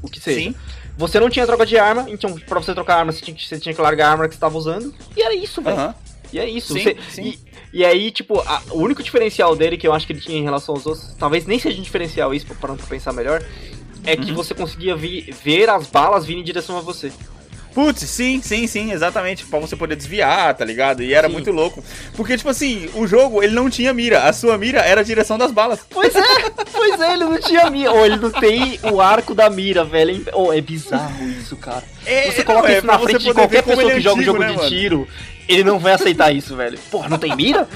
o 0.02 0.10
que 0.10 0.20
seja. 0.20 0.40
Sim. 0.40 0.56
Você 0.98 1.20
não 1.20 1.30
tinha 1.30 1.46
troca 1.46 1.64
de 1.66 1.78
arma, 1.78 2.06
então 2.10 2.34
pra 2.40 2.60
você 2.60 2.74
trocar 2.74 2.98
arma, 2.98 3.12
você 3.12 3.22
tinha, 3.24 3.36
que- 3.36 3.46
você 3.48 3.60
tinha 3.60 3.74
que 3.76 3.80
largar 3.82 4.08
a 4.08 4.12
arma 4.14 4.28
que 4.28 4.34
você 4.34 4.40
tava 4.40 4.58
usando. 4.58 4.94
E 5.16 5.22
era 5.22 5.36
isso, 5.36 5.62
velho. 5.62 5.76
Aham. 5.78 5.96
E 6.34 6.40
é 6.40 6.50
isso. 6.50 6.74
Sim, 6.74 6.84
você- 6.84 6.98
sim. 7.12 7.38
E, 7.78 7.86
aí, 7.86 8.10
tipo, 8.10 8.40
a- 8.40 8.60
o 8.72 8.80
único 8.80 9.04
diferencial 9.04 9.56
dele 9.56 9.78
que 9.78 9.88
eu 9.88 9.94
acho 9.94 10.08
que 10.08 10.12
ele 10.12 10.20
tinha 10.20 10.40
em 10.40 10.44
relação 10.44 10.74
aos 10.74 10.88
outros, 10.88 11.14
talvez 11.20 11.46
nem 11.46 11.60
seja 11.60 11.78
um 11.80 11.84
diferencial 11.84 12.34
isso, 12.34 12.48
parando 12.60 12.80
pra 12.80 12.88
pensar 12.88 13.14
melhor, 13.14 13.40
é 14.04 14.18
que 14.18 14.32
Uhum. 14.32 14.36
você 14.36 14.56
conseguia 14.56 14.96
vi- 14.96 15.30
ver 15.44 15.70
as 15.70 15.86
balas 15.86 16.26
virem 16.26 16.42
em 16.42 16.44
direção 16.44 16.76
a 16.76 16.82
você. 16.82 17.12
Putz, 17.78 18.10
sim, 18.10 18.42
sim, 18.42 18.66
sim, 18.66 18.92
exatamente. 18.92 19.46
Pra 19.46 19.60
você 19.60 19.76
poder 19.76 19.96
desviar, 19.96 20.56
tá 20.56 20.66
ligado? 20.66 21.04
E 21.04 21.14
era 21.14 21.28
Sim. 21.28 21.34
muito 21.34 21.52
louco. 21.52 21.84
Porque, 22.16 22.36
tipo 22.36 22.50
assim, 22.50 22.90
o 22.96 23.06
jogo, 23.06 23.44
ele 23.44 23.54
não 23.54 23.70
tinha 23.70 23.94
mira. 23.94 24.24
A 24.24 24.34
sua 24.34 24.58
mira 24.58 24.80
era 24.80 25.02
a 25.02 25.04
direção 25.04 25.38
das 25.38 25.52
balas. 25.52 25.82
Pois 25.88 26.16
é, 26.16 26.50
pois 26.74 27.00
é, 27.00 27.14
ele 27.14 27.26
não 27.26 27.40
tinha 27.40 27.70
mira. 27.70 27.92
Ou 27.92 28.04
ele 28.04 28.16
não 28.16 28.32
tem 28.32 28.80
o 28.92 29.00
arco 29.00 29.36
da 29.36 29.48
mira, 29.48 29.84
velho. 29.84 30.26
Oh, 30.34 30.52
é 30.52 30.60
bizarro 30.60 31.24
isso, 31.30 31.56
cara. 31.56 31.84
É, 32.04 32.32
Você 32.32 32.40
não, 32.40 32.46
coloca 32.46 32.72
é 32.72 32.78
isso 32.80 32.88
na 32.88 32.98
frente 32.98 33.24
de 33.24 33.34
qualquer 33.36 33.62
pessoa 33.62 33.92
é 33.92 33.94
que 33.94 34.02
joga 34.02 34.16
um 34.16 34.22
antigo, 34.22 34.26
jogo 34.26 34.40
né, 34.40 34.48
de 34.50 34.58
mano? 34.58 34.70
tiro, 34.70 35.08
ele 35.48 35.64
não 35.64 35.78
vai 35.78 35.94
aceitar 35.94 36.32
isso, 36.32 36.56
velho. 36.56 36.80
Porra, 36.90 37.10
não 37.10 37.20
tem 37.20 37.36
mira? 37.36 37.68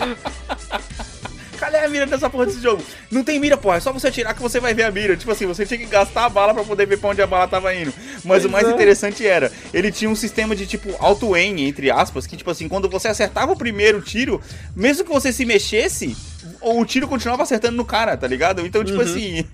Cadê 1.72 1.86
a 1.86 1.90
mira 1.90 2.06
dessa 2.06 2.30
porra 2.30 2.46
desse 2.48 2.62
jogo? 2.62 2.84
Não 3.10 3.24
tem 3.24 3.40
mira, 3.40 3.56
porra. 3.56 3.78
É 3.78 3.80
só 3.80 3.94
você 3.94 4.08
atirar 4.10 4.34
que 4.34 4.42
você 4.42 4.60
vai 4.60 4.74
ver 4.74 4.84
a 4.84 4.92
mira. 4.92 5.16
Tipo 5.16 5.32
assim, 5.32 5.46
você 5.46 5.66
tinha 5.66 5.78
que 5.80 5.86
gastar 5.86 6.26
a 6.26 6.30
bala 6.30 6.54
pra 6.54 6.64
poder 6.64 6.86
ver 6.86 6.98
pra 6.98 7.10
onde 7.12 7.22
a 7.22 7.28
bala 7.28 7.48
tava 7.48 7.74
indo. 7.74 7.94
Mas 8.26 8.44
o 8.46 8.50
Pois 8.50 8.52
mais 8.52 8.68
é. 8.68 8.72
interessante 8.72 9.26
era, 9.26 9.52
ele 9.74 9.92
tinha 9.92 10.10
um 10.10 10.16
sistema 10.16 10.56
de 10.56 10.66
tipo 10.68 10.94
auto-aim, 11.00 11.62
entre 11.68 11.90
aspas, 11.90 12.28
que 12.28 12.36
tipo 12.36 12.52
assim, 12.52 12.68
quando 12.68 12.90
você 12.90 13.08
acertava 13.08 13.54
o 13.54 13.58
primeiro 13.58 14.02
tiro, 14.02 14.42
mesmo 14.76 15.06
que 15.06 15.10
você 15.12 15.32
se 15.32 15.46
mexesse, 15.46 16.16
o 16.60 16.84
tiro 16.86 17.08
continuava 17.08 17.44
acertando 17.44 17.78
no 17.78 17.86
cara, 17.86 18.18
tá 18.18 18.28
ligado? 18.28 18.66
Então, 18.66 18.84
tipo 18.84 18.98
Uhum. 18.98 19.04
assim. 19.06 19.46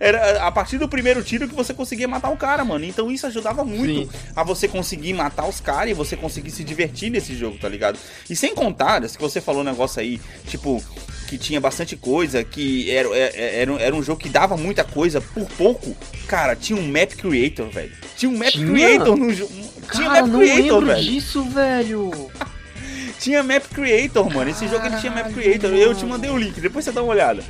Era 0.00 0.44
a 0.44 0.50
partir 0.50 0.76
do 0.76 0.88
primeiro 0.88 1.22
tiro 1.22 1.46
que 1.48 1.54
você 1.54 1.72
conseguia 1.72 2.08
matar 2.08 2.30
o 2.30 2.36
cara, 2.36 2.64
mano. 2.64 2.84
Então 2.84 3.12
isso 3.12 3.28
ajudava 3.28 3.64
muito 3.64 4.10
Sim. 4.10 4.18
a 4.34 4.42
você 4.42 4.66
conseguir 4.66 5.12
matar 5.12 5.46
os 5.48 5.60
caras 5.60 5.90
e 5.92 5.94
você 5.94 6.16
conseguir 6.16 6.50
se 6.50 6.64
divertir 6.64 7.10
nesse 7.10 7.32
jogo, 7.36 7.58
tá 7.58 7.68
ligado? 7.68 7.96
E 8.28 8.34
sem 8.34 8.56
contar, 8.56 9.08
se 9.08 9.16
você 9.16 9.40
falou 9.40 9.60
um 9.60 9.64
negócio 9.64 10.00
aí, 10.00 10.20
tipo, 10.48 10.82
que 11.28 11.36
tinha 11.36 11.60
bastante 11.60 11.94
coisa, 11.94 12.42
que 12.42 12.90
era, 12.90 13.08
é- 13.14 13.60
era, 13.60 13.72
era 13.74 13.94
um 13.94 14.02
jogo 14.02 14.18
que 14.20 14.28
dava 14.30 14.56
muita 14.56 14.82
coisa 14.82 15.20
por 15.20 15.44
pouco. 15.50 15.94
Cara, 16.26 16.56
tinha 16.56 16.78
um 16.78 16.88
map 16.88 17.12
creator, 17.14 17.68
velho. 17.68 17.92
Tinha 18.16 18.30
um 18.30 18.36
map 18.38 18.48
Tinha? 18.50 18.66
creator 18.66 19.16
no 19.16 19.32
jogo. 19.34 19.52
Tinha 19.92 20.08
map 20.10 20.26
não 20.26 20.38
creator, 20.40 20.84
velho. 20.86 21.02
disso, 21.04 21.44
velho. 21.44 22.10
Tinha 23.20 23.42
map 23.42 23.64
creator, 23.74 24.32
mano. 24.32 24.50
Esse 24.50 24.66
jogo 24.68 24.86
ele 24.86 24.96
tinha 24.96 25.10
map 25.12 25.32
creator. 25.32 25.70
Eu 25.74 25.94
te 25.94 26.04
mandei 26.06 26.30
o 26.30 26.36
link, 26.38 26.60
depois 26.60 26.84
você 26.84 26.92
dá 26.92 27.02
uma 27.02 27.12
olhada. 27.12 27.42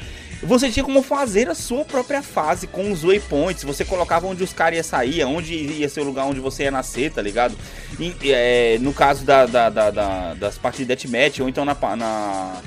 Você 0.43 0.71
tinha 0.71 0.85
como 0.85 1.03
fazer 1.03 1.49
a 1.51 1.55
sua 1.55 1.85
própria 1.85 2.23
fase 2.23 2.67
com 2.67 2.91
os 2.93 3.03
waypoints. 3.03 3.65
Você 3.65 3.85
colocava 3.85 4.27
onde 4.27 4.43
os 4.43 4.53
caras 4.53 4.77
iam 4.77 4.85
sair, 4.85 5.25
onde 5.25 5.53
ia 5.55 5.89
ser 5.89 6.01
o 6.01 6.05
lugar 6.05 6.25
onde 6.27 6.41
você 6.41 6.63
ia 6.63 6.71
nascer, 6.71 7.11
tá 7.13 7.21
ligado? 7.21 7.55
E, 7.99 8.15
é, 8.25 8.79
no 8.81 8.93
caso 8.95 9.25
da, 9.25 9.45
da- 9.47 9.69
da- 9.69 9.91
da- 9.91 10.35
das 10.35 10.57
partidas 10.57 10.97
de 10.97 11.07
deathmatch, 11.09 11.41
ou 11.41 11.49
então 11.49 11.65
na, 11.65 11.75
na- 11.97 12.63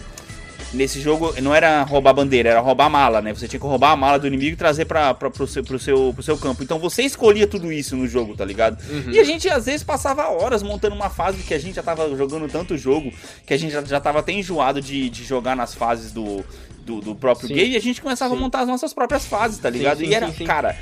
Nesse 0.73 1.01
jogo 1.01 1.33
não 1.41 1.53
era 1.53 1.83
roubar 1.83 2.13
bandeira, 2.13 2.49
era 2.49 2.59
roubar 2.61 2.85
a 2.85 2.89
mala, 2.89 3.21
né? 3.21 3.33
Você 3.33 3.47
tinha 3.47 3.59
que 3.59 3.65
roubar 3.65 3.91
a 3.91 3.95
mala 3.95 4.17
do 4.17 4.27
inimigo 4.27 4.53
e 4.53 4.55
trazer 4.55 4.85
pra, 4.85 5.13
pra, 5.13 5.29
pro, 5.29 5.45
seu, 5.45 5.63
pro, 5.63 5.77
seu, 5.77 6.13
pro 6.13 6.23
seu 6.23 6.37
campo. 6.37 6.63
Então 6.63 6.79
você 6.79 7.03
escolhia 7.03 7.45
tudo 7.45 7.71
isso 7.71 7.95
no 7.95 8.07
jogo, 8.07 8.35
tá 8.35 8.45
ligado? 8.45 8.81
Uhum. 8.89 9.11
E 9.11 9.19
a 9.19 9.23
gente 9.23 9.49
às 9.49 9.65
vezes 9.65 9.83
passava 9.83 10.29
horas 10.29 10.63
montando 10.63 10.95
uma 10.95 11.09
fase 11.09 11.43
que 11.43 11.53
a 11.53 11.59
gente 11.59 11.75
já 11.75 11.83
tava 11.83 12.15
jogando 12.15 12.47
tanto 12.49 12.77
jogo 12.77 13.11
que 13.45 13.53
a 13.53 13.57
gente 13.57 13.71
já, 13.71 13.83
já 13.83 13.99
tava 13.99 14.19
até 14.19 14.31
enjoado 14.31 14.81
de, 14.81 15.09
de 15.09 15.23
jogar 15.23 15.55
nas 15.55 15.73
fases 15.73 16.11
do, 16.11 16.43
do, 16.85 17.01
do 17.01 17.15
próprio 17.15 17.47
Sim. 17.47 17.55
game 17.55 17.73
e 17.73 17.77
a 17.77 17.81
gente 17.81 18.01
começava 18.01 18.33
Sim. 18.33 18.39
a 18.39 18.41
montar 18.41 18.61
as 18.61 18.67
nossas 18.67 18.93
próprias 18.93 19.25
fases, 19.25 19.57
tá 19.57 19.69
ligado? 19.69 19.99
sim, 19.99 20.05
e 20.05 20.13
era, 20.13 20.31
cara, 20.45 20.77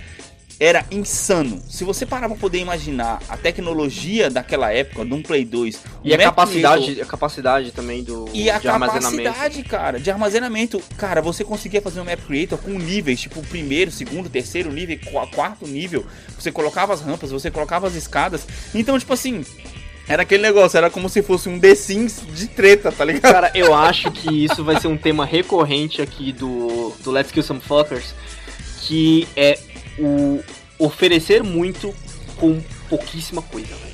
era 0.60 0.86
insano. 0.92 1.62
Se 1.70 1.84
você 1.86 2.06
parar 2.06 2.28
pra 2.28 2.38
poder 2.38 2.58
imaginar 2.60 3.22
a 3.30 3.38
tecnologia 3.38 4.30
daquela 4.30 4.72
época, 4.74 5.06
de 5.06 5.14
um 5.14 5.22
Play 5.22 5.46
2, 5.46 5.80
E 6.04 6.14
a 6.14 6.18
capacidade, 6.18 6.84
Creator- 6.84 7.04
a 7.04 7.08
capacidade 7.08 7.72
também 7.72 8.04
do 8.04 8.28
e 8.34 8.50
a 8.50 8.60
capacidade, 8.60 9.64
cara, 9.64 10.00
de 10.00 10.12
armazenamento. 10.12 10.82
Cara, 10.98 11.22
você 11.22 11.44
conseguia 11.46 11.82
fazer 11.82 12.02
um 12.02 12.04
map 12.04 12.20
creator 12.28 12.60
com 12.60 12.72
níveis, 12.72 13.22
tipo 13.22 13.42
primeiro, 13.44 13.90
segundo, 13.90 14.30
terceiro 14.30 14.70
nível, 14.72 15.00
qua- 15.12 15.28
quarto 15.28 15.66
nível. 15.66 16.06
Você 16.38 16.52
colocava 16.52 16.94
as 16.94 17.00
rampas, 17.02 17.32
você 17.32 17.50
colocava 17.50 17.88
as 17.88 17.96
escadas. 17.96 18.46
Então, 18.76 19.00
tipo 19.00 19.14
assim, 19.14 19.46
era 20.10 20.24
aquele 20.24 20.44
negócio, 20.44 20.76
era 20.78 20.90
como 20.90 21.08
se 21.08 21.22
fosse 21.24 21.48
um 21.48 21.58
The 21.58 21.74
Sims 21.76 22.22
de 22.36 22.48
treta, 22.48 22.92
tá 22.92 23.06
ligado? 23.06 23.32
Cara, 23.32 23.52
eu 23.56 23.74
acho 23.74 24.12
que 24.12 24.44
isso 24.44 24.62
vai 24.64 24.78
ser 24.82 24.88
um 24.88 24.98
tema 24.98 25.26
recorrente 25.26 26.02
aqui 26.02 26.34
do, 26.34 26.94
do 27.02 27.12
Let's 27.12 27.32
Kill 27.32 27.44
Some 27.44 27.62
Fuckers, 27.62 28.14
que 28.82 29.28
é 29.36 29.58
o 30.00 30.44
oferecer 30.78 31.44
muito 31.44 31.94
com 32.38 32.62
pouquíssima 32.88 33.42
coisa, 33.42 33.68
velho. 33.76 33.90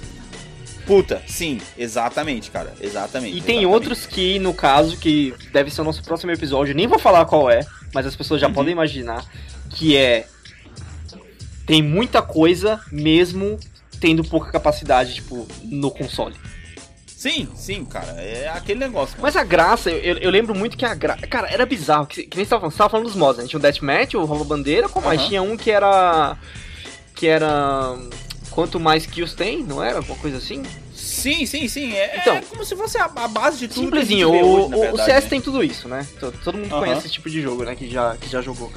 Puta, 0.86 1.22
sim, 1.28 1.60
exatamente, 1.76 2.52
cara, 2.52 2.74
exatamente. 2.80 3.36
E 3.36 3.42
tem 3.42 3.60
exatamente. 3.60 3.66
outros 3.74 4.06
que, 4.06 4.38
no 4.38 4.54
caso, 4.54 4.98
que 4.98 5.34
deve 5.52 5.72
ser 5.72 5.82
o 5.82 5.84
nosso 5.84 6.04
próximo 6.04 6.32
episódio, 6.32 6.76
nem 6.76 6.86
vou 6.86 7.00
falar 7.00 7.26
qual 7.26 7.50
é, 7.50 7.66
mas 7.94 8.06
as 8.06 8.16
pessoas 8.16 8.40
já 8.40 8.48
Uhum. 8.48 8.54
podem 8.54 8.72
imaginar, 8.74 9.26
que 9.72 9.98
é... 9.98 10.28
Tem 11.66 11.82
muita 11.82 12.22
coisa, 12.22 12.80
mesmo 12.92 13.60
tendo 14.00 14.24
pouca 14.24 14.52
capacidade, 14.52 15.16
tipo, 15.16 15.48
no 15.64 15.90
console. 15.90 16.36
Sim, 17.26 17.48
sim, 17.56 17.84
cara, 17.86 18.12
é 18.22 18.48
aquele 18.50 18.80
negócio. 18.80 19.18
Mas 19.20 19.36
a 19.36 19.44
graça, 19.44 19.90
eu, 19.90 20.18
eu- 20.18 20.30
lembro 20.30 20.54
muito 20.54 20.78
que 20.78 20.86
a 20.86 20.94
graça. 20.94 21.26
Cara, 21.26 21.48
era 21.52 21.66
bizarro. 21.66 22.06
Que, 22.06 22.22
que 22.24 22.38
nem 22.38 22.46
você 22.46 22.50
tava 22.52 22.60
falando, 22.62 22.72
você 22.72 22.78
tava 22.78 22.90
falando 22.92 23.06
dos 23.08 23.16
mods, 23.16 23.42
né? 23.42 23.48
Tinha 23.50 23.58
o 23.58 23.62
Deathmatch, 23.62 24.14
o 24.14 24.26
Rouba 24.26 24.44
Bandeira, 24.46 24.88
como 24.88 25.08
mais 25.08 25.24
tinha 25.26 25.42
um 25.42 25.58
que 25.58 25.72
era. 25.72 26.38
Que 27.16 27.26
era. 27.28 27.98
Quanto 28.52 28.80
mais 28.80 29.08
kills 29.08 29.36
tem, 29.36 29.64
não 29.64 29.84
era? 29.84 29.98
Alguma 29.98 30.18
coisa 30.20 30.38
assim? 30.38 30.62
Sim, 30.94 31.48
sim, 31.48 31.68
sim. 31.68 31.94
É, 31.94 32.20
Então, 32.20 32.36
é 32.36 32.42
como 32.42 32.64
se 32.64 32.76
fosse 32.76 32.98
a, 33.00 33.06
a 33.06 33.28
base 33.28 33.58
de 33.58 33.68
tudo. 33.70 33.86
Simplesinho, 33.86 34.30
o, 34.30 34.54
hoje, 34.62 34.70
na 34.70 34.78
o- 34.78 34.80
verdade, 34.82 35.06
CS 35.12 35.24
né? 35.24 35.30
tem 35.32 35.42
tudo 35.42 35.64
isso, 35.64 35.88
né? 35.90 36.06
To- 36.20 36.32
Todo 36.44 36.58
mundo 36.60 36.70
conhece 36.70 37.00
esse 37.08 37.14
tipo 37.14 37.28
de 37.30 37.42
jogo, 37.42 37.64
né? 37.64 37.76
Que 37.76 37.90
já, 37.90 38.16
que 38.18 38.30
já 38.30 38.40
jogou. 38.42 38.72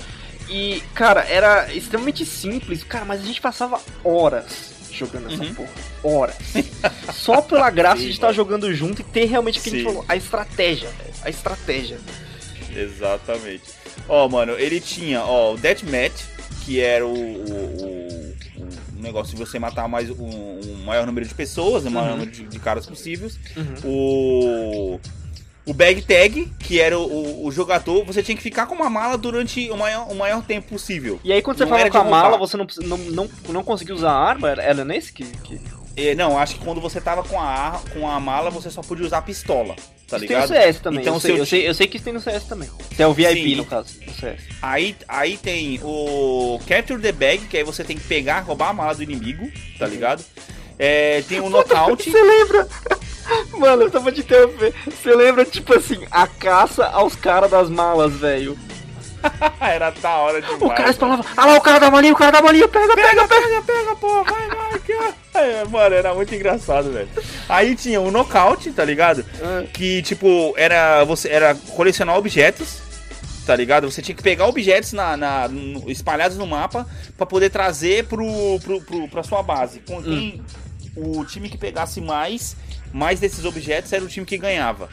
E, 0.48 0.82
cara, 0.94 1.20
era 1.28 1.70
extremamente 1.74 2.24
simples, 2.24 2.82
cara, 2.82 3.04
mas 3.04 3.20
a 3.20 3.24
gente 3.24 3.40
passava 3.42 3.78
horas 4.02 4.77
jogando 4.92 5.32
essa 5.32 5.42
Uhum. 5.42 5.54
porra. 5.54 5.70
Horas. 6.02 6.36
Só 7.14 7.40
pela 7.42 7.70
graça 7.70 7.98
Sim, 7.98 8.06
de 8.06 8.12
estar 8.12 8.26
mano. 8.28 8.36
jogando 8.36 8.74
junto 8.74 9.00
e 9.00 9.04
ter 9.04 9.24
realmente 9.26 9.58
o 9.58 9.62
que 9.62 9.68
a 9.68 9.72
gente 9.72 9.82
Sim. 9.82 9.88
falou, 9.88 10.04
a 10.08 10.16
estratégia, 10.16 10.88
velho. 10.88 11.14
A 11.22 11.30
estratégia. 11.30 11.98
Exatamente. 12.74 13.62
Ó, 14.08 14.28
mano, 14.28 14.52
ele 14.58 14.80
tinha, 14.80 15.22
ó, 15.22 15.54
o 15.54 15.58
Deathmatch, 15.58 16.22
que 16.64 16.80
era 16.80 17.06
o, 17.06 17.12
o, 17.12 17.84
o- 17.84 18.34
negócio 19.00 19.34
de 19.36 19.38
você 19.44 19.58
matar 19.58 19.88
mais 19.88 20.10
um, 20.10 20.60
um 20.64 20.74
maior 20.84 21.06
número 21.06 21.26
de 21.26 21.34
pessoas, 21.34 21.84
o 21.84 21.90
maior 21.90 22.06
Uhum. 22.10 22.16
número 22.18 22.30
de, 22.30 22.44
de 22.44 22.58
caras 22.58 22.84
possíveis. 22.86 23.38
Uhum. 23.56 23.74
O. 23.84 25.00
O 25.68 25.74
bag 25.74 26.00
tag, 26.00 26.50
que 26.60 26.80
era 26.80 26.98
o, 26.98 27.02
o, 27.02 27.46
o 27.46 27.52
jogador, 27.52 28.02
você 28.02 28.22
tinha 28.22 28.34
que 28.34 28.42
ficar 28.42 28.64
com 28.64 28.74
uma 28.74 28.88
mala 28.88 29.18
durante 29.18 29.70
o 29.70 29.76
maior, 29.76 30.10
o 30.10 30.14
maior 30.14 30.42
tempo 30.42 30.66
possível. 30.66 31.20
E 31.22 31.30
aí 31.30 31.42
quando 31.42 31.58
você 31.58 31.64
Não 31.64 31.68
fala 31.68 31.82
era 31.82 31.90
com 31.90 31.98
a 31.98 32.04
mala, 32.04 32.38
você 32.38 32.56
não, 32.56 32.66
não, 32.84 32.96
não, 32.96 33.30
não 33.50 33.62
conseguiu 33.62 33.94
usar 33.94 34.12
a 34.12 34.16
arma? 34.16 34.48
Era, 34.48 34.82
nesse 34.82 35.12
que. 35.12 35.24
que... 35.24 35.60
É, 35.94 36.14
não, 36.14 36.38
acho 36.38 36.54
que 36.54 36.64
quando 36.64 36.80
você 36.80 37.02
tava 37.02 37.22
com 37.22 37.38
a, 37.38 37.82
com 37.92 38.08
a 38.08 38.18
mala, 38.18 38.48
você 38.48 38.70
só 38.70 38.80
podia 38.80 39.04
usar 39.04 39.18
a 39.18 39.22
pistola, 39.22 39.76
tá 40.08 40.16
isso 40.16 40.24
ligado? 40.24 40.48
tem 40.48 40.56
no 40.56 40.64
CS 40.64 40.80
também. 40.80 41.00
Então, 41.02 41.14
eu, 41.14 41.20
sei, 41.20 41.30
se 41.32 41.36
eu 41.36 41.42
eu, 41.42 41.46
sei, 41.46 41.68
eu 41.68 41.74
sei 41.74 41.86
que 41.86 41.96
isso 41.96 42.04
tem 42.04 42.14
no 42.14 42.20
CS 42.20 42.44
também. 42.44 42.70
É 42.98 43.06
o 43.06 43.12
VIP, 43.12 43.50
Sim. 43.50 43.56
no 43.56 43.66
caso, 43.66 43.94
no 44.06 44.14
CS. 44.14 44.40
Aí, 44.62 44.96
aí 45.06 45.36
tem 45.36 45.78
o 45.82 46.58
Capture 46.66 47.02
the 47.02 47.12
Bag, 47.12 47.46
que 47.46 47.58
aí 47.58 47.62
você 47.64 47.84
tem 47.84 47.98
que 47.98 48.04
pegar, 48.04 48.40
roubar 48.40 48.70
a 48.70 48.72
mala 48.72 48.94
do 48.94 49.02
inimigo, 49.02 49.46
tá 49.78 49.86
ligado? 49.86 50.24
É, 50.78 51.22
tem 51.28 51.40
o 51.40 51.50
Knockout. 51.50 52.04
Você 52.08 52.22
lembra? 52.22 52.68
Mano, 53.58 53.82
eu 53.82 53.90
tava 53.90 54.12
te 54.12 54.20
interromper. 54.20 54.72
Você 54.86 55.14
lembra, 55.14 55.44
tipo 55.44 55.74
assim, 55.74 55.98
a 56.10 56.26
caça 56.26 56.86
aos 56.86 57.14
caras 57.16 57.50
das 57.50 57.68
malas, 57.68 58.12
velho? 58.14 58.56
Era 59.60 59.90
da 59.90 60.10
hora 60.16 60.40
demais. 60.40 60.62
O 60.62 60.68
cara 60.70 60.92
falava, 60.92 61.24
ah 61.36 61.46
lá 61.46 61.54
o 61.56 61.60
cara 61.60 61.78
da 61.80 61.90
malinha, 61.90 62.12
o 62.12 62.16
cara 62.16 62.30
da 62.30 62.40
malinha, 62.42 62.68
pega, 62.68 62.94
pega, 62.94 63.26
pega. 63.26 63.42
Pega, 63.42 63.62
pega, 63.62 63.96
pô, 63.96 64.22
vai, 64.24 64.46
vai, 64.48 64.80
ó. 65.34 65.38
É, 65.38 65.64
mano, 65.64 65.94
era 65.94 66.14
muito 66.14 66.34
engraçado, 66.34 66.92
velho. 66.92 67.08
Aí 67.48 67.74
tinha 67.74 68.00
o 68.00 68.10
Knockout, 68.10 68.70
tá 68.72 68.84
ligado? 68.84 69.24
Que, 69.72 70.02
tipo, 70.02 70.54
era, 70.56 71.02
você, 71.04 71.28
era 71.28 71.54
colecionar 71.54 72.16
objetos, 72.16 72.78
tá 73.44 73.54
ligado? 73.56 73.90
Você 73.90 74.00
tinha 74.02 74.14
que 74.14 74.22
pegar 74.22 74.46
objetos 74.46 74.92
na, 74.92 75.16
na- 75.16 75.48
no- 75.48 75.90
espalhados 75.90 76.36
no 76.36 76.46
mapa 76.46 76.86
pra 77.16 77.26
poder 77.26 77.50
trazer 77.50 78.04
pro, 78.06 78.24
pro, 78.62 78.80
pro, 78.82 79.08
pra 79.08 79.22
sua 79.24 79.42
base. 79.42 79.80
Com 79.80 80.00
quem 80.02 80.40
o 80.96 81.24
time 81.24 81.48
que 81.48 81.58
pegasse 81.58 82.00
mais, 82.00 82.56
mais 82.92 83.20
desses 83.20 83.44
objetos 83.44 83.92
era 83.92 84.04
o 84.04 84.08
time 84.08 84.26
que 84.26 84.38
ganhava. 84.38 84.88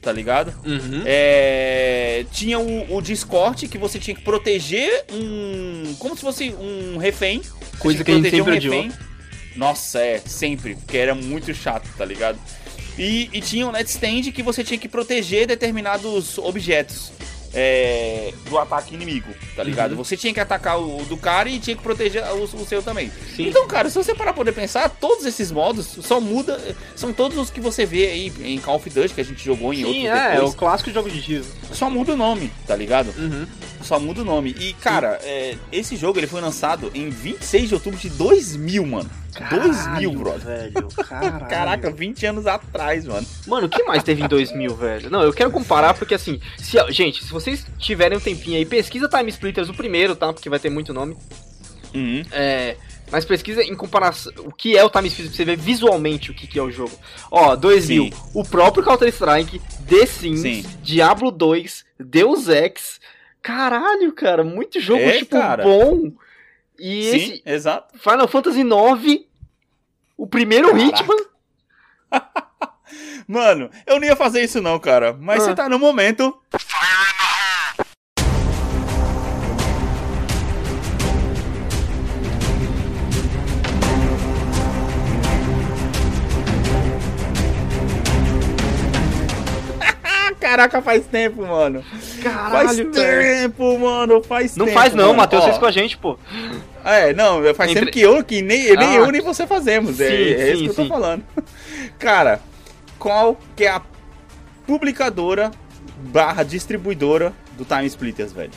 Tá 0.00 0.12
ligado? 0.12 0.54
Uhum. 0.64 1.02
É, 1.04 2.24
tinha 2.32 2.58
o, 2.58 2.96
o 2.96 3.02
Discord 3.02 3.66
que 3.66 3.76
você 3.76 3.98
tinha 3.98 4.14
que 4.14 4.22
proteger 4.22 5.04
um. 5.10 5.94
Como 5.98 6.14
se 6.14 6.22
fosse 6.22 6.50
um 6.50 6.96
refém. 6.98 7.42
Coisa 7.78 8.04
que 8.04 8.10
a 8.10 8.14
gente 8.14 8.30
sempre 8.30 8.56
odiou. 8.56 8.88
Nossa, 9.56 9.98
é, 9.98 10.18
sempre, 10.18 10.76
porque 10.76 10.96
era 10.96 11.16
muito 11.16 11.52
chato, 11.52 11.88
tá 11.98 12.04
ligado? 12.04 12.38
E, 12.96 13.28
e 13.32 13.40
tinha 13.40 13.66
o 13.66 13.72
net 13.72 13.88
stand 13.90 14.32
que 14.32 14.42
você 14.42 14.62
tinha 14.62 14.78
que 14.78 14.88
proteger 14.88 15.46
determinados 15.46 16.38
objetos 16.38 17.12
é, 17.52 18.32
do 18.48 18.58
ataque 18.58 18.94
inimigo, 18.94 19.28
tá 19.56 19.62
ligado? 19.62 19.92
Uhum. 19.92 19.98
Você 19.98 20.16
tinha 20.16 20.32
que 20.32 20.40
atacar 20.40 20.78
o 20.80 21.04
do 21.04 21.16
cara 21.16 21.48
e 21.48 21.58
tinha 21.58 21.76
que 21.76 21.82
proteger 21.82 22.22
o, 22.32 22.42
o 22.44 22.66
seu 22.66 22.82
também. 22.82 23.10
Sim. 23.34 23.48
Então, 23.48 23.66
cara, 23.66 23.88
se 23.88 23.96
você 23.96 24.14
parar 24.14 24.32
pra 24.32 24.44
poder 24.44 24.52
pensar, 24.52 24.88
todos 24.88 25.24
esses 25.24 25.50
modos 25.50 25.86
só 25.86 26.20
muda. 26.20 26.60
São 26.94 27.12
todos 27.12 27.38
os 27.38 27.50
que 27.50 27.60
você 27.60 27.86
vê 27.86 28.06
aí 28.06 28.32
em 28.40 28.58
Call 28.58 28.76
of 28.76 28.88
Duty, 28.88 29.14
que 29.14 29.20
a 29.20 29.24
gente 29.24 29.44
jogou 29.44 29.72
em 29.72 29.78
Sim, 29.78 29.84
outros 29.84 30.04
é, 30.04 30.26
é 30.26 30.30
depois. 30.32 30.54
o 30.54 30.56
clássico 30.56 30.90
jogo 30.90 31.10
de 31.10 31.22
tiro. 31.22 31.44
Só 31.72 31.88
muda 31.90 32.12
o 32.12 32.16
nome, 32.16 32.50
tá 32.66 32.76
ligado? 32.76 33.14
Uhum. 33.18 33.46
Só 33.82 33.98
muda 33.98 34.22
o 34.22 34.24
nome. 34.24 34.54
E, 34.58 34.72
cara, 34.74 35.18
é, 35.22 35.56
esse 35.72 35.96
jogo 35.96 36.18
ele 36.18 36.26
foi 36.26 36.40
lançado 36.40 36.90
em 36.94 37.08
26 37.08 37.68
de 37.68 37.74
outubro 37.74 37.98
de 37.98 38.10
2000, 38.10 38.86
mano. 38.86 39.10
2000, 39.50 40.12
brother. 40.12 40.40
velho. 40.72 40.88
Caralho. 41.08 41.46
Caraca, 41.48 41.90
20 41.90 42.26
anos 42.26 42.46
atrás, 42.46 43.04
mano. 43.06 43.26
Mano, 43.46 43.66
o 43.66 43.70
que 43.70 43.82
mais 43.84 44.02
teve 44.02 44.22
em 44.22 44.28
2000, 44.28 44.74
velho? 44.74 45.10
Não, 45.10 45.22
eu 45.22 45.32
quero 45.32 45.50
comparar 45.50 45.94
porque 45.94 46.14
assim, 46.14 46.40
se, 46.56 46.76
gente, 46.92 47.24
se 47.24 47.30
vocês 47.30 47.66
tiverem 47.78 48.18
um 48.18 48.20
tempinho 48.20 48.56
aí, 48.56 48.64
pesquisa 48.64 49.08
Time 49.08 49.28
Splitters 49.30 49.68
o 49.68 49.74
primeiro, 49.74 50.16
tá? 50.16 50.32
Porque 50.32 50.48
vai 50.48 50.58
ter 50.58 50.70
muito 50.70 50.92
nome. 50.92 51.16
Uhum. 51.94 52.22
É, 52.30 52.76
mas 53.10 53.24
pesquisa 53.24 53.62
em 53.62 53.74
comparação 53.74 54.30
o 54.38 54.52
que 54.52 54.76
é 54.76 54.84
o 54.84 54.90
Time 54.90 55.08
Splitters 55.08 55.34
pra 55.34 55.36
você 55.36 55.44
ver 55.44 55.56
visualmente 55.56 56.30
o 56.30 56.34
que, 56.34 56.46
que 56.46 56.58
é 56.58 56.62
o 56.62 56.70
jogo. 56.70 56.92
Ó, 57.30 57.56
2000, 57.56 58.04
Sim. 58.04 58.12
o 58.34 58.44
próprio 58.44 58.84
Counter-Strike, 58.84 59.60
The 59.88 60.06
Sims, 60.06 60.40
Sim. 60.40 60.64
Diablo 60.82 61.30
2, 61.30 61.84
Deus 61.98 62.48
Ex. 62.48 63.00
Caralho, 63.40 64.12
cara, 64.12 64.44
muito 64.44 64.78
jogo, 64.80 65.00
É, 65.00 65.18
tipo, 65.18 65.38
cara. 65.38 65.62
bom. 65.62 66.12
E 66.78 67.10
Sim, 67.10 67.16
esse 67.16 67.42
exato. 67.44 67.98
Final 67.98 68.28
Fantasy 68.28 68.60
IX, 68.60 69.24
o 70.16 70.26
primeiro 70.26 70.68
Caraca. 70.68 70.84
Hitman. 70.84 71.26
Mano, 73.26 73.70
eu 73.86 74.00
não 74.00 74.06
ia 74.06 74.16
fazer 74.16 74.42
isso 74.42 74.60
não, 74.62 74.78
cara. 74.78 75.12
Mas 75.12 75.42
Ah. 75.42 75.44
você 75.46 75.54
tá 75.54 75.68
no 75.68 75.78
momento. 75.78 76.34
Caraca, 90.58 90.82
faz 90.82 91.06
tempo, 91.06 91.46
mano. 91.46 91.84
faz 91.84 92.14
Caralho, 92.20 92.90
velho. 92.90 92.92
tempo, 92.92 93.78
mano. 93.78 94.20
Faz 94.24 94.56
Não 94.56 94.66
tempo. 94.66 94.76
faz 94.78 94.92
não. 94.92 95.14
Matheus 95.14 95.44
fez 95.44 95.56
com 95.56 95.66
a 95.66 95.70
gente, 95.70 95.96
pô. 95.96 96.18
É, 96.84 97.12
não, 97.12 97.42
faz 97.54 97.70
Entre- 97.70 97.80
tempo 97.86 97.92
que 97.92 98.00
eu, 98.00 98.24
que 98.24 98.42
nem, 98.42 98.74
nem 98.76 98.88
Ah, 98.88 98.94
eu 98.96 99.10
nem 99.12 99.20
você 99.20 99.46
fazemos. 99.46 100.00
é 100.00 100.08
sim, 100.08 100.12
é 100.14 100.48
isso 100.50 100.58
sim, 100.58 100.64
que 100.64 100.70
eu 100.70 100.74
tô 100.74 100.82
sim. 100.82 100.88
falando. 100.88 101.22
Cara, 101.98 102.40
qual 102.98 103.38
que 103.54 103.64
é 103.64 103.68
a 103.70 103.80
publicadora 104.66 105.52
barra 105.98 106.42
distribuidora 106.42 107.32
do 107.56 107.64
Time 107.64 107.86
Splitters, 107.86 108.32
velho? 108.32 108.50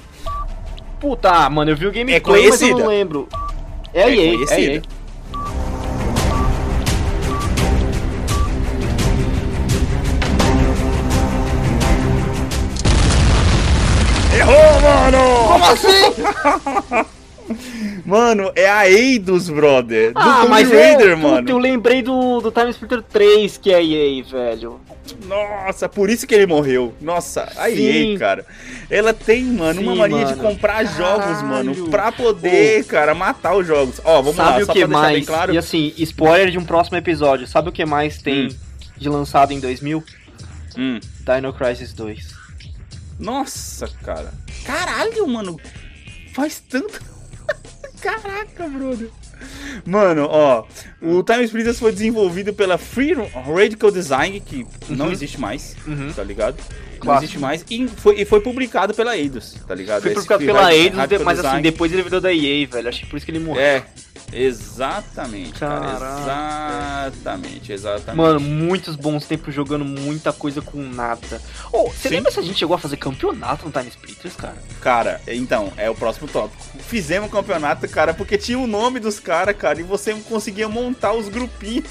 Puta, 1.00 1.48
mano, 1.52 1.70
eu 1.72 1.76
vi 1.76 1.86
o 1.86 1.92
gameplay, 1.92 2.48
É 2.48 2.50
mas 2.50 2.62
eu 2.64 2.78
não 2.80 2.88
lembro. 2.88 3.28
É, 3.94 4.02
É 4.02 4.10
EA, 4.16 4.34
é 4.34 4.36
conhecida. 4.36 4.82
Mano! 15.02 15.48
Como 15.48 15.66
assim? 15.66 17.12
Mano, 18.06 18.50
é 18.56 18.70
a 18.70 18.90
Eidos, 18.90 19.50
brother. 19.50 20.14
Do 20.14 20.20
ah, 20.20 20.38
Tomb 20.42 20.50
mas 20.50 20.72
Raider, 20.72 21.10
eu, 21.10 21.18
mano. 21.18 21.38
puta, 21.40 21.52
eu 21.52 21.58
lembrei 21.58 22.02
do, 22.02 22.40
do 22.40 22.50
Time 22.50 22.70
Splitter 22.72 23.02
3, 23.04 23.58
que 23.58 23.74
é 23.74 23.84
EA, 23.84 24.24
velho. 24.24 24.80
Nossa, 25.28 25.90
por 25.90 26.10
isso 26.10 26.26
que 26.26 26.34
ele 26.34 26.46
morreu. 26.46 26.94
Nossa, 27.02 27.44
a 27.58 27.70
Sim. 27.70 28.14
EA, 28.14 28.20
cara. 28.20 28.46
Ela 28.90 29.14
tem, 29.14 29.44
mano, 29.44 29.82
uma 29.82 29.92
Sim, 29.94 30.00
mania 30.00 30.26
de 30.26 30.36
mano. 30.36 30.50
comprar 30.50 30.86
jogos, 30.86 31.42
mano, 31.42 31.74
Caralho. 31.74 31.90
pra 31.92 32.12
poder, 32.12 32.86
cara, 32.86 33.14
matar 33.14 33.56
os 33.56 33.68
jogos. 33.68 34.00
Ó, 34.04 34.22
vamos 34.22 34.36
sabe 34.38 34.50
lá, 34.50 34.58
o 34.64 34.66
só 34.66 34.74
que 34.74 34.80
pra 34.80 34.88
deixar 34.88 35.02
mais? 35.02 35.16
bem 35.16 35.26
claro. 35.26 35.54
E 35.54 35.58
assim, 35.58 35.94
spoiler 35.98 36.52
de 36.52 36.58
um 36.58 36.64
próximo 36.64 36.98
episódio. 36.98 37.46
Sabe 37.48 37.68
o 37.68 37.72
que 37.72 37.86
mais 37.86 38.22
tem 38.22 38.46
Hum. 38.48 38.50
de 38.98 39.10
lançado 39.10 39.52
em 39.52 39.60
2000? 39.60 40.02
Hum. 40.78 41.00
Dino 41.26 41.52
Crisis 41.54 41.92
2. 41.94 42.41
Nossa, 43.22 43.88
cara. 44.04 44.34
Caralho, 44.66 45.28
mano. 45.28 45.60
Faz 46.34 46.60
tanto. 46.68 47.00
Caraca, 48.02 48.68
brother. 48.68 49.10
Mano, 49.86 50.28
ó, 50.30 50.66
o 51.02 51.24
Time 51.24 51.44
Splitters 51.46 51.80
foi 51.80 51.92
desenvolvido 51.92 52.54
pela 52.54 52.78
Free 52.78 53.14
Radical 53.14 53.92
Design, 53.92 54.40
que 54.40 54.66
não 54.90 55.06
Uhum. 55.08 55.12
existe 55.12 55.40
mais, 55.40 55.76
Uhum. 55.88 56.12
tá 56.14 56.24
ligado? 56.24 56.58
Não 57.04 57.18
existe 57.18 57.40
mais. 57.40 57.66
E 57.70 57.88
foi, 57.88 58.22
e 58.22 58.26
foi 58.26 58.40
publicado 58.42 58.94
pela 58.94 59.18
Eidos, 59.18 59.56
tá 59.68 59.74
ligado? 59.74 60.04
Foi 60.04 60.14
publicado 60.14 60.46
pela 60.46 60.74
Eidos, 60.74 61.00
mas 61.24 61.44
assim, 61.44 61.62
depois 61.62 61.92
ele 61.92 62.04
virou 62.04 62.22
da 62.22 62.32
EA, 62.32 62.68
velho. 62.68 62.88
Acho 62.90 63.00
que 63.02 63.06
por 63.08 63.18
isso 63.18 63.26
que 63.26 63.32
ele 63.32 63.40
morreu. 63.40 63.62
É, 63.64 63.84
exatamente, 64.32 65.60
cara. 65.60 65.98
Caraca. 65.98 67.08
Exatamente, 67.14 67.72
exatamente. 67.74 68.16
Mano, 68.18 68.40
muitos 68.40 68.96
bons 68.96 69.26
tempos 69.26 69.54
jogando 69.54 69.84
muita 69.86 70.32
coisa 70.34 70.62
com 70.62 70.82
nada. 70.82 71.42
Ô, 71.72 71.90
você 71.90 72.10
Sim. 72.10 72.16
lembra 72.16 72.32
se 72.32 72.40
a 72.40 72.44
gente 72.44 72.58
chegou 72.58 72.76
a 72.76 72.80
fazer 72.80 72.98
campeonato 72.98 73.66
no 73.66 73.72
Time 73.72 73.88
Splitters, 73.90 74.36
cara? 74.36 74.56
Cara, 74.82 75.22
então, 75.28 75.72
é 75.78 75.90
o 75.90 75.96
próximo 75.96 76.28
tópico. 76.28 76.62
Fizemos 76.80 77.32
campeonato, 77.32 77.88
cara, 77.88 78.14
porque 78.14 78.38
tinha 78.38 78.58
o 78.60 78.68
nome 78.68 79.00
dos 79.00 79.20
caras, 79.20 79.56
cara, 79.56 79.80
e 79.80 79.84
você 79.84 80.14
conseguia 80.28 80.68
montar 80.68 81.14
os 81.14 81.28
grupinhos. 81.30 81.90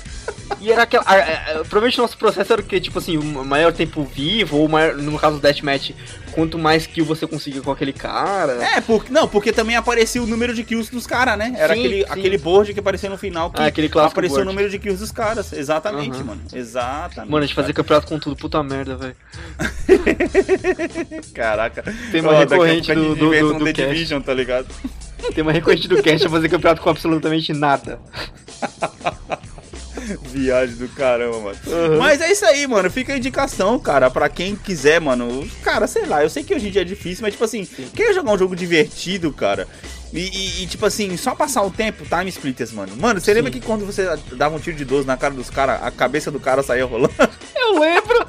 E 0.60 0.70
era 0.72 0.82
aquela. 0.82 1.04
a- 1.04 1.14
a- 1.14 1.16
a- 1.16 1.54
provavelmente 1.64 1.98
o 1.98 2.02
nosso 2.02 2.18
processo 2.18 2.52
era 2.52 2.60
o 2.60 2.64
quê? 2.64 2.80
Tipo 2.80 2.98
assim, 2.98 3.16
o 3.16 3.22
maior 3.44 3.72
tempo 3.72 4.02
vivo, 4.04 4.56
ou 4.58 4.68
maior, 4.68 4.94
no 4.96 5.18
caso 5.18 5.36
do 5.36 5.42
Deathmatch, 5.42 5.90
quanto 6.32 6.58
mais 6.58 6.86
kill 6.86 7.04
você 7.04 7.26
conseguia 7.26 7.60
com 7.60 7.70
aquele 7.70 7.92
cara. 7.92 8.62
É, 8.62 8.80
porque, 8.80 9.12
não, 9.12 9.28
porque 9.28 9.52
também 9.52 9.76
aparecia 9.76 10.22
o 10.22 10.26
número 10.26 10.54
de 10.54 10.64
kills 10.64 10.90
dos 10.90 11.06
caras, 11.06 11.36
né? 11.38 11.52
Era 11.56 11.74
Sim, 11.74 11.80
aquele, 11.80 12.04
sim. 12.04 12.10
aquele 12.10 12.38
board 12.38 12.72
que 12.74 12.80
aparecia 12.80 13.10
no 13.10 13.18
final 13.18 13.50
que 13.50 13.60
Ah, 13.60 13.66
aquele 13.66 13.88
apareceu 13.94 14.36
board. 14.36 14.42
o 14.48 14.52
número 14.52 14.70
de 14.70 14.78
kills 14.78 15.00
dos 15.00 15.12
caras. 15.12 15.52
Exatamente, 15.52 16.16
Aham. 16.16 16.24
mano. 16.24 16.40
Exatamente. 16.52 17.30
Mano, 17.30 17.44
a 17.44 17.46
gente 17.46 17.54
fazia 17.54 17.74
campeonato 17.74 18.06
com 18.06 18.18
tudo, 18.18 18.36
puta 18.36 18.62
merda, 18.62 18.96
velho. 18.96 19.16
Caraca. 21.34 21.82
Tema 22.10 22.28
Ó, 22.28 22.32
daqui 22.32 22.52
a 22.54 22.56
recorrente 22.56 22.92
a 22.92 22.94
do, 22.94 23.14
do, 23.14 23.30
do, 23.30 23.58
do. 23.58 23.72
Division, 23.72 24.20
tá 24.20 24.34
ligado? 24.34 24.66
Tema 25.34 25.52
recorrente 25.52 25.86
do 25.86 26.02
cast 26.02 26.26
é 26.26 26.30
fazer 26.30 26.48
campeonato 26.48 26.80
com 26.80 26.90
absolutamente 26.90 27.52
nada. 27.52 28.00
Viagem 30.32 30.76
do 30.76 30.88
caramba, 30.88 31.38
mano. 31.38 31.58
Mas 31.98 32.20
é 32.20 32.30
isso 32.32 32.44
aí, 32.44 32.66
mano. 32.66 32.90
Fica 32.90 33.12
a 33.12 33.16
indicação, 33.16 33.78
cara, 33.78 34.10
pra 34.10 34.28
quem 34.28 34.54
quiser, 34.56 35.00
mano. 35.00 35.48
Cara, 35.62 35.86
sei 35.86 36.06
lá, 36.06 36.22
eu 36.22 36.30
sei 36.30 36.42
que 36.42 36.54
hoje 36.54 36.68
em 36.68 36.70
dia 36.70 36.82
é 36.82 36.84
difícil, 36.84 37.22
mas 37.22 37.32
tipo 37.32 37.44
assim, 37.44 37.66
quer 37.94 38.12
jogar 38.14 38.32
um 38.32 38.38
jogo 38.38 38.54
divertido, 38.56 39.32
cara? 39.32 39.66
E, 40.12 40.18
e- 40.20 40.62
e, 40.62 40.66
tipo 40.66 40.84
assim, 40.86 41.16
só 41.16 41.34
passar 41.36 41.62
o 41.62 41.70
tempo, 41.70 42.04
time 42.04 42.28
splitters, 42.30 42.72
mano. 42.72 42.96
Mano, 42.96 43.20
você 43.20 43.32
lembra 43.32 43.50
que 43.50 43.60
quando 43.60 43.86
você 43.86 44.08
dava 44.32 44.56
um 44.56 44.58
tiro 44.58 44.76
de 44.76 44.84
12 44.84 45.06
na 45.06 45.16
cara 45.16 45.32
dos 45.34 45.48
caras, 45.50 45.80
a 45.82 45.90
cabeça 45.90 46.30
do 46.32 46.40
cara 46.40 46.62
saía 46.64 46.84
rolando? 46.84 47.14
Eu 47.54 47.78
lembro! 47.78 48.26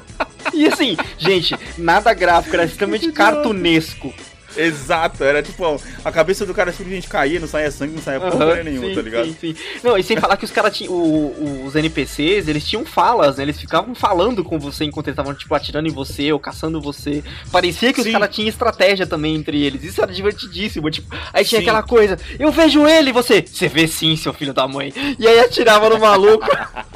E 0.54 0.66
assim, 0.66 0.96
gente, 1.18 1.56
nada 1.78 2.12
gráfico, 2.14 2.54
era 2.54 2.64
extremamente 2.64 3.10
cartunesco. 3.10 4.12
Exato, 4.56 5.24
era 5.24 5.42
tipo, 5.42 5.64
ó, 5.64 5.78
a 6.04 6.12
cabeça 6.12 6.44
do 6.44 6.54
cara 6.54 6.72
simplesmente 6.72 7.08
caía, 7.08 7.40
não 7.40 7.48
saía 7.48 7.70
sangue, 7.70 7.94
não 7.94 8.02
saía 8.02 8.20
porcaria 8.20 8.54
Aham, 8.54 8.64
nenhuma, 8.64 8.88
sim, 8.88 8.94
tá 8.94 9.02
ligado? 9.02 9.26
Sim, 9.26 9.36
sim. 9.40 9.54
Não, 9.82 9.96
e 9.96 10.02
sem 10.02 10.16
falar 10.16 10.36
que 10.36 10.44
os 10.44 10.50
caras 10.50 10.76
tinham. 10.76 10.92
Os 11.64 11.74
NPCs, 11.74 12.48
eles 12.48 12.66
tinham 12.66 12.84
falas, 12.84 13.36
né? 13.36 13.44
Eles 13.44 13.60
ficavam 13.60 13.94
falando 13.94 14.44
com 14.44 14.58
você 14.58 14.84
enquanto 14.84 15.08
eles 15.08 15.14
estavam, 15.14 15.34
tipo, 15.34 15.54
atirando 15.54 15.88
em 15.88 15.92
você 15.92 16.32
ou 16.32 16.38
caçando 16.38 16.80
você. 16.80 17.22
Parecia 17.50 17.92
que 17.92 18.02
Sim. 18.02 18.08
os 18.08 18.12
caras 18.12 18.34
tinham 18.34 18.48
estratégia 18.48 19.06
também 19.06 19.34
entre 19.34 19.62
eles. 19.62 19.82
Isso 19.84 20.02
era 20.02 20.12
divertidíssimo. 20.12 20.90
Tipo, 20.90 21.14
aí 21.32 21.44
tinha 21.44 21.60
Sim. 21.60 21.66
aquela 21.66 21.82
coisa, 21.82 22.18
eu 22.38 22.50
vejo 22.50 22.86
ele 22.86 23.10
e 23.10 23.12
você. 23.12 23.42
Você 23.42 23.68
vê 23.68 23.86
sim, 23.86 24.16
seu 24.16 24.32
filho 24.32 24.52
da 24.52 24.66
mãe. 24.68 24.92
E 25.18 25.26
aí 25.26 25.40
atirava 25.40 25.88
no 25.88 25.98
maluco. 25.98 26.46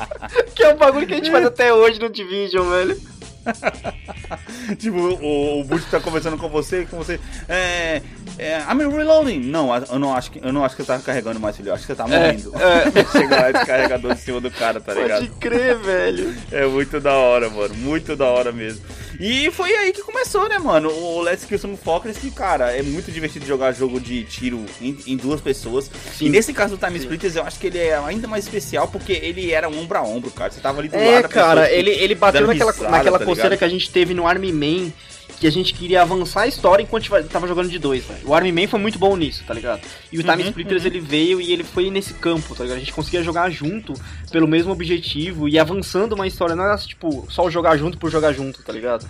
que 0.55 0.63
é 0.63 0.75
um 0.75 0.77
bagulho 0.77 1.07
que 1.07 1.15
a 1.15 1.17
gente 1.17 1.31
faz 1.31 1.45
até 1.45 1.73
hoje 1.73 2.01
no 2.01 2.09
Division, 2.09 2.69
velho. 2.69 3.16
Tipo, 4.79 4.99
o, 4.99 5.61
o 5.61 5.65
Butch 5.65 5.85
tá 5.91 6.01
conversando 6.01 6.37
com 6.37 6.49
você, 6.49 6.87
com 6.87 6.97
você. 6.97 7.21
É. 7.49 8.03
é 8.39 8.59
I'm 8.71 8.79
reloading. 8.91 9.41
Não, 9.41 9.75
eu 9.75 9.99
não 9.99 10.15
acho 10.15 10.31
que 10.31 10.41
eu 10.43 10.53
não 10.53 10.65
acho 10.65 10.75
que 10.77 10.83
eu 10.83 10.87
tava 10.87 11.03
carregando 11.03 11.39
mais, 11.39 11.57
filho. 11.57 11.69
Eu 11.69 11.75
acho 11.75 11.83
que 11.83 11.87
você 11.87 11.95
tá 11.95 12.07
morrendo. 12.07 12.53
Chega 13.13 13.41
lá 13.41 13.51
esse 13.51 13.67
carregador 13.67 14.13
em 14.13 14.17
cima 14.17 14.41
do 14.41 14.51
cara, 14.51 14.81
tá 14.81 14.95
ligado? 14.95 15.27
Pode 15.27 15.41
crer, 15.41 15.77
velho. 15.79 16.35
É 16.51 16.67
muito 16.67 17.01
da 17.01 17.15
hora, 17.15 17.49
mano. 17.49 17.75
Muito 17.77 18.17
da 18.17 18.27
hora 18.27 18.53
mesmo. 18.53 18.85
E 19.21 19.51
foi 19.51 19.73
aí 19.75 19.93
que 19.93 20.03
começou, 20.03 20.49
né, 20.49 20.59
mano? 20.59 20.91
O 20.91 21.21
Let's 21.21 21.45
Kill 21.45 21.59
Some 21.59 21.77
Focus, 21.77 22.17
que, 22.19 22.31
cara, 22.31 22.77
é 22.77 22.83
muito 22.83 23.11
divertido 23.11 23.47
jogar 23.47 23.73
jogo 23.73 24.01
de 24.01 24.25
tiro 24.25 24.65
em, 24.81 24.97
em 25.07 25.17
duas 25.17 25.41
pessoas. 25.41 25.91
Sim. 26.17 26.27
E 26.27 26.29
nesse 26.29 26.53
caso 26.53 26.77
do 26.77 26.87
Time. 26.87 26.99
Splitters, 26.99 27.37
eu 27.37 27.43
acho 27.43 27.59
que 27.59 27.67
ele 27.67 27.79
é 27.79 27.97
ainda 27.97 28.27
mais 28.27 28.45
especial 28.45 28.89
porque 28.89 29.13
ele 29.13 29.53
era 29.53 29.69
ombro 29.69 29.99
a 29.99 30.03
ombro, 30.03 30.31
cara. 30.31 30.51
Você 30.51 30.61
tava 30.61 30.81
ali 30.81 30.89
do 30.89 30.97
lado 30.97 31.07
É, 31.07 31.23
da 31.23 31.29
pessoa, 31.29 31.45
cara, 31.45 31.71
ele, 31.71 31.91
ele 31.91 32.15
bateu 32.15 32.47
naquela, 32.47 32.73
risada, 32.73 32.91
naquela 32.91 33.19
tá 33.19 33.25
coceira 33.25 33.57
que 33.57 33.65
a 33.65 33.69
gente 33.69 33.91
teve 33.91 34.15
no 34.15 34.27
Army 34.27 34.53
Man, 34.53 34.93
que 35.39 35.47
a 35.47 35.51
gente 35.51 35.75
queria 35.75 36.01
avançar 36.03 36.43
a 36.43 36.47
história 36.47 36.83
enquanto 36.83 37.03
tiva- 37.05 37.23
tava 37.25 37.47
jogando 37.47 37.69
de 37.69 37.79
dois, 37.79 38.05
velho. 38.05 38.21
O 38.27 38.35
Army 38.35 38.51
Man 38.53 38.67
foi 38.69 38.81
muito 38.81 38.99
bom 38.99 39.15
nisso, 39.17 39.45
tá 39.47 39.53
ligado? 39.53 39.83
E 40.11 40.19
o 40.19 40.23
Time 40.23 40.43
Uhum, 40.43 40.49
Splitters 40.49 40.83
uhum. 40.83 40.89
ele 40.89 41.01
veio 41.01 41.41
e 41.41 41.53
ele 41.53 41.63
foi 41.63 41.91
nesse 41.91 42.15
campo, 42.15 42.55
tá 42.55 42.63
ligado? 42.65 42.77
A 42.77 42.81
gente 42.81 42.93
conseguia 42.93 43.23
jogar 43.23 43.51
junto 43.51 43.93
pelo 44.31 44.49
mesmo 44.49 44.73
objetivo 44.73 45.49
e 45.49 45.59
avançando 45.59 46.15
uma 46.15 46.27
história, 46.27 46.57
não 46.57 46.65
era 46.65 46.79
tipo 46.79 47.27
só 47.31 47.51
jogar 47.51 47.77
junto 47.77 47.99
por 47.99 48.11
jogar 48.11 48.33
junto, 48.33 48.63
tá 48.63 48.73
ligado? 48.73 49.07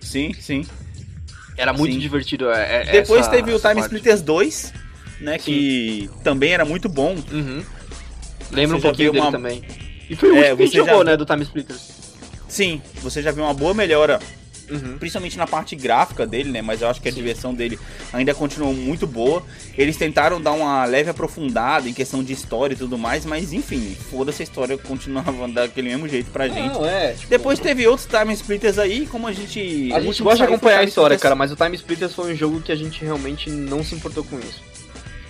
Sim, 0.00 0.32
sim. 0.34 0.64
Era 1.56 1.72
muito 1.72 1.94
Sim. 1.94 1.98
divertido. 2.00 2.50
É, 2.50 2.82
é- 2.82 2.92
Depois 2.92 3.22
essa- 3.22 3.30
teve 3.30 3.52
o 3.52 3.58
Time 3.58 3.74
parte. 3.74 3.82
Splitters 3.84 4.22
2, 4.22 4.72
né? 5.20 5.38
Que 5.38 6.08
também 6.22 6.52
era 6.52 6.64
muito 6.64 6.88
bom. 6.88 7.16
Uhum. 7.32 7.62
Lembra 8.52 8.76
um 8.76 8.80
já 8.80 8.88
pouquinho 8.88 9.12
dele 9.12 9.22
uma- 9.24 9.32
também. 9.32 9.62
E 10.08 10.14
foi 10.14 10.30
o 10.30 10.36
É, 10.36 10.50
último 10.52 10.56
que 10.56 10.62
a 10.62 10.66
gente 10.66 10.72
já 10.76 10.78
jogou, 10.80 10.94
viu- 10.96 11.04
né, 11.04 11.16
do 11.16 11.24
Time 11.24 11.42
Splitters. 11.42 11.90
Sim, 12.48 12.80
você 13.02 13.22
já 13.22 13.30
viu 13.32 13.42
uma 13.44 13.54
boa 13.54 13.72
melhora, 13.72 14.18
Uhum. 14.70 14.96
principalmente 14.98 15.36
na 15.36 15.46
parte 15.46 15.76
gráfica 15.76 16.26
dele, 16.26 16.50
né? 16.50 16.62
Mas 16.62 16.80
eu 16.82 16.88
acho 16.88 17.00
que 17.00 17.08
a 17.08 17.12
diversão 17.12 17.52
dele 17.54 17.78
ainda 18.12 18.34
continuou 18.34 18.72
muito 18.72 19.06
boa. 19.06 19.42
Eles 19.76 19.96
tentaram 19.96 20.40
dar 20.40 20.52
uma 20.52 20.84
leve 20.84 21.10
aprofundada 21.10 21.88
em 21.88 21.92
questão 21.92 22.22
de 22.24 22.32
história 22.32 22.74
e 22.74 22.76
tudo 22.76 22.96
mais, 22.96 23.24
mas 23.26 23.52
enfim, 23.52 23.96
foda-se 24.10 24.42
a 24.42 24.44
história 24.44 24.78
continuava 24.78 25.46
daquele 25.52 25.88
mesmo 25.90 26.08
jeito 26.08 26.30
pra 26.30 26.48
gente. 26.48 26.72
Não, 26.74 26.84
é, 26.86 27.12
tipo, 27.12 27.28
Depois 27.28 27.58
teve 27.58 27.86
outros 27.86 28.06
Time 28.08 28.32
Splitters 28.32 28.78
aí, 28.78 29.06
como 29.06 29.26
a 29.26 29.32
gente. 29.32 29.92
A 29.92 30.00
gente 30.00 30.22
gosta 30.22 30.38
de 30.38 30.42
acompanhar 30.44 30.78
a 30.80 30.84
história, 30.84 31.14
Splitters- 31.14 31.22
cara, 31.22 31.34
mas 31.34 31.52
o 31.52 31.56
Time 31.56 31.74
Splitters 31.76 32.14
foi 32.14 32.32
um 32.32 32.36
jogo 32.36 32.60
que 32.60 32.72
a 32.72 32.76
gente 32.76 33.04
realmente 33.04 33.50
não 33.50 33.82
se 33.84 33.94
importou 33.94 34.24
com 34.24 34.38
isso. 34.38 34.62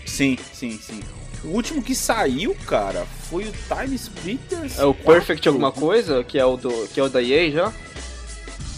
Sim, 0.06 0.38
sim, 0.52 0.78
sim. 0.80 1.00
O 1.42 1.48
último 1.48 1.82
que 1.82 1.94
saiu, 1.94 2.56
cara, 2.66 3.04
foi 3.28 3.44
o 3.44 3.52
Time 3.68 3.94
Splitters. 3.96 4.78
É 4.78 4.84
o 4.84 4.94
Perfect 4.94 5.42
4. 5.42 5.50
alguma 5.50 5.72
coisa, 5.72 6.24
que 6.24 6.38
é 6.38 6.44
o 6.44 6.56
do 6.56 6.70
que 6.88 6.98
é 6.98 7.02
o 7.02 7.08
da 7.08 7.22
EA 7.22 7.50
já? 7.50 7.72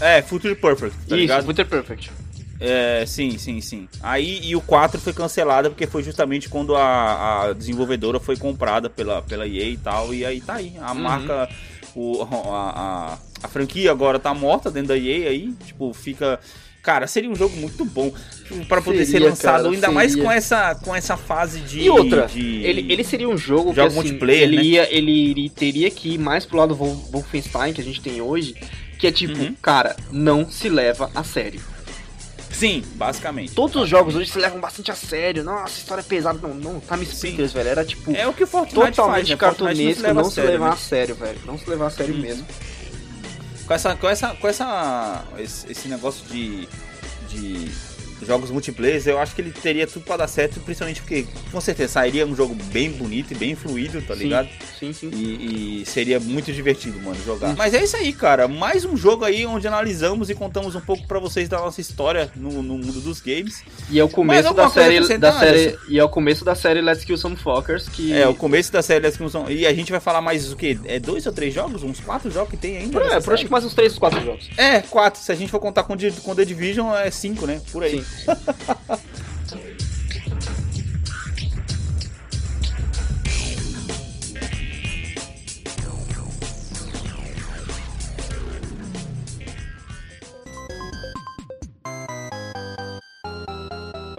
É, 0.00 0.22
Future 0.22 0.54
Perfect, 0.54 0.94
tá 0.96 1.02
Isso, 1.06 1.14
ligado? 1.16 1.44
Future 1.46 1.68
Perfect. 1.68 2.10
É, 2.58 3.04
sim, 3.06 3.36
sim, 3.36 3.60
sim. 3.60 3.88
Aí 4.02 4.40
e 4.42 4.56
o 4.56 4.60
4 4.62 4.98
foi 5.00 5.12
cancelado 5.12 5.70
porque 5.70 5.86
foi 5.86 6.02
justamente 6.02 6.48
quando 6.48 6.74
a, 6.74 7.44
a 7.48 7.52
desenvolvedora 7.52 8.18
foi 8.18 8.36
comprada 8.36 8.88
pela, 8.88 9.20
pela 9.22 9.46
EA 9.46 9.64
e 9.70 9.76
tal. 9.76 10.14
E 10.14 10.24
aí 10.24 10.40
tá 10.40 10.54
aí. 10.54 10.72
A 10.80 10.92
Uhum. 10.92 10.98
marca, 11.00 11.48
o, 11.94 12.22
a, 12.22 12.70
a, 13.12 13.18
a 13.42 13.48
franquia 13.48 13.90
agora 13.90 14.18
tá 14.18 14.32
morta 14.32 14.70
dentro 14.70 14.88
da 14.88 14.96
EA 14.98 15.28
aí. 15.30 15.52
Tipo, 15.66 15.92
fica. 15.92 16.40
Cara, 16.82 17.06
seria 17.08 17.28
um 17.28 17.34
jogo 17.34 17.56
muito 17.56 17.84
bom 17.84 18.12
pra 18.68 18.80
poder 18.80 19.04
ser 19.04 19.12
Seria, 19.12 19.28
lançado, 19.30 19.64
cara, 19.64 19.74
ainda 19.74 19.90
mais 19.90 20.12
seria. 20.12 20.24
com 20.24 20.30
essa, 20.32 20.74
com 20.76 20.94
essa 20.94 21.16
fase 21.16 21.58
de. 21.60 21.80
E 21.80 21.90
outra, 21.90 22.26
de- 22.26 22.62
Ele, 22.64 22.90
ele 22.92 23.02
seria 23.02 23.28
um 23.28 23.36
jogo 23.36 23.74
que 23.74 23.80
assim, 23.80 23.94
multiplayer, 23.96 24.42
ele 24.44 24.56
né? 24.56 24.62
ia 24.62 24.94
ele 24.96 25.50
teria 25.50 25.90
que 25.90 26.14
ir 26.14 26.18
mais 26.18 26.46
pro 26.46 26.56
lado 26.58 26.74
do 26.76 26.80
Wol- 26.80 27.08
Wolfenstein 27.10 27.72
que 27.74 27.80
a 27.80 27.84
gente 27.84 28.00
tem 28.00 28.20
hoje, 28.20 28.54
que 28.98 29.06
é 29.06 29.12
tipo, 29.12 29.38
Uhum. 29.38 29.54
cara, 29.60 29.94
não 30.10 30.48
se 30.50 30.68
leva 30.68 31.10
a 31.14 31.22
sério. 31.24 31.60
Sim, 32.50 32.82
basicamente. 32.94 33.52
Todos 33.52 33.76
os 33.82 33.86
jogos 33.88 34.14
hoje 34.16 34.30
se 34.30 34.38
levam 34.38 34.58
bastante 34.60 34.90
a 34.90 34.94
sério. 34.94 35.44
Nossa, 35.44 35.78
história 35.78 36.00
é 36.00 36.04
pesada. 36.04 36.38
Não, 36.40 36.54
não, 36.54 36.80
Time 36.80 37.04
Splitters, 37.04 37.52
velho, 37.52 37.68
era 37.68 37.84
tipo 37.84 38.10
É 38.16 38.26
o 38.26 38.32
que 38.32 38.44
o 38.44 38.46
Fortnite 38.46 38.74
totalmente 38.74 38.96
faz, 38.96 39.28
né? 39.28 39.36
Fortnite 39.36 39.36
cartunesco, 39.36 40.14
não 40.14 40.24
se, 40.24 40.30
a 40.30 40.42
sério, 40.42 40.50
levar 40.52 40.66
né? 40.68 40.72
a 40.72 40.76
sério, 40.76 41.14
velho. 41.14 41.38
Não 41.44 41.58
se 41.58 41.68
levar 41.68 41.86
a 41.86 41.90
sério 41.90 42.14
Uhum. 42.14 42.20
mesmo. 42.22 42.46
Com 43.66 43.74
essa, 43.74 43.94
com 43.96 44.08
essa, 44.08 44.28
com 44.36 44.48
essa, 44.48 45.24
esse, 45.38 45.70
esse 45.70 45.88
negócio 45.88 46.24
de, 46.28 46.66
de 47.28 47.70
jogos 48.22 48.50
multiplayer, 48.50 49.02
eu 49.06 49.18
acho 49.18 49.34
que 49.34 49.40
ele 49.40 49.50
teria 49.50 49.86
tudo 49.86 50.04
pra 50.04 50.16
dar 50.16 50.28
certo, 50.28 50.60
principalmente 50.60 51.00
porque, 51.00 51.26
com 51.50 51.60
certeza, 51.60 51.94
sairia 51.94 52.26
um 52.26 52.34
jogo 52.34 52.54
bem 52.72 52.90
bonito 52.90 53.32
e 53.32 53.34
bem 53.34 53.54
fluido, 53.54 54.00
tá 54.02 54.14
Sim. 54.14 54.22
ligado? 54.24 54.48
Sim, 54.78 54.92
sim. 54.92 55.10
E, 55.12 55.82
e 55.82 55.86
seria 55.86 56.20
muito 56.20 56.52
divertido, 56.52 57.00
mano, 57.00 57.16
jogar. 57.24 57.50
Hum. 57.50 57.54
Mas 57.56 57.74
é 57.74 57.82
isso 57.82 57.96
aí, 57.96 58.12
cara. 58.12 58.48
Mais 58.48 58.84
um 58.84 58.96
jogo 58.96 59.24
aí 59.24 59.46
onde 59.46 59.66
analisamos 59.66 60.30
e 60.30 60.34
contamos 60.34 60.74
um 60.74 60.80
pouco 60.80 61.06
pra 61.06 61.18
vocês 61.18 61.48
da 61.48 61.58
nossa 61.58 61.80
história 61.80 62.30
no, 62.36 62.62
no 62.62 62.78
mundo 62.78 63.00
dos 63.00 63.20
games. 63.20 63.62
E 63.90 63.98
é 63.98 64.04
o 64.04 64.08
começo 64.08 64.52
da 64.54 64.68
série, 64.68 65.18
da 65.18 65.32
série 65.38 65.78
e 65.88 65.98
é 65.98 66.04
o 66.04 66.08
começo 66.08 66.44
da 66.44 66.54
série 66.54 66.80
Let's 66.80 67.04
Kill 67.04 67.16
Some 67.16 67.36
Fuckers 67.36 67.88
que 67.88 68.12
É, 68.12 68.26
o 68.26 68.34
começo 68.34 68.72
da 68.72 68.82
série 68.82 69.00
das 69.00 69.14
são 69.30 69.50
E 69.50 69.66
a 69.66 69.74
gente 69.74 69.90
vai 69.90 70.00
falar 70.00 70.20
mais 70.20 70.52
o 70.52 70.56
quê? 70.56 70.78
É 70.84 70.98
dois 70.98 71.26
ou 71.26 71.32
três 71.32 71.52
jogos? 71.52 71.82
Uns 71.82 72.00
quatro 72.00 72.30
jogos 72.30 72.50
que 72.50 72.56
tem 72.56 72.76
ainda? 72.76 72.98
É, 72.98 73.20
por 73.20 73.34
acho 73.34 73.44
que 73.44 73.50
mais 73.50 73.64
uns 73.64 73.74
3, 73.74 73.98
4 73.98 74.24
jogos. 74.24 74.50
É, 74.56 74.80
quatro. 74.80 75.20
Se 75.20 75.30
a 75.30 75.34
gente 75.34 75.50
for 75.50 75.60
contar 75.60 75.84
com, 75.84 75.94
com 76.22 76.34
The 76.34 76.44
Division, 76.44 76.94
é 76.94 77.10
cinco, 77.10 77.46
né? 77.46 77.60
Por 77.72 77.82
aí. 77.82 78.02
Sim. 78.02 78.05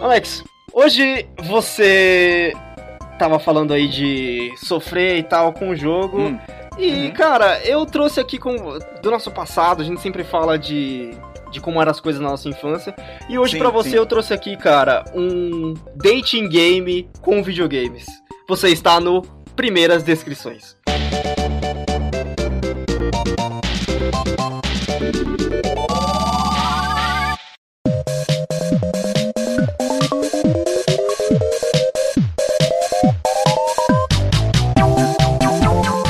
Alex, 0.00 0.44
hoje 0.72 1.26
você 1.44 2.52
tava 3.18 3.38
falando 3.38 3.72
aí 3.74 3.88
de 3.88 4.52
sofrer 4.56 5.18
e 5.18 5.22
tal 5.22 5.52
com 5.52 5.70
o 5.70 5.76
jogo. 5.76 6.20
Hum. 6.20 6.38
E, 6.78 7.06
Uhum. 7.06 7.10
cara, 7.10 7.60
eu 7.64 7.84
trouxe 7.84 8.20
aqui 8.20 8.38
com 8.38 8.78
do 9.02 9.10
nosso 9.10 9.30
passado, 9.32 9.82
a 9.82 9.84
gente 9.84 10.00
sempre 10.00 10.22
fala 10.22 10.56
de, 10.56 11.10
de 11.50 11.60
como 11.60 11.80
eram 11.80 11.90
as 11.90 12.00
coisas 12.00 12.20
na 12.20 12.30
nossa 12.30 12.48
infância. 12.48 12.94
E 13.28 13.38
hoje 13.38 13.58
pra 13.58 13.70
você 13.70 13.90
sim. 13.90 13.96
eu 13.96 14.06
trouxe 14.06 14.32
aqui, 14.32 14.56
cara, 14.56 15.04
um 15.14 15.74
dating 15.96 16.48
game 16.48 17.08
com 17.20 17.42
videogames. 17.42 18.06
Você 18.48 18.68
está 18.68 19.00
no 19.00 19.22
Primeiras 19.54 20.02
Descrições. 20.02 20.76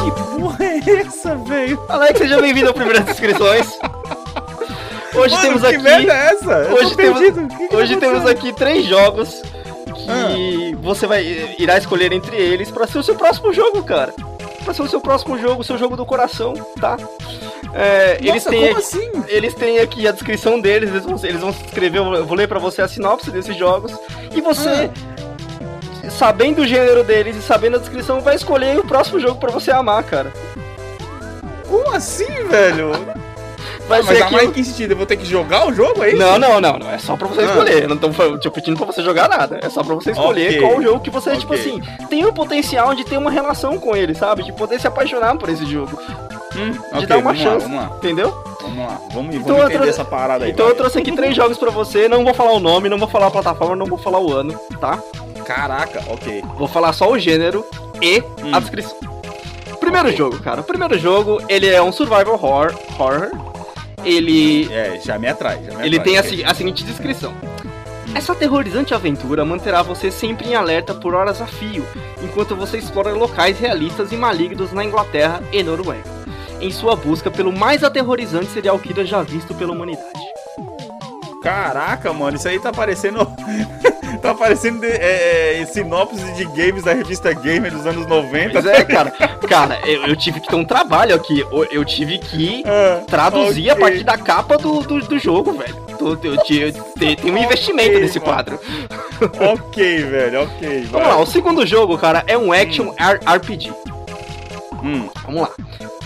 Que 0.05 0.41
porra 0.41 0.65
é 0.65 1.01
essa, 1.01 1.37
velho? 1.37 1.81
Alex, 1.89 2.19
seja 2.19 2.41
bem-vindo 2.41 2.69
ao 2.69 2.75
Primeiras 2.75 3.05
Descrições. 3.07 3.79
Hoje 5.29 5.37
Mano, 5.37 5.47
temos 5.49 5.61
que 5.63 5.75
aqui. 5.75 5.83
merda 5.85 6.13
é 6.13 6.27
essa? 6.33 6.59
Hoje 6.75 6.97
temos- 6.97 7.21
que 7.21 7.69
que 7.69 7.77
Hoje 7.77 7.95
tá 7.95 8.01
temos 8.01 8.27
aqui 8.27 8.53
três 8.53 8.87
jogos 8.87 9.43
que 9.95 10.09
Ah. 10.11 10.77
você 10.81 11.07
vai 11.07 11.23
irá 11.59 11.77
escolher 11.77 12.13
entre 12.13 12.37
eles 12.37 12.71
pra 12.71 12.87
ser 12.87 12.99
o 12.99 13.03
seu 13.03 13.15
próximo 13.15 13.53
jogo, 13.53 13.83
cara. 13.83 14.15
Pra 14.65 14.73
ser 14.75 14.83
o 14.83 14.89
seu 14.89 15.01
próximo 15.01 15.39
jogo, 15.39 15.61
o 15.61 15.65
seu 15.65 15.77
jogo 15.79 15.97
do 15.97 16.07
coração, 16.07 16.55
tá? 16.81 16.97
É, 17.75 18.17
eles 18.21 18.45
Nossa, 18.45 18.51
têm 18.51 18.61
como 18.61 18.79
aqui, 18.79 18.81
assim? 18.81 19.11
eles 19.29 19.55
têm 19.55 19.79
aqui 19.81 20.09
a 20.09 20.13
descrição 20.13 20.59
deles, 20.59 20.89
eles 20.91 21.05
vão, 21.05 21.17
eles 21.23 21.41
vão 21.41 21.51
escrever, 21.51 21.99
eu 21.99 22.25
vou 22.27 22.37
ler 22.37 22.49
pra 22.49 22.59
você 22.59 22.81
a 22.81 22.89
sinopse 22.89 23.31
desses 23.31 23.55
jogos 23.57 23.93
e 24.35 24.41
você 24.41 24.91
sabendo 26.11 26.63
o 26.63 26.67
gênero 26.67 27.05
deles 27.05 27.37
e 27.37 27.43
sabendo 27.43 27.77
a 27.77 27.79
descrição, 27.79 28.21
vai 28.21 28.35
escolher 28.37 28.79
o 28.79 28.85
próximo 28.87 29.21
jogo 29.21 29.39
pra 29.39 29.51
você 29.51 29.71
amar, 29.71 30.03
cara. 30.05 30.33
Como 31.69 31.95
assim, 31.95 32.25
velho? 32.49 32.93
Vai 33.89 34.03
mas 34.03 34.17
ser 34.19 34.23
amar 34.23 34.33
em 34.33 34.37
aquilo... 34.37 34.53
que 34.53 34.65
sentido? 34.65 34.91
Eu 34.93 34.97
vou 34.97 35.07
ter 35.07 35.17
que 35.17 35.25
jogar 35.25 35.67
o 35.67 35.73
jogo, 35.73 36.05
é 36.05 36.09
isso? 36.11 36.19
Não, 36.19 36.39
não, 36.39 36.61
não, 36.61 36.79
não. 36.79 36.91
É 36.91 36.99
só 36.99 37.17
pra 37.17 37.27
você 37.27 37.41
Ah. 37.41 37.45
escolher. 37.45 37.83
Eu 37.85 37.89
não 37.89 37.97
tô 37.97 38.09
te 38.39 38.51
pedindo 38.51 38.77
pra 38.77 38.87
você 38.87 39.03
jogar 39.03 39.29
nada. 39.29 39.59
É 39.63 39.69
só 39.71 39.83
pra 39.83 39.95
você 39.95 40.11
escolher 40.13 40.49
Ok. 40.49 40.61
qual 40.61 40.83
jogo 40.83 41.01
que 41.01 41.11
você, 41.11 41.37
tipo 41.37 41.55
Ok. 41.55 41.59
assim, 41.81 42.07
tem 42.09 42.25
o 42.27 42.33
potencial 42.33 42.95
de 42.95 43.05
ter 43.05 43.17
uma 43.17 43.31
relação 43.31 43.79
com 43.79 43.97
ele, 43.97 44.15
sabe? 44.15 44.43
De 44.43 44.53
poder 44.53 44.79
se 44.81 44.87
apaixonar 44.87 45.37
por 45.37 45.49
esse 45.49 45.65
jogo. 45.67 45.99
Hum, 46.57 46.73
De 46.73 46.79
ok, 46.97 47.07
dar 47.07 47.19
uma 47.19 47.35
chance. 47.35 47.65
Lá, 47.67 47.71
vamos 47.71 47.77
lá, 47.91 47.97
Entendeu? 47.99 48.45
vamos 48.61 48.79
lá. 48.79 48.99
Vamos, 49.13 49.35
Então 49.35 49.57
vamos 49.57 49.61
entender 49.65 49.73
trouxe- 49.75 49.89
essa 49.91 50.05
parada 50.05 50.45
aí. 50.45 50.51
Então 50.51 50.67
vai. 50.67 50.75
eu 50.75 50.77
trouxe 50.77 50.99
aqui 50.99 51.13
três 51.13 51.35
jogos 51.35 51.57
pra 51.57 51.71
você. 51.71 52.09
Não 52.09 52.25
vou 52.25 52.35
falar 52.35 52.53
o 52.53 52.61
nome, 52.61 52.89
não 52.89 52.99
vou 52.99 53.09
falar 53.09 53.29
a 53.29 53.31
plataforma, 53.31 53.75
não 53.77 53.87
vou 53.87 53.99
falar 53.99 54.19
o 54.21 54.33
ano, 54.33 54.59
tá? 54.81 54.99
Caraca, 55.47 56.03
ok. 56.09 56.43
Vou 56.59 56.69
falar 56.69 56.93
só 56.93 57.11
o 57.11 57.19
gênero 57.19 57.65
e 58.03 58.21
Hum. 58.43 58.51
a 58.53 58.61
descrição. 58.61 58.97
Primeiro 59.81 60.15
jogo, 60.15 60.39
cara. 60.41 60.61
O 60.61 60.65
primeiro 60.65 60.99
jogo, 60.99 61.41
ele 61.49 61.67
é 61.69 61.81
um 61.81 61.91
survival 61.93 62.35
horror. 62.35 62.75
horror. 62.99 63.31
Ele 64.05 64.73
É, 64.73 65.01
já 65.05 65.19
me 65.19 65.27
atrai. 65.29 65.61
Já 65.65 65.75
me 65.77 65.87
Ele 65.87 65.97
atrai, 65.99 66.05
tem 66.05 66.19
a, 66.19 66.23
se- 66.23 66.45
a 66.45 66.55
seguinte 66.55 66.85
descrição. 66.85 67.35
Essa 68.15 68.33
aterrorizante 68.33 68.95
aventura 68.95 69.45
manterá 69.45 69.83
você 69.83 70.11
sempre 70.11 70.49
em 70.49 70.55
alerta 70.55 70.95
por 70.95 71.15
horas 71.15 71.43
a 71.43 71.47
fio, 71.47 71.85
enquanto 72.23 72.57
você 72.57 72.79
explora 72.79 73.13
locais 73.13 73.59
realistas 73.59 74.13
e 74.13 74.17
malignos 74.17 74.73
na 74.73 74.83
Inglaterra 74.83 75.43
e 75.53 75.63
Noruega, 75.63 76.05
em 76.61 76.71
sua 76.71 76.97
busca 76.97 77.31
pelo 77.31 77.53
mais 77.53 77.85
aterrorizante 77.85 78.47
serial 78.47 78.79
killer 78.79 79.05
já 79.05 79.21
visto 79.23 79.55
pela 79.55 79.73
humanidade. 79.73 80.09
Caraca, 81.43 82.13
mano, 82.13 82.37
isso 82.37 82.49
aí 82.49 82.59
tá 82.59 82.73
parecendo. 82.73 83.21
Tá 84.19 84.35
parecendo 84.35 84.85
é, 84.85 85.61
é, 85.63 85.67
sinopse 85.67 86.23
de 86.35 86.45
games 86.45 86.83
da 86.85 86.93
revista 86.93 87.33
Gamer 87.33 87.73
dos 87.73 87.87
anos 87.87 88.07
90. 88.07 88.51
Pois 88.53 88.67
é, 88.67 88.85
cara. 88.85 89.11
Cara, 89.11 89.79
eu, 89.87 90.07
eu 90.07 90.17
tive 90.17 90.41
que 90.41 90.49
ter 90.49 90.57
um 90.57 90.65
trabalho 90.65 91.15
aqui. 91.15 91.45
Eu, 91.71 91.85
tive 91.85 92.19
que 92.19 92.63
Ah, 92.67 93.03
traduzir 93.07 93.71
a 93.71 93.75
ok. 93.75 93.85
partir 93.85 94.05
da 94.05 94.19
capa 94.19 94.57
do, 94.59 94.81
do, 94.81 95.01
do 95.01 95.19
jogo, 95.19 95.53
velho. 95.53 95.75
Tem, 96.99 97.17
um 97.33 97.37
investimento 97.39 97.91
Ok, 97.91 98.01
nesse 98.01 98.19
mano. 98.21 98.31
quadro. 98.33 98.61
Ok, 99.53 100.03
velho, 100.05 100.43
ok. 100.45 100.83
Vamos 100.91 101.09
lá, 101.09 101.17
o 101.19 101.27
segundo 101.27 101.67
jogo, 101.67 101.99
cara, 101.99 102.23
é 102.27 102.37
um 102.39 102.53
action 102.53 102.93
R- 102.97 103.19
RPG. 103.37 103.73
Hum, 104.83 105.09
Vamos 105.25 105.43
lá. 105.43 105.51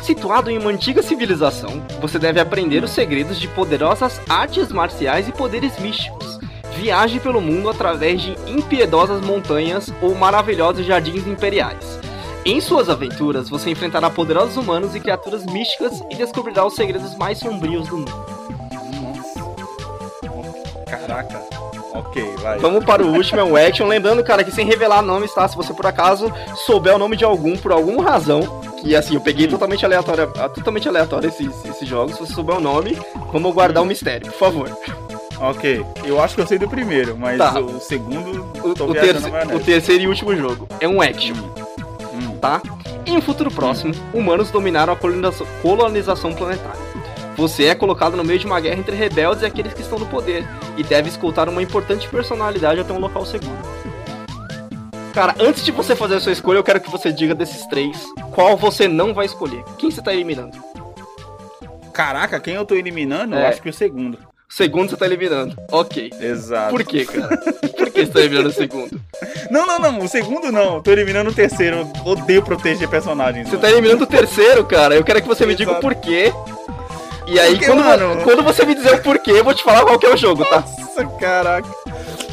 Situado 0.02 0.50
em 0.50 0.58
uma 0.58 0.70
antiga 0.70 1.02
civilização, 1.02 1.82
você 2.00 2.18
deve 2.18 2.40
aprender 2.40 2.82
os 2.82 2.90
segredos 2.90 3.38
de 3.38 3.46
poderosas 3.48 4.20
artes 4.28 4.68
marciais 4.72 5.28
e 5.28 5.32
poderes 5.32 5.78
místicos. 5.78 6.40
Viaje 6.76 7.20
pelo 7.20 7.40
mundo 7.40 7.68
através 7.68 8.20
de 8.20 8.36
impiedosas 8.46 9.20
montanhas 9.20 9.92
ou 10.00 10.14
maravilhosos 10.14 10.84
jardins 10.84 11.26
imperiais. 11.26 12.00
Em 12.44 12.60
suas 12.60 12.88
aventuras, 12.88 13.48
você 13.48 13.70
enfrentará 13.70 14.10
poderosos 14.10 14.56
humanos 14.56 14.96
e 14.96 15.00
criaturas 15.00 15.46
místicas 15.46 16.02
e 16.10 16.16
descobrirá 16.16 16.66
os 16.66 16.74
segredos 16.74 17.16
mais 17.16 17.38
sombrios 17.38 17.86
do 17.88 17.98
mundo. 17.98 18.26
nossa. 19.00 20.90
Caraca. 20.90 21.40
Ok, 21.94 22.36
vai. 22.40 22.58
Vamos 22.58 22.84
para 22.84 23.04
o 23.04 23.14
último, 23.14 23.40
é 23.40 23.44
um 23.44 23.54
action. 23.54 23.86
Lembrando, 23.86 24.24
cara, 24.24 24.42
que 24.42 24.50
sem 24.50 24.66
revelar 24.66 25.02
nomes, 25.02 25.32
tá? 25.32 25.46
Se 25.46 25.54
você 25.54 25.72
por 25.74 25.86
acaso 25.86 26.32
souber 26.64 26.94
o 26.94 26.98
nome 26.98 27.16
de 27.16 27.24
algum, 27.24 27.56
por 27.56 27.70
alguma 27.70 28.02
razão, 28.02 28.62
que 28.80 28.96
assim, 28.96 29.14
eu 29.14 29.20
peguei 29.20 29.46
totalmente 29.46 29.84
aleatório, 29.84 30.26
totalmente 30.54 30.88
aleatório 30.88 31.28
esses, 31.28 31.64
esses 31.64 31.86
jogos, 31.86 32.14
se 32.14 32.20
você 32.20 32.32
souber 32.32 32.56
o 32.56 32.60
nome, 32.60 32.98
vamos 33.30 33.54
guardar 33.54 33.82
o 33.82 33.86
mistério, 33.86 34.26
por 34.32 34.38
favor. 34.38 34.78
Ok. 35.42 35.84
Eu 36.04 36.22
acho 36.22 36.34
que 36.36 36.40
eu 36.40 36.46
sei 36.46 36.56
do 36.58 36.68
primeiro, 36.68 37.16
mas 37.18 37.36
Tá. 37.36 37.58
o 37.58 37.80
segundo. 37.80 38.46
O, 38.64 38.74
tô 38.74 38.84
o 38.86 38.92
viajando 38.92 39.12
terce- 39.14 39.22
na 39.26 39.30
maionese. 39.30 39.60
o 39.60 39.64
terceiro 39.64 40.04
e 40.04 40.06
último 40.08 40.36
jogo 40.36 40.68
é 40.80 40.86
um 40.88 41.02
action, 41.02 41.34
Hum, 42.14 42.36
tá? 42.40 42.62
Em 43.04 43.16
um 43.16 43.20
futuro 43.20 43.50
próximo, 43.50 43.92
humanos 44.14 44.50
dominaram 44.52 44.92
a 44.92 44.96
colonização, 44.96 45.46
colonização 45.60 46.32
planetária. 46.32 46.80
Você 47.36 47.64
é 47.64 47.74
colocado 47.74 48.16
no 48.16 48.22
meio 48.22 48.38
de 48.38 48.46
uma 48.46 48.60
guerra 48.60 48.78
entre 48.78 48.94
rebeldes 48.94 49.42
e 49.42 49.46
aqueles 49.46 49.74
que 49.74 49.80
estão 49.82 49.98
no 49.98 50.06
poder, 50.06 50.46
e 50.76 50.84
deve 50.84 51.08
escoltar 51.08 51.48
uma 51.48 51.60
importante 51.62 52.06
personalidade 52.08 52.80
até 52.80 52.92
um 52.92 53.00
local 53.00 53.26
seguro. 53.26 53.56
Cara, 55.12 55.34
antes 55.40 55.64
de 55.64 55.72
você 55.72 55.96
fazer 55.96 56.14
a 56.16 56.20
sua 56.20 56.32
escolha, 56.32 56.58
eu 56.58 56.64
quero 56.64 56.80
que 56.80 56.90
você 56.90 57.12
diga 57.12 57.34
desses 57.34 57.66
três 57.66 57.98
qual 58.30 58.56
você 58.56 58.86
não 58.86 59.12
vai 59.12 59.26
escolher. 59.26 59.64
Quem 59.76 59.90
você 59.90 60.00
tá 60.00 60.12
eliminando? 60.12 60.56
Caraca, 61.92 62.38
quem 62.40 62.54
eu 62.54 62.64
tô 62.64 62.74
eliminando? 62.74 63.34
Eu 63.34 63.40
É. 63.40 63.48
acho 63.48 63.60
que 63.60 63.68
o 63.68 63.72
segundo. 63.72 64.16
Segundo 64.54 64.90
você 64.90 64.96
tá 64.96 65.06
eliminando. 65.06 65.56
Ok. 65.70 66.12
Exato. 66.20 66.70
Por 66.70 66.84
quê, 66.84 67.06
cara? 67.06 67.36
Por 67.38 67.90
que 67.90 68.04
você 68.04 68.12
tá 68.12 68.20
eliminando 68.20 68.50
o 68.50 68.52
segundo? 68.52 69.00
Não, 69.50 69.66
não, 69.66 69.78
não. 69.78 69.98
O 70.00 70.08
segundo 70.08 70.50
não. 70.50 70.76
Eu 70.76 70.82
tô 70.82 70.90
eliminando 70.92 71.30
o 71.30 71.34
terceiro. 71.34 71.76
Eu 72.04 72.12
odeio 72.12 72.42
proteger 72.42 72.88
personagens. 72.88 73.46
Você 73.46 73.56
mano. 73.56 73.62
tá 73.62 73.70
eliminando 73.70 74.04
o 74.04 74.06
terceiro, 74.06 74.64
cara. 74.64 74.94
Eu 74.94 75.04
quero 75.04 75.20
que 75.20 75.28
você 75.28 75.44
me 75.44 75.54
diga 75.54 75.70
o 75.70 75.74
Exato. 75.74 75.86
porquê. 75.86 76.32
E 77.26 77.38
aí, 77.38 77.52
Porque, 77.52 77.66
quando, 77.66 77.84
mano- 77.84 78.22
quando 78.24 78.42
você 78.42 78.64
me 78.64 78.74
dizer 78.74 78.94
o 78.94 79.02
porquê, 79.02 79.30
eu 79.32 79.44
vou 79.44 79.54
te 79.54 79.62
falar 79.62 79.82
qual 79.84 79.98
que 79.98 80.06
é 80.06 80.12
o 80.12 80.16
jogo, 80.16 80.42
tá? 80.46 80.60
Nossa, 80.78 81.06
caraca. 81.18 81.68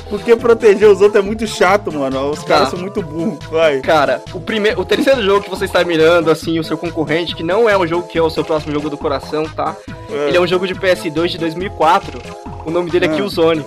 Porque 0.09 0.35
proteger 0.35 0.89
os 0.89 1.01
outros 1.01 1.23
é 1.23 1.25
muito 1.25 1.45
chato, 1.45 1.91
mano. 1.91 2.31
Os 2.31 2.43
caras 2.43 2.65
Tá. 2.65 2.69
são 2.71 2.79
muito 2.79 3.01
burros. 3.01 3.37
Vai. 3.51 3.79
Cara, 3.81 4.23
o, 4.33 4.39
primeiro, 4.39 4.81
o 4.81 4.85
terceiro 4.85 5.21
jogo 5.21 5.43
que 5.43 5.49
você 5.49 5.65
está 5.65 5.83
mirando, 5.83 6.31
assim, 6.31 6.57
o 6.59 6.63
seu 6.63 6.77
concorrente, 6.77 7.35
que 7.35 7.43
não 7.43 7.69
é 7.69 7.77
um 7.77 7.85
jogo 7.85 8.07
que 8.07 8.17
é 8.17 8.21
o 8.21 8.29
seu 8.29 8.43
próximo 8.43 8.73
jogo 8.73 8.89
do 8.89 8.97
coração, 8.97 9.43
tá? 9.45 9.75
Ele 10.09 10.35
é 10.35 10.41
um 10.41 10.47
jogo 10.47 10.65
de 10.65 10.73
PS2 10.73 11.27
de 11.27 11.37
2004. 11.37 12.19
O 12.65 12.71
nome 12.71 12.89
dele 12.89 13.05
é 13.05 13.09
Ah. 13.09 13.13
Killzone. 13.13 13.63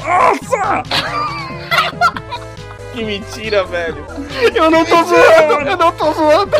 Nossa! 0.00 0.82
que 2.92 3.04
mentira, 3.04 3.64
velho. 3.64 4.04
Eu 4.54 4.70
não 4.70 4.84
tô 4.84 4.96
zoando, 5.04 5.68
eu 5.68 5.76
não 5.76 5.92
tô 5.92 6.12
zoando. 6.12 6.56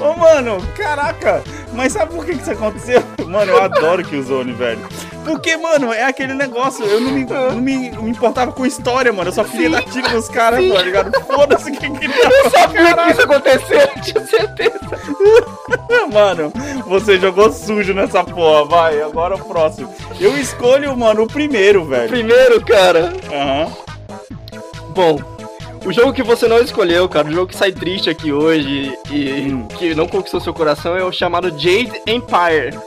Ô, 0.00 0.16
mano, 0.16 0.58
caraca. 0.76 1.42
Mas 1.72 1.92
sabe 1.92 2.14
por 2.14 2.24
que 2.24 2.34
que 2.34 2.42
isso 2.42 2.50
aconteceu? 2.52 3.02
Mano, 3.28 3.52
eu 3.52 3.62
adoro 3.62 4.02
Killzone, 4.04 4.52
velho. 4.52 4.80
Porque, 5.24 5.56
mano, 5.56 5.92
é 5.92 6.04
aquele 6.04 6.32
negócio. 6.32 6.84
Eu 6.86 7.00
não 7.00 7.10
me, 7.10 7.24
não 7.24 7.56
me, 7.56 7.90
me 7.90 8.10
importava 8.10 8.50
com 8.52 8.64
história, 8.64 9.12
mano. 9.12 9.28
Eu 9.28 9.34
só 9.34 9.44
queria 9.44 9.66
Sim. 9.66 9.72
dar 9.72 9.82
tiro 9.82 10.10
nos 10.12 10.28
caras, 10.28 10.66
tá 10.72 10.82
ligado? 10.82 11.20
Foda-se 11.26 11.70
quem 11.72 11.92
queria. 11.94 12.24
Eu 12.24 12.50
sabia 12.50 12.94
que 12.96 13.10
isso 13.10 13.22
aconteceu, 13.22 13.78
eu 13.80 14.02
tinha 14.02 14.26
certeza. 14.26 14.78
Mano, 16.12 16.50
você 16.86 17.18
jogou 17.18 17.52
sujo 17.52 17.92
nessa 17.92 18.24
porra, 18.24 18.64
vai. 18.64 19.02
Agora 19.02 19.34
o 19.34 19.44
próximo. 19.44 19.92
Eu 20.18 20.36
escolho, 20.38 20.96
mano, 20.96 21.24
o 21.24 21.26
primeiro, 21.26 21.84
velho. 21.84 22.08
Primeiro, 22.08 22.64
cara. 22.64 23.12
Aham. 23.30 23.70
Bom, 24.90 25.18
o 25.84 25.92
jogo 25.92 26.12
que 26.12 26.22
você 26.22 26.48
não 26.48 26.58
escolheu, 26.60 27.08
cara, 27.08 27.28
o 27.28 27.32
jogo 27.32 27.48
que 27.48 27.56
sai 27.56 27.72
triste 27.72 28.08
aqui 28.08 28.32
hoje 28.32 28.96
e 29.10 29.52
Hum. 29.52 29.66
que 29.68 29.94
não 29.94 30.08
conquistou 30.08 30.40
seu 30.40 30.54
coração 30.54 30.96
é 30.96 31.04
o 31.04 31.12
chamado 31.12 31.50
Jade 31.50 31.92
Empire. 32.06 32.78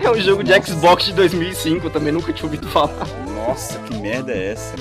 É 0.00 0.10
um 0.10 0.20
jogo 0.20 0.42
de 0.42 0.52
Xbox 0.64 1.04
de 1.04 1.12
2005, 1.14 1.86
eu 1.86 1.90
também 1.90 2.12
nunca 2.12 2.32
tinha 2.32 2.44
ouvido 2.46 2.68
falar. 2.68 3.06
Nossa, 3.34 3.78
que 3.80 3.96
merda 3.96 4.32
é 4.32 4.52
essa? 4.52 4.74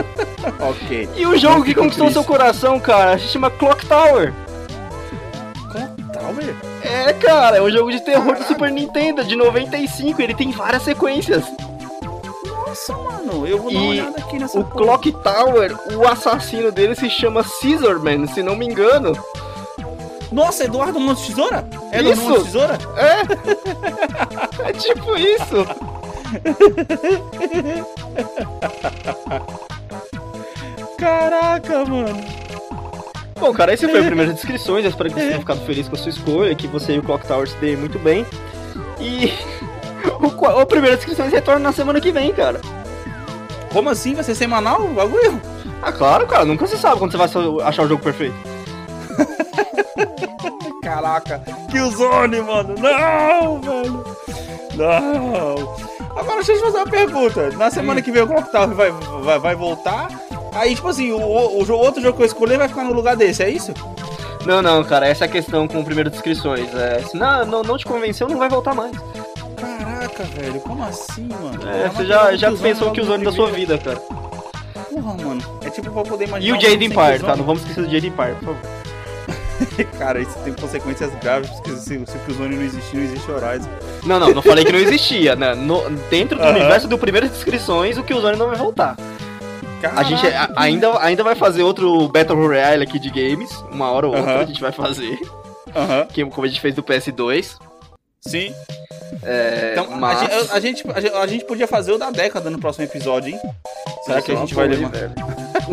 ok. 0.60 1.08
E 1.16 1.26
o 1.26 1.36
jogo 1.38 1.64
que 1.64 1.74
conquistou 1.74 2.06
triste. 2.06 2.14
seu 2.14 2.24
coração, 2.24 2.78
cara, 2.80 3.18
se 3.18 3.26
chama 3.28 3.50
Clock 3.50 3.86
Tower. 3.86 4.32
Tower? 6.12 6.54
É, 6.82 7.12
cara, 7.12 7.58
é 7.58 7.62
um 7.62 7.70
jogo 7.70 7.90
de 7.90 8.00
terror 8.00 8.36
do 8.36 8.44
Super 8.44 8.70
Nintendo 8.70 9.24
de 9.24 9.36
95, 9.36 10.20
ele 10.22 10.34
tem 10.34 10.50
várias 10.50 10.82
sequências. 10.82 11.44
Nossa, 12.44 12.96
mano, 12.96 13.46
eu 13.46 13.58
vou 13.58 13.72
dar 13.72 13.78
uma 13.78 13.90
olhada 13.90 14.18
aqui 14.18 14.38
nessa 14.38 14.58
O 14.58 14.64
porra. 14.64 14.98
Clock 14.98 15.12
Tower, 15.12 15.76
o 15.94 16.06
assassino 16.06 16.72
dele 16.72 16.94
se 16.94 17.08
chama 17.10 17.42
Scissorman, 17.42 18.26
se 18.26 18.42
não 18.42 18.56
me 18.56 18.66
engano. 18.66 19.12
Nossa, 20.36 20.64
Eduardo 20.64 20.98
de 21.14 21.26
Tesoura? 21.28 21.66
É 21.90 22.02
do 22.02 22.12
Isso. 22.12 22.30
De 22.30 22.44
Tesoura? 22.44 22.78
É. 22.94 23.22
É 24.68 24.72
tipo 24.72 25.16
isso. 25.16 25.66
Caraca, 30.98 31.84
mano. 31.84 32.24
Bom, 33.38 33.52
cara, 33.54 33.72
esse 33.72 33.88
foi 33.88 34.00
a 34.00 34.04
primeira 34.04 34.32
descrições. 34.34 34.84
Eu 34.84 34.90
espero 34.90 35.08
que 35.08 35.14
você 35.14 35.26
tenha 35.26 35.38
ficado 35.38 35.64
feliz 35.64 35.88
com 35.88 35.94
a 35.94 35.98
sua 35.98 36.10
escolha, 36.10 36.54
que 36.54 36.66
você 36.66 36.96
e 36.96 36.98
o 36.98 37.02
Clock 37.02 37.26
Tower 37.26 37.48
se 37.48 37.56
deem 37.56 37.76
muito 37.76 37.98
bem. 37.98 38.26
E 39.00 39.32
o, 40.20 40.46
a 40.46 40.66
primeira 40.66 40.96
descrições 40.96 41.32
retorna 41.32 41.60
na 41.60 41.72
semana 41.72 41.98
que 42.00 42.12
vem, 42.12 42.32
cara. 42.32 42.60
Como 43.72 43.88
assim? 43.88 44.14
Vai 44.14 44.24
ser 44.24 44.34
semanal 44.34 44.82
o 44.82 44.88
bagulho? 44.88 45.40
Ah, 45.80 45.92
claro, 45.92 46.26
cara, 46.26 46.44
nunca 46.44 46.66
se 46.66 46.76
sabe 46.76 46.98
quando 46.98 47.12
você 47.12 47.18
vai 47.18 47.28
achar 47.66 47.84
o 47.84 47.88
jogo 47.88 48.02
perfeito. 48.02 48.55
Caraca, 50.82 51.42
Killzone, 51.70 52.40
mano. 52.40 52.74
Não, 52.78 53.60
velho. 53.60 54.04
Não. 54.74 55.76
Agora 56.16 56.36
deixa 56.36 56.52
eu 56.52 56.56
te 56.56 56.62
fazer 56.62 56.78
uma 56.78 56.86
pergunta. 56.86 57.50
Na 57.50 57.70
semana 57.70 58.00
que 58.00 58.10
vem 58.10 58.22
o 58.22 58.26
Clock 58.26 58.50
Tower 58.50 58.74
vai, 58.74 58.90
vai, 58.90 59.38
vai 59.38 59.54
voltar. 59.54 60.08
Aí, 60.54 60.74
tipo 60.74 60.88
assim, 60.88 61.12
o, 61.12 61.18
o, 61.18 61.62
o 61.62 61.72
outro 61.72 62.00
jogo 62.00 62.16
que 62.16 62.22
eu 62.22 62.26
escolher 62.26 62.56
vai 62.58 62.68
ficar 62.68 62.84
no 62.84 62.92
lugar 62.92 63.16
desse, 63.16 63.42
é 63.42 63.50
isso? 63.50 63.74
Não, 64.46 64.62
não, 64.62 64.82
cara, 64.84 65.08
essa 65.08 65.24
é 65.24 65.28
a 65.28 65.30
questão 65.30 65.66
com 65.66 65.80
o 65.80 65.84
primeiro 65.84 66.08
descrições. 66.08 66.72
É, 66.74 67.00
se 67.00 67.16
não, 67.16 67.44
não, 67.44 67.62
não 67.62 67.76
te 67.76 67.84
convenceu, 67.84 68.28
não 68.28 68.38
vai 68.38 68.48
voltar 68.48 68.74
mais. 68.74 68.92
Caraca, 69.56 70.22
velho, 70.22 70.60
como 70.60 70.84
assim, 70.84 71.28
mano? 71.28 71.68
É, 71.68 71.86
Eu 71.86 71.90
você 71.90 72.06
já, 72.06 72.36
já 72.36 72.52
pensou 72.52 72.92
que 72.92 73.00
no 73.00 73.06
usando 73.06 73.24
da 73.24 73.32
sua 73.32 73.50
vida, 73.50 73.76
cara. 73.76 73.96
Porra, 73.96 75.14
mano. 75.14 75.42
É 75.64 75.70
tipo 75.70 75.90
pra 75.90 76.02
poder 76.04 76.28
imaginar. 76.28 76.54
E 76.54 76.56
o 76.56 76.60
Jade 76.60 76.84
Empire, 76.84 77.20
tá? 77.20 77.34
Não 77.36 77.44
vamos 77.44 77.62
esquecer 77.62 77.84
do 77.84 77.90
Jade 77.90 78.06
Empire, 78.06 78.34
por 78.36 78.44
favor. 78.54 78.75
Cara, 79.98 80.20
isso 80.20 80.36
tem 80.44 80.52
consequências 80.52 81.10
graves, 81.22 81.50
porque 81.50 81.70
se, 81.76 81.86
se 82.06 82.16
o 82.16 82.20
Killzone 82.26 82.56
não 82.56 82.62
existir, 82.62 82.96
não 82.96 83.02
existe 83.04 83.30
Horizon. 83.30 83.68
Não, 84.04 84.20
não, 84.20 84.30
não 84.34 84.42
falei 84.42 84.64
que 84.64 84.72
não 84.72 84.78
existia, 84.78 85.34
né? 85.36 85.54
No- 85.54 85.88
dentro 86.10 86.38
do 86.38 86.44
universo 86.46 86.86
do 86.88 86.98
primeiras 86.98 87.30
descrições, 87.30 87.96
o 87.98 88.02
Killzone 88.02 88.36
não 88.36 88.48
vai 88.48 88.56
voltar. 88.56 88.96
A 89.94 90.02
gente 90.02 90.26
a- 90.26 90.50
ainda, 90.56 91.00
ainda 91.00 91.22
vai 91.22 91.34
fazer 91.34 91.62
outro 91.62 92.08
Battle 92.08 92.36
Royale 92.38 92.82
aqui 92.82 92.98
de 92.98 93.08
games, 93.10 93.50
uma 93.70 93.90
hora 93.90 94.06
ou 94.06 94.16
outra 94.16 94.40
a 94.40 94.44
gente 94.44 94.60
vai 94.60 94.72
fazer, 94.72 95.18
Aham, 95.74 96.06
que, 96.06 96.24
como 96.26 96.44
a 96.44 96.48
gente 96.48 96.60
fez 96.60 96.74
do 96.74 96.82
PS2. 96.82 97.56
sim. 98.20 98.52
É, 99.22 99.70
Então, 99.72 99.96
mas... 99.96 100.18
a, 100.50 100.58
gente, 100.60 100.84
a, 100.90 101.00
gente, 101.00 101.14
a 101.14 101.26
gente- 101.26 101.44
podia 101.44 101.66
fazer 101.68 101.92
o 101.92 101.98
da 101.98 102.10
década 102.10 102.50
no 102.50 102.58
próximo 102.58 102.84
episódio, 102.84 103.32
hein? 103.32 103.40
Será 104.04 104.20
que 104.20 104.32
a 104.32 104.36
gente 104.36 104.54
vai 104.54 104.66
levar? 104.66 104.90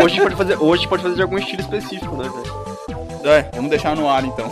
Hoje 0.02 0.22
pode 0.22 0.36
fazer, 0.36 0.56
hoje 0.58 0.74
a 0.74 0.76
gente 0.78 0.88
pode 0.88 1.04
fazer 1.04 1.16
de 1.16 1.22
algum 1.24 1.38
estilo 1.38 1.62
específico, 1.62 2.16
né, 2.16 2.24
velho? 2.30 2.73
É, 3.24 3.44
vamos 3.54 3.70
deixar 3.70 3.96
no 3.96 4.10
ar 4.10 4.24
então. 4.26 4.52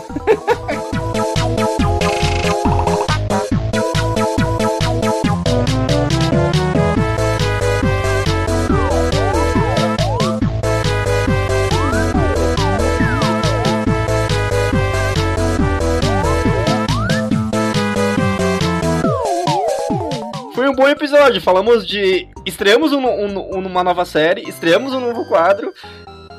Um 20.56 20.74
bom 20.74 20.88
episódio, 20.88 21.40
falamos 21.40 21.86
de... 21.86 22.26
Estreamos 22.46 22.92
um- 22.92 23.06
um- 23.06 23.66
uma 23.66 23.84
nova 23.84 24.06
série, 24.06 24.48
estreamos 24.48 24.94
um 24.94 25.00
novo 25.00 25.26
quadro. 25.28 25.72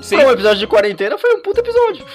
Sim. 0.03 0.17
Pra 0.17 0.27
um 0.27 0.31
episódio 0.31 0.59
de 0.59 0.67
quarentena 0.67 1.17
foi 1.17 1.33
um 1.33 1.41
puto 1.41 1.61
episódio. 1.61 2.05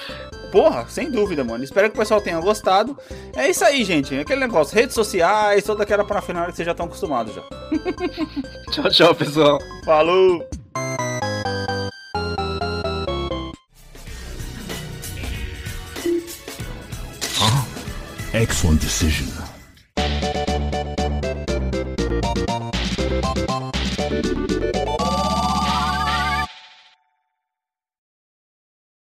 Porra, 0.51 0.85
sem 0.87 1.09
dúvida, 1.11 1.43
mano. 1.43 1.63
Espero 1.63 1.89
que 1.89 1.95
o 1.95 1.99
pessoal 1.99 2.21
tenha 2.21 2.39
gostado. 2.39 2.97
É 3.35 3.49
isso 3.49 3.63
aí, 3.65 3.83
gente. 3.83 4.17
Aquele 4.17 4.41
negócio, 4.41 4.75
redes 4.75 4.95
sociais, 4.95 5.63
toda 5.63 5.83
aquela 5.83 6.03
parafernália 6.03 6.51
que 6.51 6.55
vocês 6.55 6.65
já 6.65 6.71
estão 6.71 6.85
acostumados 6.85 7.33
já. 7.33 7.41
tchau, 8.71 8.89
tchau, 8.89 9.15
pessoal. 9.15 9.59
Falou! 9.85 10.47
Ah, 17.41 17.65
excellent 18.33 18.79
decision. 18.79 19.27